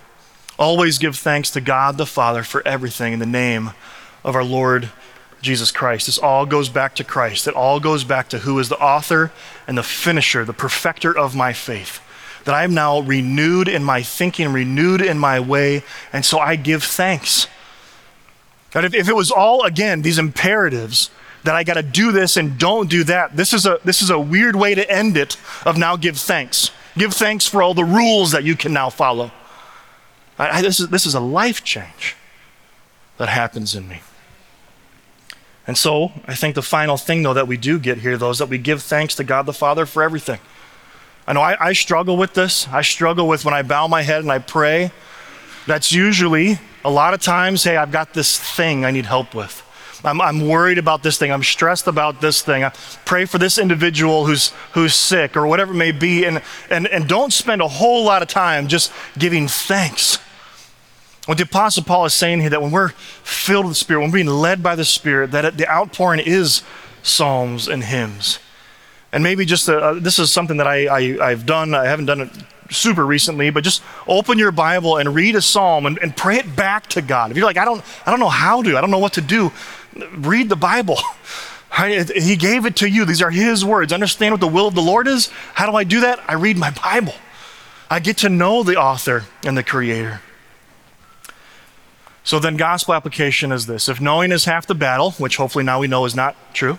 Always 0.58 0.97
give 0.97 1.15
thanks 1.15 1.49
to 1.51 1.62
God 1.62 1.97
the 1.97 2.06
Father 2.06 2.43
for 2.43 2.65
everything 2.67 3.13
in 3.13 3.19
the 3.19 3.25
name 3.25 3.71
of 4.23 4.36
our 4.36 4.43
Lord 4.43 4.89
Jesus 5.41 5.71
Christ. 5.71 6.06
This 6.06 6.17
all 6.17 6.45
goes 6.45 6.69
back 6.69 6.95
to 6.95 7.03
Christ. 7.03 7.47
It 7.47 7.53
all 7.53 7.79
goes 7.79 8.03
back 8.03 8.29
to 8.29 8.39
who 8.39 8.58
is 8.60 8.69
the 8.69 8.79
author 8.79 9.32
and 9.67 9.77
the 9.77 9.84
finisher, 9.84 10.45
the 10.45 10.53
perfecter 10.53 11.15
of 11.15 11.36
my 11.36 11.53
faith. 11.53 11.99
That 12.45 12.56
I 12.56 12.63
am 12.63 12.73
now 12.73 12.99
renewed 12.99 13.67
in 13.67 13.84
my 13.84 14.01
thinking, 14.01 14.51
renewed 14.51 15.01
in 15.01 15.17
my 15.17 15.39
way, 15.39 15.84
and 16.12 16.25
so 16.25 16.39
I 16.39 16.56
give 16.56 16.84
thanks. 16.84 17.47
That 18.71 18.86
if, 18.86 18.93
if 18.93 19.08
it 19.08 19.15
was 19.15 19.32
all, 19.32 19.63
again, 19.63 20.01
these 20.01 20.17
imperatives, 20.17 21.10
that 21.43 21.56
I 21.56 21.63
got 21.63 21.75
to 21.75 21.84
do 21.84 22.12
this 22.12 22.38
and 22.38 22.58
don't 22.58 22.89
do 22.89 23.03
that. 23.06 23.36
This 23.36 23.53
is 23.53 23.65
a 23.65 23.79
this 23.84 24.01
is 24.01 24.10
a 24.10 24.19
weird 24.19 24.56
way 24.56 24.75
to 24.75 24.89
end 24.89 25.17
it 25.17 25.38
of 25.65 25.77
now 25.77 25.95
give 25.95 26.17
thanks. 26.17 26.71
Give 26.97 27.13
thanks 27.13 27.47
for 27.47 27.62
all 27.62 27.73
the 27.73 27.84
rules 27.84 28.32
that 28.32 28.43
you 28.43 28.56
can 28.56 28.71
now 28.71 28.89
follow. 28.89 29.32
I, 30.38 30.60
I, 30.60 30.62
this, 30.62 30.79
is, 30.79 30.89
this 30.89 31.06
is 31.06 31.15
a 31.15 31.19
life 31.19 31.63
change 31.63 32.15
that 33.17 33.29
happens 33.29 33.75
in 33.75 33.88
me. 33.88 34.01
And 35.65 35.78
so, 35.78 36.11
I 36.28 36.36
think 36.36 36.55
the 36.55 36.61
final 36.61 36.97
thing, 36.97 37.24
though, 37.24 37.34
that 37.34 37.47
we 37.47 37.57
do 37.57 37.80
get 37.80 37.99
here, 37.99 38.17
though, 38.17 38.32
is 38.32 38.38
that 38.39 38.49
we 38.49 38.57
give 38.57 38.84
thanks 38.84 39.15
to 39.15 39.24
God 39.24 39.45
the 39.45 39.53
Father 39.53 39.86
for 39.86 40.03
everything. 40.03 40.39
I 41.26 41.34
know 41.34 41.41
I, 41.41 41.70
I 41.70 41.74
struggle 41.74 42.17
with 42.17 42.34
this. 42.34 42.67
I 42.67 42.82
struggle 42.82 43.28
with 43.28 43.45
when 43.45 43.53
I 43.53 43.61
bow 43.61 43.88
my 43.88 44.01
head 44.01 44.22
and 44.22 44.32
I 44.32 44.39
pray 44.39 44.91
That's 45.65 45.93
usually 45.93 46.59
a 46.84 46.89
lot 46.89 47.13
of 47.13 47.22
times, 47.22 47.63
hey, 47.63 47.78
I've 47.78 47.91
got 47.91 48.13
this 48.13 48.38
thing 48.38 48.84
I 48.84 48.91
need 48.91 49.05
help 49.05 49.34
with. 49.34 49.61
I'm, 50.04 50.20
I'm 50.22 50.47
worried 50.47 50.78
about 50.78 51.04
this 51.04 51.18
thing. 51.18 51.32
I'm 51.32 51.43
stressed 51.43 51.88
about 51.88 52.22
this 52.22 52.41
thing. 52.41 52.64
I 52.64 52.70
pray 53.06 53.26
for 53.26 53.38
this 53.38 53.58
individual 53.58 54.26
who's, 54.26 54.49
who's 54.74 54.95
sick 54.95 55.38
or 55.38 55.47
whatever 55.47 55.74
it 55.74 55.78
may 55.78 55.91
be. 55.91 56.26
And, 56.26 56.41
and, 56.70 56.88
and 56.88 57.08
don't 57.08 57.32
spend 57.32 57.62
a 57.62 57.68
whole 57.68 58.04
lot 58.04 58.22
of 58.22 58.28
time 58.28 58.68
just 58.68 58.91
giving 59.18 59.47
thanks. 59.47 60.18
What 61.26 61.38
the 61.38 61.45
Apostle 61.45 61.84
Paul 61.84 62.06
is 62.06 62.14
saying 62.14 62.41
here 62.41 62.49
that 62.49 62.62
when 62.62 62.72
we're 62.72 62.89
filled 62.89 63.66
with 63.66 63.72
the 63.72 63.80
Spirit, 63.80 64.01
when 64.01 64.10
we're 64.10 64.24
being 64.24 64.28
led 64.28 64.62
by 64.62 64.76
the 64.76 64.84
Spirit, 64.84 65.32
that 65.32 65.58
the 65.58 65.70
outpouring 65.70 66.20
is 66.20 66.64
psalms 67.01 67.68
and 67.68 67.84
hymns. 67.84 68.39
And 69.14 69.24
maybe 69.24 69.45
just 69.45 69.70
a, 69.70 69.78
uh, 69.78 69.93
this 69.93 70.20
is 70.20 70.32
something 70.32 70.58
that 70.58 70.68
I, 70.68 70.88
I, 70.88 71.30
I've 71.30 71.45
done. 71.45 71.76
I 71.76 71.86
haven't 71.86 72.08
done 72.08 72.22
it 72.22 72.30
super 72.72 73.06
recently, 73.06 73.51
but 73.51 73.64
just 73.64 73.84
open 74.08 74.39
your 74.39 74.51
Bible 74.51 74.97
and 74.97 75.14
read 75.14 75.36
a 75.36 75.41
psalm 75.41 75.86
and, 75.86 75.97
and 75.99 76.18
pray 76.18 76.38
it 76.38 76.56
back 76.56 76.88
to 76.88 77.01
God. 77.01 77.32
If 77.32 77.38
you're 77.38 77.45
like, 77.45 77.58
I 77.58 77.66
don't, 77.66 77.84
I 78.06 78.12
don't 78.12 78.20
know 78.20 78.30
how 78.30 78.64
to, 78.64 78.78
I 78.78 78.82
don't 78.82 78.91
know 78.91 78.99
what 78.99 79.14
to 79.14 79.22
do, 79.22 79.51
read 80.17 80.49
the 80.49 80.55
Bible. 80.55 80.97
He 81.75 82.35
gave 82.35 82.67
it 82.67 82.75
to 82.75 82.87
you. 82.87 83.03
These 83.03 83.23
are 83.23 83.31
His 83.31 83.65
words. 83.65 83.91
Understand 83.91 84.31
what 84.31 84.41
the 84.41 84.47
will 84.47 84.67
of 84.67 84.75
the 84.75 84.81
Lord 84.81 85.07
is. 85.07 85.31
How 85.55 85.67
do 85.67 85.75
I 85.75 85.83
do 85.83 86.01
that? 86.01 86.19
I 86.27 86.35
read 86.35 86.55
my 86.55 86.69
Bible. 86.69 87.15
I 87.89 87.99
get 87.99 88.17
to 88.17 88.29
know 88.29 88.61
the 88.61 88.75
author 88.75 89.23
and 89.43 89.57
the 89.57 89.63
creator. 89.63 90.21
So 92.23 92.37
then, 92.37 92.57
gospel 92.57 92.93
application 92.93 93.51
is 93.51 93.65
this 93.65 93.89
if 93.89 93.99
knowing 93.99 94.31
is 94.31 94.45
half 94.45 94.67
the 94.67 94.75
battle, 94.75 95.13
which 95.13 95.37
hopefully 95.37 95.63
now 95.63 95.79
we 95.79 95.87
know 95.87 96.05
is 96.05 96.15
not 96.15 96.35
true, 96.53 96.77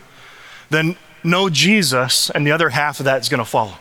then 0.70 0.96
know 1.24 1.48
Jesus, 1.48 2.30
and 2.30 2.46
the 2.46 2.52
other 2.52 2.68
half 2.68 3.00
of 3.00 3.04
that 3.04 3.20
is 3.20 3.28
going 3.28 3.38
to 3.38 3.44
follow. 3.44 3.74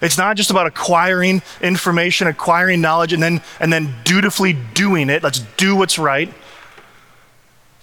It's 0.00 0.18
not 0.18 0.36
just 0.36 0.50
about 0.50 0.66
acquiring 0.66 1.42
information, 1.62 2.26
acquiring 2.26 2.80
knowledge, 2.80 3.12
and 3.12 3.22
then, 3.22 3.40
and 3.60 3.72
then 3.72 3.94
dutifully 4.04 4.52
doing 4.52 5.08
it. 5.08 5.22
Let's 5.22 5.40
do 5.56 5.74
what's 5.76 5.98
right. 5.98 6.32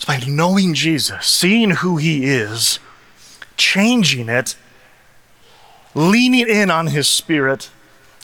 It's 0.02 0.08
by 0.08 0.18
knowing 0.28 0.74
Jesus, 0.74 1.28
seeing 1.28 1.70
who 1.70 1.98
he 1.98 2.26
is, 2.26 2.80
changing 3.56 4.30
it, 4.30 4.56
leaning 5.94 6.50
in 6.50 6.72
on 6.72 6.88
his 6.88 7.08
spirit, 7.08 7.70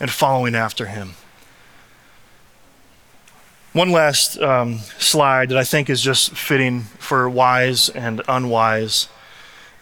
and 0.02 0.10
following 0.10 0.56
after 0.56 0.88
him. 0.88 1.14
One 3.74 3.92
last 3.92 4.40
um, 4.40 4.80
slide 4.98 5.50
that 5.50 5.58
I 5.60 5.64
think 5.64 5.88
is 5.88 6.02
just 6.02 6.32
fitting 6.32 6.82
for 6.98 7.30
wise 7.30 7.90
and 7.90 8.24
unwise 8.28 9.08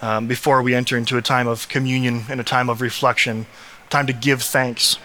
um, 0.02 0.28
before 0.28 0.62
we 0.62 0.76
enter 0.76 0.98
into 0.98 1.16
a 1.18 1.22
time 1.22 1.48
of 1.48 1.70
communion 1.70 2.26
and 2.28 2.42
a 2.42 2.44
time 2.44 2.70
of 2.70 2.82
reflection, 2.82 3.46
time 3.90 4.06
to 4.08 4.14
give 4.14 4.42
thanks. 4.42 4.98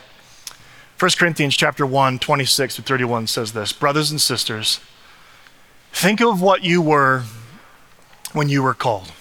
1 0.98 1.12
Corinthians 1.16 1.56
chapter 1.56 1.86
1, 1.86 2.18
26 2.18 2.74
to 2.74 2.82
31 2.82 3.28
says 3.28 3.52
this 3.52 3.72
Brothers 3.72 4.10
and 4.10 4.20
sisters, 4.20 4.80
think 5.92 6.20
of 6.20 6.40
what 6.40 6.64
you 6.64 6.80
were 6.80 7.24
when 8.32 8.48
you 8.48 8.62
were 8.62 8.74
called. 8.74 9.12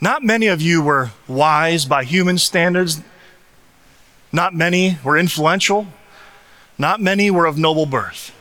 Not 0.00 0.22
many 0.22 0.46
of 0.46 0.60
you 0.60 0.82
were 0.82 1.10
wise 1.26 1.84
by 1.84 2.04
human 2.04 2.38
standards. 2.38 3.00
Not 4.32 4.54
many 4.54 4.98
were 5.02 5.16
influential. 5.16 5.86
Not 6.78 7.00
many 7.00 7.30
were 7.30 7.46
of 7.46 7.56
noble 7.56 7.86
birth. 7.86 8.32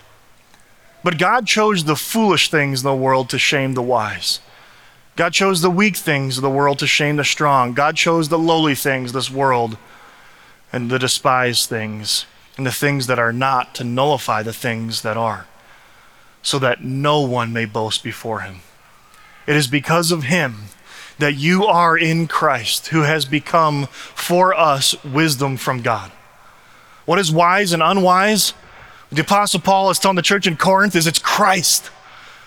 But 1.03 1.17
God 1.17 1.47
chose 1.47 1.83
the 1.83 1.95
foolish 1.95 2.49
things 2.49 2.81
in 2.81 2.85
the 2.85 2.95
world 2.95 3.29
to 3.29 3.39
shame 3.39 3.73
the 3.73 3.81
wise. 3.81 4.39
God 5.15 5.31
chose 5.31 5.61
the 5.61 5.69
weak 5.69 5.95
things 5.95 6.37
of 6.37 6.41
the 6.41 6.49
world 6.49 6.79
to 6.79 6.87
shame 6.87 7.15
the 7.15 7.23
strong. 7.23 7.73
God 7.73 7.95
chose 7.95 8.27
the 8.27 8.39
lowly 8.39 8.75
things, 8.75 9.13
this 9.13 9.31
world, 9.31 9.77
and 10.73 10.91
the 10.91 10.99
despised 10.99 11.69
things, 11.69 12.25
and 12.57 12.65
the 12.65 12.71
things 12.71 13.07
that 13.07 13.19
are 13.19 13.31
not 13.31 13.73
to 13.75 13.83
nullify 13.85 14.43
the 14.43 14.51
things 14.51 15.03
that 15.03 15.15
are, 15.15 15.47
so 16.45 16.59
that 16.59 16.83
no 16.83 17.21
one 17.21 17.51
may 17.51 17.65
boast 17.65 18.03
before 18.03 18.41
him. 18.41 18.57
It 19.47 19.55
is 19.55 19.67
because 19.67 20.11
of 20.11 20.23
him 20.23 20.65
that 21.17 21.33
you 21.33 21.65
are 21.65 21.97
in 21.97 22.27
Christ, 22.27 22.87
who 22.89 23.01
has 23.01 23.25
become 23.25 23.87
for 23.87 24.53
us 24.53 25.03
wisdom 25.03 25.57
from 25.57 25.81
God. 25.81 26.11
What 27.05 27.17
is 27.17 27.31
wise 27.31 27.73
and 27.73 27.81
unwise? 27.81 28.53
The 29.11 29.21
Apostle 29.21 29.59
Paul 29.59 29.89
is 29.89 29.97
telling 29.97 30.17
the 30.17 30.21
church 30.21 30.45
in 30.45 30.55
Corinth 30.55 30.95
is 30.95 31.07
it's 31.07 31.17
Christ. 31.17 31.89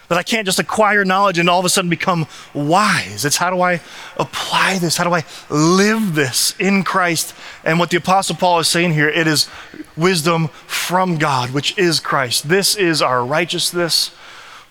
That 0.09 0.16
I 0.16 0.22
can't 0.22 0.46
just 0.46 0.59
acquire 0.59 1.04
knowledge 1.04 1.38
and 1.38 1.50
all 1.50 1.59
of 1.59 1.66
a 1.66 1.68
sudden 1.68 1.90
become 1.90 2.26
wise. 2.54 3.26
It's 3.26 3.36
how 3.36 3.50
do 3.50 3.61
I 3.61 3.80
apply 4.16 4.78
this? 4.78 4.96
How 4.96 5.04
do 5.04 5.12
I 5.12 5.24
live 5.50 6.14
this 6.14 6.54
in 6.59 6.82
Christ? 6.82 7.34
And 7.62 7.78
what 7.78 7.90
the 7.90 7.98
Apostle 7.98 8.36
Paul 8.36 8.59
is 8.59 8.68
saying 8.68 8.94
here, 8.94 9.09
it 9.09 9.26
is 9.26 9.48
wisdom 9.96 10.48
from 10.66 11.18
God, 11.18 11.50
which 11.50 11.76
is 11.76 12.00
Christ. 12.00 12.48
This 12.48 12.74
is 12.74 13.02
our 13.02 13.22
righteousness, 13.24 14.11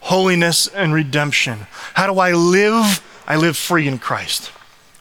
holiness, 0.02 0.68
and 0.68 0.92
redemption. 0.92 1.68
How 1.94 2.12
do 2.12 2.20
I 2.20 2.34
live? 2.34 3.04
I 3.28 3.36
live 3.36 3.58
free 3.58 3.88
in 3.88 4.00
Christ. 4.00 4.52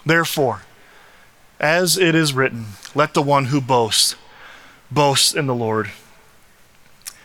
Therefore, 0.05 0.63
as 1.59 1.97
it 1.97 2.15
is 2.15 2.35
written, 2.35 2.67
let 2.95 3.15
the 3.15 3.23
one 3.23 3.47
who 3.47 3.61
boasts 3.61 4.17
boast 4.91 5.35
in 5.35 5.47
the 5.47 5.55
Lord. 5.55 5.91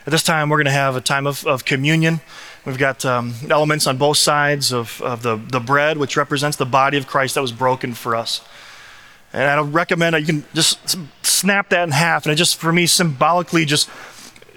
At 0.06 0.12
this 0.12 0.24
time, 0.24 0.50
we're 0.50 0.58
going 0.58 0.66
to 0.66 0.72
have 0.72 0.96
a 0.96 1.02
time 1.02 1.28
of, 1.28 1.46
of 1.46 1.66
communion. 1.66 2.22
We've 2.66 2.78
got 2.78 3.04
um, 3.06 3.34
elements 3.50 3.88
on 3.88 3.98
both 3.98 4.18
sides 4.18 4.72
of, 4.72 5.02
of 5.02 5.24
the, 5.24 5.36
the 5.36 5.60
bread, 5.60 5.98
which 5.98 6.16
represents 6.16 6.58
the 6.58 6.66
body 6.66 6.98
of 6.98 7.08
Christ 7.08 7.36
that 7.36 7.42
was 7.42 7.52
broken 7.52 7.94
for 7.94 8.16
us. 8.16 8.42
And 9.34 9.44
I 9.44 9.62
recommend 9.62 10.14
that 10.14 10.22
you 10.22 10.28
can 10.28 10.46
just 10.54 10.98
snap 11.26 11.70
that 11.70 11.84
in 11.84 11.92
half, 11.92 12.26
and 12.26 12.34
it 12.34 12.36
just, 12.36 12.58
for 12.58 12.72
me, 12.72 12.86
symbolically 12.86 13.66
just 13.66 13.90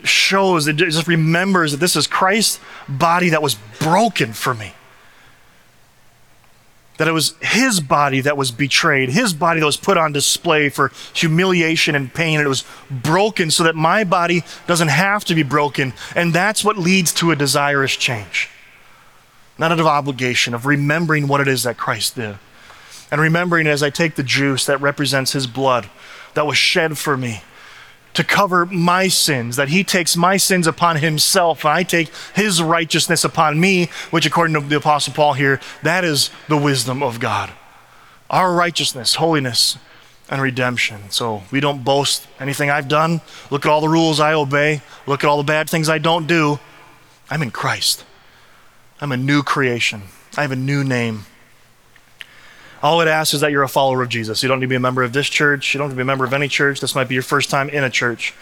shows, 0.03 0.67
it 0.67 0.77
just 0.77 1.07
remembers 1.07 1.73
that 1.73 1.79
this 1.79 1.97
is 1.97 2.07
Christ's 2.07 2.61
body 2.89 3.31
that 3.31 3.41
was 3.41 3.57
broken 3.79 4.33
for 4.33 4.53
me 4.53 4.75
that 6.97 7.09
it 7.09 7.13
was 7.13 7.35
his 7.41 7.81
body 7.81 8.21
that 8.21 8.37
was 8.37 8.51
betrayed, 8.51 9.11
his 9.11 9.35
body 9.35 9.61
that 9.61 9.67
was 9.67 9.77
put 9.77 9.97
on 9.97 10.13
display 10.13 10.69
for 10.69 10.93
humiliation 11.13 11.95
and 11.95 12.15
pain, 12.15 12.39
and 12.39 12.47
it 12.47 12.49
was 12.49 12.65
broken 12.91 13.51
so 13.51 13.65
that 13.65 13.75
my 13.75 14.05
body 14.05 14.45
doesn't 14.67 14.89
have 14.89 15.25
to 15.25 15.35
be 15.35 15.43
broken. 15.43 15.93
And 16.15 16.33
that's 16.33 16.65
what 16.65 16.79
leads 16.79 17.13
to 17.15 17.33
a 17.33 17.37
desirous 17.37 17.97
change. 17.97 18.49
Not 19.59 19.73
out 19.73 19.81
of 19.81 19.87
obligation, 19.87 20.55
of 20.55 20.67
remembering 20.67 21.27
what 21.27 21.41
it 21.41 21.49
is 21.49 21.65
that 21.65 21.77
Christ 21.77 22.15
did. 22.17 22.39
And 23.11 23.21
remembering 23.21 23.67
as 23.67 23.83
I 23.83 23.91
take 23.91 24.15
the 24.15 24.23
juice 24.23 24.65
that 24.67 24.81
represents 24.81 25.33
his 25.33 25.47
blood 25.47 25.89
that 26.35 26.47
was 26.47 26.59
shed 26.59 26.99
for 26.99 27.17
me 27.17 27.43
to 28.15 28.25
cover 28.25 28.65
my 28.67 29.09
sins, 29.09 29.57
that 29.57 29.69
he 29.69 29.85
takes 29.85 30.17
my 30.17 30.37
sins 30.37 30.67
upon 30.67 30.97
himself, 30.97 31.65
and 31.65 31.75
I 31.75 31.83
take 31.83 32.11
his 32.35 32.63
righteousness 32.63 33.25
upon 33.25 33.61
me, 33.61 33.91
which, 34.11 34.25
according 34.25 34.55
to 34.55 34.61
the 34.61 34.77
Apostle 34.77 35.13
Paul 35.13 35.35
here, 35.35 35.61
that 35.83 36.05
is 36.05 36.31
the 36.49 36.57
wisdom 36.57 37.03
of 37.03 37.21
God. 37.21 37.53
Our 38.31 38.55
righteousness, 38.55 39.17
holiness, 39.17 39.77
and 40.31 40.41
redemption. 40.41 41.11
So 41.11 41.43
we 41.51 41.61
don't 41.61 41.85
boast 41.85 42.27
anything 42.41 42.71
I've 42.71 42.89
done. 42.89 43.21
Look 43.51 43.67
at 43.67 43.71
all 43.71 43.81
the 43.81 43.89
rules 43.89 44.21
I 44.21 44.33
obey. 44.33 44.81
Look 45.07 45.23
at 45.23 45.29
all 45.29 45.37
the 45.37 45.43
bad 45.43 45.69
things 45.69 45.89
I 45.89 45.99
don't 45.99 46.27
do. 46.27 46.59
I'm 47.31 47.43
in 47.43 47.51
Christ. 47.51 48.05
I'm 49.01 49.13
a 49.13 49.17
new 49.17 49.43
creation. 49.43 50.03
I 50.37 50.43
have 50.43 50.53
a 50.53 50.57
new 50.57 50.83
name. 50.83 51.27
All 52.85 53.01
it 53.01 53.09
asks 53.09 53.33
is 53.33 53.41
that 53.41 53.51
you're 53.51 53.63
a 53.63 53.69
follower 53.69 54.03
of 54.03 54.11
Jesus. 54.11 54.43
You 54.43 54.49
don't 54.51 54.61
need 54.61 54.67
to 54.67 54.69
be 54.69 54.75
a 54.75 54.81
member 54.81 55.03
of 55.03 55.15
this 55.15 55.27
church. 55.27 55.73
You 55.73 55.79
don't 55.79 55.89
need 55.89 55.95
to 55.95 55.97
be 55.97 56.03
a 56.03 56.05
member 56.05 56.27
of 56.27 56.35
any 56.35 56.49
church. 56.49 56.81
This 56.81 56.95
might 56.95 57.09
be 57.09 57.15
your 57.15 57.23
first 57.23 57.49
time 57.49 57.71
in 57.71 57.83
a 57.83 57.89
church. 57.89 58.35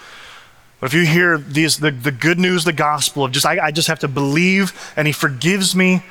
But 0.80 0.86
if 0.86 0.94
you 0.94 1.06
hear 1.06 1.38
these, 1.38 1.78
the, 1.78 1.92
the 1.92 2.10
good 2.10 2.40
news, 2.40 2.64
the 2.64 2.72
gospel 2.72 3.24
of 3.24 3.30
just, 3.30 3.46
I, 3.46 3.66
I 3.66 3.70
just 3.70 3.86
have 3.86 4.00
to 4.00 4.08
believe 4.08 4.92
and 4.96 5.06
he 5.06 5.12
forgives 5.12 5.76
me, 5.76 6.02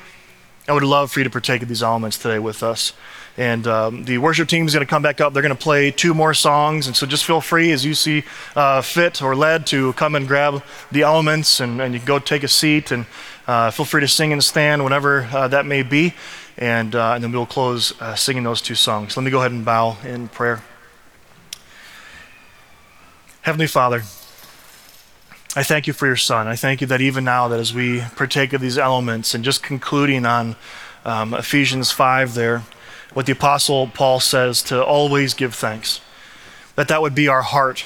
I 0.66 0.72
would 0.72 0.82
love 0.82 1.12
for 1.12 1.20
you 1.20 1.24
to 1.24 1.30
partake 1.30 1.60
of 1.60 1.68
these 1.68 1.82
elements 1.82 2.16
today 2.16 2.38
with 2.38 2.62
us. 2.62 2.94
And 3.36 3.66
um, 3.66 4.04
the 4.04 4.16
worship 4.16 4.48
team 4.48 4.66
is 4.66 4.72
going 4.72 4.86
to 4.86 4.88
come 4.88 5.02
back 5.02 5.20
up. 5.20 5.34
They're 5.34 5.42
going 5.42 5.54
to 5.54 5.62
play 5.62 5.90
two 5.90 6.14
more 6.14 6.32
songs. 6.32 6.86
And 6.86 6.96
so 6.96 7.04
just 7.04 7.26
feel 7.26 7.42
free 7.42 7.70
as 7.70 7.84
you 7.84 7.92
see 7.92 8.24
uh, 8.56 8.80
fit 8.80 9.20
or 9.20 9.36
led 9.36 9.66
to 9.66 9.92
come 9.92 10.14
and 10.14 10.26
grab 10.26 10.62
the 10.90 11.02
elements 11.02 11.60
and, 11.60 11.82
and 11.82 11.92
you 11.92 12.00
can 12.00 12.06
go 12.06 12.18
take 12.18 12.44
a 12.44 12.48
seat. 12.48 12.92
And 12.92 13.04
uh, 13.46 13.70
feel 13.72 13.84
free 13.84 14.00
to 14.00 14.08
sing 14.08 14.32
and 14.32 14.42
stand 14.42 14.84
whenever 14.84 15.24
uh, 15.24 15.48
that 15.48 15.66
may 15.66 15.82
be 15.82 16.14
and, 16.58 16.94
uh, 16.94 17.12
and 17.14 17.24
then 17.24 17.32
we'll 17.32 17.46
close 17.46 18.00
uh, 18.00 18.14
singing 18.14 18.42
those 18.42 18.60
two 18.60 18.74
songs. 18.74 19.16
Let 19.16 19.24
me 19.24 19.30
go 19.30 19.38
ahead 19.38 19.52
and 19.52 19.64
bow 19.64 19.96
in 20.04 20.28
prayer. 20.28 20.62
Heavenly 23.42 23.66
Father, 23.66 24.02
I 25.54 25.62
thank 25.62 25.86
you 25.86 25.92
for 25.92 26.06
your 26.06 26.16
Son. 26.16 26.46
I 26.46 26.56
thank 26.56 26.80
you 26.80 26.86
that 26.86 27.00
even 27.00 27.24
now, 27.24 27.48
that 27.48 27.58
as 27.58 27.74
we 27.74 28.00
partake 28.16 28.52
of 28.52 28.60
these 28.60 28.78
elements 28.78 29.34
and 29.34 29.44
just 29.44 29.62
concluding 29.62 30.24
on 30.24 30.56
um, 31.04 31.34
Ephesians 31.34 31.90
5 31.90 32.34
there, 32.34 32.62
what 33.12 33.26
the 33.26 33.32
Apostle 33.32 33.88
Paul 33.88 34.20
says 34.20 34.62
to 34.64 34.82
always 34.82 35.34
give 35.34 35.54
thanks, 35.54 36.00
that 36.76 36.88
that 36.88 37.02
would 37.02 37.14
be 37.14 37.28
our 37.28 37.42
heart. 37.42 37.84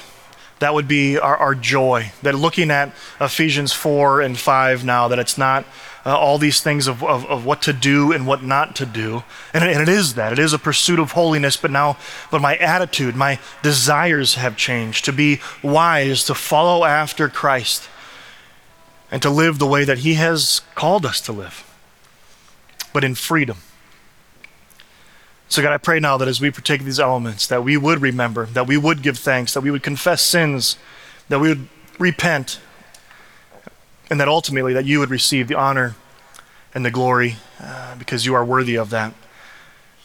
That 0.59 0.75
would 0.75 0.87
be 0.87 1.19
our, 1.19 1.37
our 1.37 1.55
joy. 1.55 2.13
That 2.23 2.35
looking 2.35 2.71
at 2.71 2.95
Ephesians 3.21 3.73
4 3.73 4.21
and 4.21 4.39
5 4.39 4.85
now, 4.85 5.09
that 5.09 5.19
it's 5.19 5.37
not 5.37 5.65
uh, 6.07 6.17
all 6.17 6.39
these 6.39 6.61
things 6.61 6.87
of, 6.87 7.03
of, 7.03 7.27
of, 7.27 7.45
what 7.45 7.61
to 7.61 7.73
do 7.73 8.13
and 8.13 8.29
what 8.29 8.41
not 8.41 8.77
to 8.77 8.87
do. 8.87 9.25
And, 9.53 9.65
and 9.65 9.83
it 9.83 9.89
is 9.89 10.15
that. 10.15 10.33
It 10.33 10.39
is 10.39 10.53
a 10.53 10.59
pursuit 10.59 11.01
of 11.01 11.13
holiness, 11.13 11.57
but 11.57 11.73
now, 11.73 11.99
but 12.31 12.41
my 12.41 12.57
attitude, 12.59 13.17
my 13.17 13.41
desires 13.61 14.37
have 14.37 14.57
changed 14.57 15.05
to 15.07 15.13
be 15.13 15.41
wise, 15.65 16.23
to 16.25 16.35
follow 16.35 16.85
after 16.85 17.29
Christ, 17.29 17.89
and 19.11 19.21
to 19.21 19.31
live 19.31 19.59
the 19.59 19.67
way 19.67 19.85
that 19.85 19.99
He 19.99 20.15
has 20.15 20.61
called 20.77 21.05
us 21.05 21.21
to 21.23 21.33
live, 21.33 21.69
but 22.93 23.03
in 23.03 23.17
freedom. 23.17 23.59
So, 25.49 25.61
God, 25.61 25.73
I 25.73 25.79
pray 25.79 25.99
now 25.99 26.17
that 26.19 26.29
as 26.29 26.41
we 26.41 26.53
partake 26.53 26.81
of 26.81 26.87
these 26.87 27.01
elements, 27.01 27.49
that 27.49 27.65
we 27.65 27.77
would 27.77 28.01
remember, 28.01 28.47
that 28.47 28.69
we 28.69 28.77
would 28.77 29.03
give 29.03 29.19
thanks, 29.19 29.55
that 29.55 29.61
we 29.61 29.73
would 29.73 29.83
confess 29.83 30.23
sins, 30.23 30.77
that 31.29 31.41
we 31.41 31.49
would 31.49 31.69
repent, 31.99 32.61
and 34.11 34.21
that 34.21 34.29
ultimately 34.29 34.73
that 34.73 34.85
you 34.85 34.99
would 35.01 35.11
receive 35.11 35.49
the 35.49 35.55
honor 35.55 35.97
and 36.75 36.85
the 36.85 36.91
glory 36.91 37.37
uh, 37.61 37.97
because 37.97 38.27
you 38.27 38.35
are 38.35 38.45
worthy 38.45 38.77
of 38.77 38.91
that. 38.91 39.15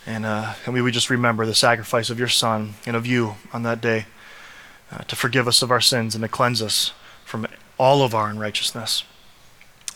And, 0.05 0.25
uh, 0.25 0.53
and 0.65 0.73
we 0.73 0.81
would 0.81 0.93
just 0.93 1.09
remember 1.09 1.45
the 1.45 1.53
sacrifice 1.53 2.09
of 2.09 2.17
your 2.17 2.27
Son 2.27 2.73
and 2.85 2.95
of 2.95 3.05
you 3.05 3.35
on 3.53 3.63
that 3.63 3.81
day 3.81 4.05
uh, 4.91 4.99
to 4.99 5.15
forgive 5.15 5.47
us 5.47 5.61
of 5.61 5.69
our 5.69 5.81
sins 5.81 6.15
and 6.15 6.23
to 6.23 6.27
cleanse 6.27 6.61
us 6.61 6.93
from 7.23 7.45
all 7.77 8.03
of 8.03 8.15
our 8.15 8.29
unrighteousness. 8.29 9.03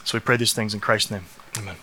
So 0.04 0.18
we 0.18 0.22
pray 0.22 0.38
these 0.38 0.54
things 0.54 0.74
in 0.74 0.80
Christ's 0.80 1.12
name. 1.12 1.26
Amen. 1.58 1.76